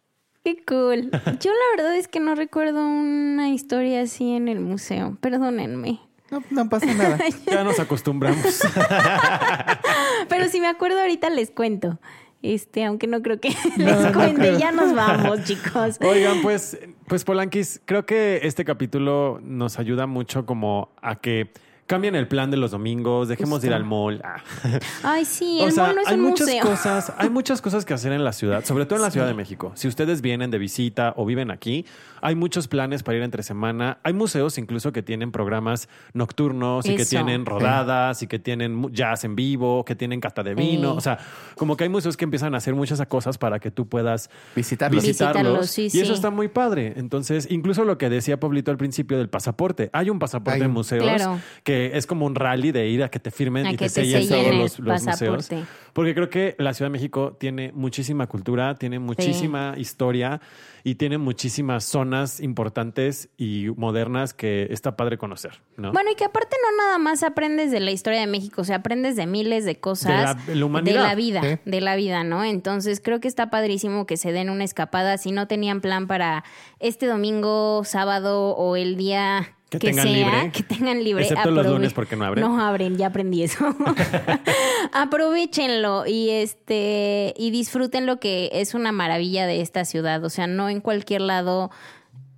Qué 0.48 0.64
cool. 0.66 1.12
Yo 1.42 1.52
la 1.52 1.76
verdad 1.76 1.94
es 1.98 2.08
que 2.08 2.22
no 2.22 2.34
recuerdo 2.34 2.88
una 2.88 3.50
historia 3.50 4.04
así 4.04 4.32
en 4.32 4.48
el 4.48 4.62
museo. 4.62 5.18
Perdónenme. 5.20 6.00
No, 6.32 6.42
no 6.52 6.70
pasa 6.70 6.86
nada. 6.94 7.20
Ya 7.46 7.66
nos 7.66 7.82
acostumbramos. 7.82 8.62
Pero 10.30 10.48
si 10.48 10.62
me 10.62 10.68
acuerdo 10.68 11.02
ahorita 11.02 11.30
les 11.32 11.52
cuento. 11.52 12.00
Este, 12.42 12.86
aunque 12.86 13.08
no 13.08 13.22
creo 13.22 13.42
que 13.42 13.50
les 13.76 14.14
cuente. 14.14 14.58
Ya 14.58 14.72
nos 14.72 14.96
vamos, 14.96 15.44
chicos. 15.44 15.98
Oigan, 16.00 16.42
pues, 16.42 16.80
pues 17.10 17.26
Polanquis, 17.26 17.82
creo 17.84 18.06
que 18.06 18.40
este 18.44 18.64
capítulo 18.64 19.42
nos 19.44 19.80
ayuda 19.80 20.08
mucho 20.08 20.46
como 20.46 20.94
a 21.02 21.20
que 21.20 21.52
cambien 21.88 22.16
el 22.16 22.28
plan 22.28 22.52
de 22.52 22.58
los 22.58 22.72
domingos, 22.72 23.28
dejemos 23.28 23.62
de 23.62 23.68
ir 23.70 23.74
al 23.74 23.84
mall. 23.86 24.22
Ah. 24.24 24.42
Ay, 25.04 25.26
sí, 25.26 25.58
O 25.62 25.66
el 25.68 25.72
sea, 25.72 25.86
mall 25.88 25.96
no 25.96 26.02
es 26.02 26.08
hay 26.10 26.16
un 26.16 26.22
muchas 26.22 26.48
museo. 26.48 26.64
cosas, 26.64 27.14
hay 27.18 27.30
muchas 27.30 27.62
cosas 27.62 27.86
que 27.86 27.94
hacer 27.94 28.12
en 28.12 28.24
la 28.24 28.34
ciudad, 28.34 28.64
sobre 28.66 28.86
todo 28.86 28.98
en 28.98 29.02
la 29.02 29.08
Sí. 29.10 29.14
Ciudad 29.14 29.28
de 29.28 29.34
México. 29.34 29.72
Si 29.76 29.88
ustedes 29.88 30.22
vienen 30.22 30.52
de 30.52 30.58
visita 30.60 31.14
o 31.16 31.26
viven 31.26 31.50
aquí, 31.50 31.86
hay 32.22 32.36
muchos 32.36 32.68
planes 32.68 33.02
para 33.04 33.18
ir 33.18 33.24
entre 33.24 33.42
semana. 33.42 33.98
Hay 34.04 34.14
museos 34.14 34.58
incluso 34.58 34.92
que 34.92 35.02
tienen 35.02 35.32
programas 35.32 35.88
nocturnos 36.14 36.86
y 36.86 36.96
que 36.96 37.06
tienen 37.06 37.46
rodadas 37.46 38.22
y 38.22 38.28
que 38.28 38.38
tienen 38.40 38.92
jazz 38.94 39.24
en 39.24 39.36
vivo, 39.36 39.86
que 39.86 39.96
tienen 39.96 40.20
cata 40.20 40.44
de 40.44 40.56
vino. 40.56 40.92
Sí. 40.92 40.98
O 40.98 41.02
sea, 41.02 41.20
como 41.56 41.78
que 41.78 41.86
hay 41.86 41.90
museos 41.90 42.18
que 42.18 42.26
empiezan 42.26 42.54
a 42.54 42.58
hacer 42.58 42.76
muchas 42.76 43.02
cosas 43.08 43.38
para 43.38 43.60
que 43.60 43.72
tú 43.72 43.88
puedas 43.88 44.30
Visitarlos. 44.56 45.04
visitarlos. 45.04 45.44
Visitarlos, 45.44 45.70
sí, 45.70 45.84
y 45.86 45.90
sí. 45.92 46.00
eso 46.02 46.14
está 46.14 46.32
muy 46.32 46.48
padre. 46.50 46.94
Entonces, 46.98 47.48
incluso 47.50 47.86
lo 47.86 47.98
que 47.98 48.10
decía 48.10 48.40
Pablito 48.40 48.72
al 48.72 48.78
principio 48.78 49.18
del 49.18 49.30
pasaporte. 49.30 49.90
Hay 49.94 50.10
un 50.10 50.20
pasaporte 50.20 50.60
Hay 50.60 50.66
en 50.66 50.72
museos 50.72 51.04
Claro. 51.04 51.40
que 51.64 51.77
es 51.94 52.06
como 52.08 52.26
un 52.26 52.36
rally 52.36 52.72
de 52.72 52.88
ir 52.88 53.04
a 53.04 53.10
que 53.10 53.20
te 53.20 53.32
firmen 53.32 53.66
A 53.68 53.70
y 53.72 53.78
que 53.78 53.78
te 53.78 53.84
te 53.86 53.90
sellen 54.06 54.24
sellen 54.28 54.44
todos 54.44 54.56
los, 54.58 54.80
los 54.80 55.04
museos. 55.04 55.50
Porque 55.94 56.14
creo 56.14 56.30
que 56.30 56.56
la 56.60 56.74
Ciudad 56.74 56.88
de 56.90 56.94
México 56.94 57.36
tiene 57.40 57.72
muchísima 57.74 58.28
cultura, 58.28 58.76
tiene 58.76 59.00
muchísima 59.00 59.74
historia 59.78 60.42
y 60.84 60.96
tiene 60.96 61.18
muchísimas 61.18 61.84
zonas 61.86 62.40
importantes 62.40 63.30
y 63.38 63.68
modernas 63.76 64.34
que 64.34 64.68
está 64.70 64.96
padre 64.96 65.18
conocer, 65.18 65.60
¿no? 65.76 65.92
Bueno, 65.92 66.12
y 66.12 66.16
que 66.16 66.24
aparte 66.26 66.56
no 66.62 66.84
nada 66.86 66.98
más 67.00 67.24
aprendes 67.24 67.72
de 67.72 67.80
la 67.80 67.92
historia 67.92 68.20
de 68.20 68.28
México, 68.28 68.62
o 68.62 68.64
sea, 68.64 68.78
aprendes 68.78 69.16
de 69.16 69.26
miles 69.26 69.66
de 69.66 69.80
cosas. 69.80 70.38
De 70.46 70.54
la- 70.54 70.60
la 70.60 70.66
humanidad. 70.66 70.96
De 71.02 71.08
la 71.08 71.16
vida, 71.16 71.42
de 71.66 71.82
la 71.82 71.96
vida, 71.96 72.24
¿no? 72.24 72.44
Entonces 72.44 73.02
creo 73.04 73.20
que 73.20 73.28
está 73.28 73.50
padrísimo 73.50 74.06
que 74.06 74.18
se 74.18 74.32
den 74.32 74.50
una 74.50 74.64
escapada. 74.64 75.18
Si 75.18 75.32
no 75.32 75.48
tenían 75.48 75.82
plan 75.82 76.08
para 76.08 76.44
este 76.80 77.06
domingo, 77.08 77.82
sábado 77.84 78.52
o 78.56 78.76
el 78.76 78.96
día 78.98 79.57
Que 79.70 79.80
que, 79.80 79.88
tengan 79.88 80.08
sea, 80.08 80.14
libre. 80.16 80.52
que 80.54 80.64
tengan 80.64 81.04
libre. 81.04 81.24
Excepto 81.24 81.52
los 81.52 81.66
lunes, 81.68 81.92
porque 81.94 82.16
no 82.16 82.24
abren. 82.26 82.42
No 82.46 82.60
abren, 82.66 82.96
ya 82.98 83.08
aprendí 83.08 83.44
eso. 83.44 83.66
Aprovechenlo 84.94 86.06
y 86.08 86.30
este 86.30 87.34
y 87.38 87.52
disfruten 87.52 88.06
lo 88.06 88.20
que 88.20 88.50
es 88.54 88.74
una 88.74 88.92
maravilla 88.92 89.46
de 89.46 89.62
esta 89.62 89.86
ciudad. 89.86 90.24
O 90.24 90.30
sea, 90.30 90.48
no 90.48 90.70
en 90.70 90.80
cualquier 90.82 91.22
lado 91.22 91.72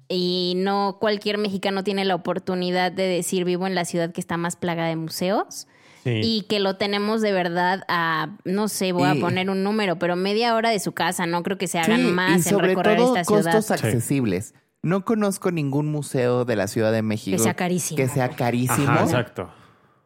y 0.08 0.54
no 0.58 0.98
cualquier 1.00 1.38
mexicano 1.38 1.84
tiene 1.84 2.04
la 2.06 2.16
oportunidad 2.16 2.92
de 2.92 3.04
decir 3.04 3.46
vivo 3.46 3.68
en 3.68 3.76
la 3.76 3.86
ciudad 3.86 4.12
que 4.12 4.22
está 4.22 4.38
más 4.38 4.56
plaga 4.56 4.86
de 4.88 4.96
museos. 4.96 5.68
Sí. 6.04 6.22
Y 6.24 6.42
que 6.50 6.60
lo 6.60 6.78
tenemos 6.78 7.22
de 7.22 7.34
verdad 7.34 7.84
a, 7.90 8.30
no 8.46 8.70
sé, 8.70 8.94
voy 8.94 9.04
Y- 9.14 9.18
a 9.18 9.22
poner 9.22 9.50
un 9.50 9.64
número, 9.64 10.00
pero 10.00 10.16
media 10.16 10.56
hora 10.56 10.70
de 10.70 10.80
su 10.80 10.94
casa. 10.94 11.26
No 11.26 11.44
creo 11.44 11.58
que 11.58 11.68
se 11.68 11.78
hagan 11.78 12.02
Sí, 12.02 12.08
más 12.08 12.30
y 12.32 12.34
en 12.36 12.44
sobre 12.44 12.68
recorrer 12.70 12.98
todo 12.98 13.18
esta 13.18 13.26
costos 13.32 13.66
ciudad. 13.66 13.86
accesibles. 13.86 14.54
No 14.82 15.04
conozco 15.04 15.52
ningún 15.52 15.88
museo 15.92 16.46
de 16.46 16.56
la 16.56 16.68
Ciudad 16.68 16.92
de 16.92 17.02
México 17.02 17.36
Que 17.38 17.44
sea 17.44 17.54
carísimo. 17.54 17.98
que 17.98 18.08
sea 18.08 18.30
carísimo. 18.30 18.90
Ajá, 18.90 19.04
exacto. 19.04 19.50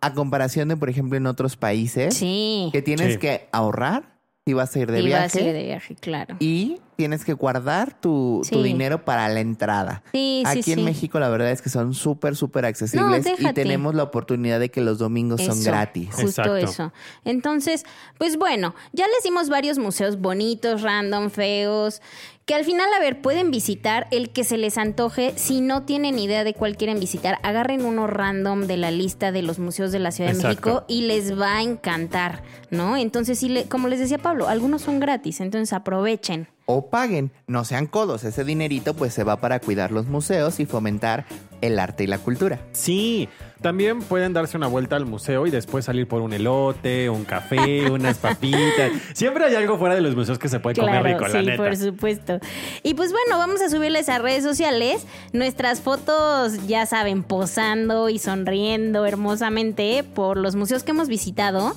A 0.01 0.13
comparación 0.13 0.67
de, 0.69 0.75
por 0.77 0.89
ejemplo, 0.89 1.17
en 1.17 1.27
otros 1.27 1.55
países 1.57 2.15
Sí. 2.15 2.69
que 2.71 2.81
tienes 2.81 3.13
Sí. 3.13 3.19
que 3.19 3.47
ahorrar 3.51 4.17
si 4.45 4.53
vas 4.53 4.75
a 4.75 4.79
ir 4.79 4.91
de 4.91 4.99
Iba 5.01 5.17
a 5.17 5.19
viaje 5.21 5.39
ser 5.39 5.53
de 5.53 5.63
viaje, 5.63 5.95
claro. 5.95 6.35
y 6.39 6.79
tienes 7.03 7.25
que 7.25 7.33
guardar 7.33 7.99
tu, 7.99 8.41
dinero 8.49 9.03
para 9.03 9.27
la 9.27 9.41
entrada. 9.41 10.03
Sí, 10.13 10.43
sí, 10.49 10.59
Aquí 10.59 10.71
en 10.71 10.79
sí. 10.79 10.85
México 10.85 11.19
la 11.19 11.27
verdad 11.27 11.51
es 11.51 11.61
que 11.61 11.69
son 11.69 11.93
súper, 11.93 12.37
súper 12.37 12.63
accesibles 12.63 13.25
y 13.37 13.51
tenemos 13.51 13.93
la 13.93 14.03
oportunidad 14.03 14.57
de 14.57 14.71
que 14.71 14.79
los 14.79 14.99
domingos 14.99 15.41
son 15.41 15.61
gratis. 15.61 16.07
Justo 16.13 16.21
Exacto. 16.21 16.55
eso. 16.55 16.93
Entonces, 17.25 17.83
pues 18.17 18.37
bueno, 18.37 18.73
ya 18.93 19.05
les 19.07 19.21
dimos 19.21 19.49
varios 19.49 19.79
museos 19.79 20.17
bonitos, 20.21 20.81
random, 20.81 21.29
feos, 21.29 22.01
Que 22.45 22.55
al 22.55 22.65
final, 22.65 22.89
a 22.93 22.99
ver, 22.99 23.21
pueden 23.21 23.51
visitar 23.51 24.07
el 24.11 24.29
que 24.29 24.43
se 24.43 24.57
les 24.57 24.77
antoje. 24.77 25.31
Si 25.37 25.61
no 25.61 25.83
tienen 25.83 26.19
idea 26.19 26.43
de 26.43 26.53
cuál 26.53 26.75
quieren 26.75 26.99
visitar, 26.99 27.39
agarren 27.41 27.85
uno 27.85 28.05
random 28.05 28.67
de 28.67 28.75
la 28.75 28.91
lista 28.91 29.31
de 29.31 29.41
los 29.43 29.59
museos 29.59 29.93
de 29.93 29.99
la 29.99 30.11
Ciudad 30.11 30.33
de. 30.33 30.43
México 30.43 30.83
y 30.89 31.03
les 31.03 31.39
va 31.39 31.55
a 31.59 31.61
encantar, 31.63 32.43
¿no? 32.69 32.97
Entonces, 32.97 33.39
sí, 33.39 33.47
le- 33.47 33.63
como 33.69 33.87
les 33.87 33.99
decía 33.99 34.17
Pablo, 34.17 34.49
algunos 34.49 34.81
son 34.81 34.99
gratis, 34.99 35.39
entonces 35.39 35.71
aprovechen. 35.71 36.49
O 36.75 36.89
paguen, 36.89 37.31
no 37.45 37.65
sean 37.65 37.85
codos. 37.85 38.23
Ese 38.23 38.43
dinerito 38.43 38.95
pues 38.95 39.13
se 39.13 39.23
va 39.23 39.37
para 39.37 39.59
cuidar 39.59 39.91
los 39.91 40.07
museos 40.07 40.59
y 40.59 40.65
fomentar 40.65 41.25
el 41.61 41.77
arte 41.77 42.03
y 42.03 42.07
la 42.07 42.17
cultura. 42.17 42.59
Sí, 42.71 43.29
también 43.63 44.01
pueden 44.01 44.33
darse 44.33 44.57
una 44.57 44.67
vuelta 44.67 44.95
al 44.95 45.07
museo 45.07 45.47
y 45.47 45.49
después 45.49 45.85
salir 45.85 46.07
por 46.07 46.21
un 46.21 46.33
elote, 46.33 47.09
un 47.09 47.23
café, 47.25 47.89
unas 47.91 48.19
papitas. 48.19 48.91
Siempre 49.13 49.45
hay 49.45 49.55
algo 49.55 49.79
fuera 49.79 49.95
de 49.95 50.01
los 50.01 50.15
museos 50.15 50.37
que 50.37 50.49
se 50.49 50.59
puede 50.59 50.79
comer 50.79 51.01
rico, 51.01 51.21
la 51.21 51.29
sí, 51.29 51.45
neta. 51.45 51.63
por 51.63 51.75
supuesto. 51.75 52.39
Y 52.83 52.93
pues 52.93 53.11
bueno, 53.11 53.39
vamos 53.39 53.61
a 53.61 53.69
subirles 53.69 54.09
a 54.09 54.19
redes 54.19 54.43
sociales 54.43 55.07
nuestras 55.31 55.81
fotos, 55.81 56.67
ya 56.67 56.85
saben, 56.85 57.23
posando 57.23 58.09
y 58.09 58.19
sonriendo 58.19 59.07
hermosamente 59.07 60.03
por 60.03 60.37
los 60.37 60.55
museos 60.55 60.83
que 60.83 60.91
hemos 60.91 61.07
visitado. 61.07 61.75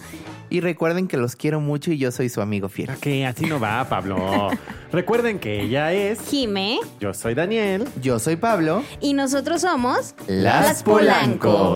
Y 0.48 0.60
recuerden 0.60 1.08
que 1.08 1.16
los 1.16 1.34
quiero 1.34 1.60
mucho 1.60 1.90
y 1.90 1.98
yo 1.98 2.12
soy 2.12 2.28
su 2.28 2.40
amigo 2.40 2.68
fiel. 2.68 2.90
¿A 2.90 2.96
qué? 2.96 3.26
Así 3.26 3.46
no 3.46 3.58
va, 3.58 3.84
Pablo. 3.88 4.48
Recuerden 4.92 5.40
que 5.40 5.62
ella 5.62 5.92
es. 5.92 6.20
Jime 6.30 6.78
Yo 7.00 7.12
soy 7.14 7.34
Daniel. 7.34 7.84
Yo 8.00 8.20
soy 8.20 8.36
Pablo. 8.36 8.84
y 9.00 9.14
nosotros 9.14 9.62
somos 9.62 10.14
Las 10.28 10.84
Polanco. 10.84 11.75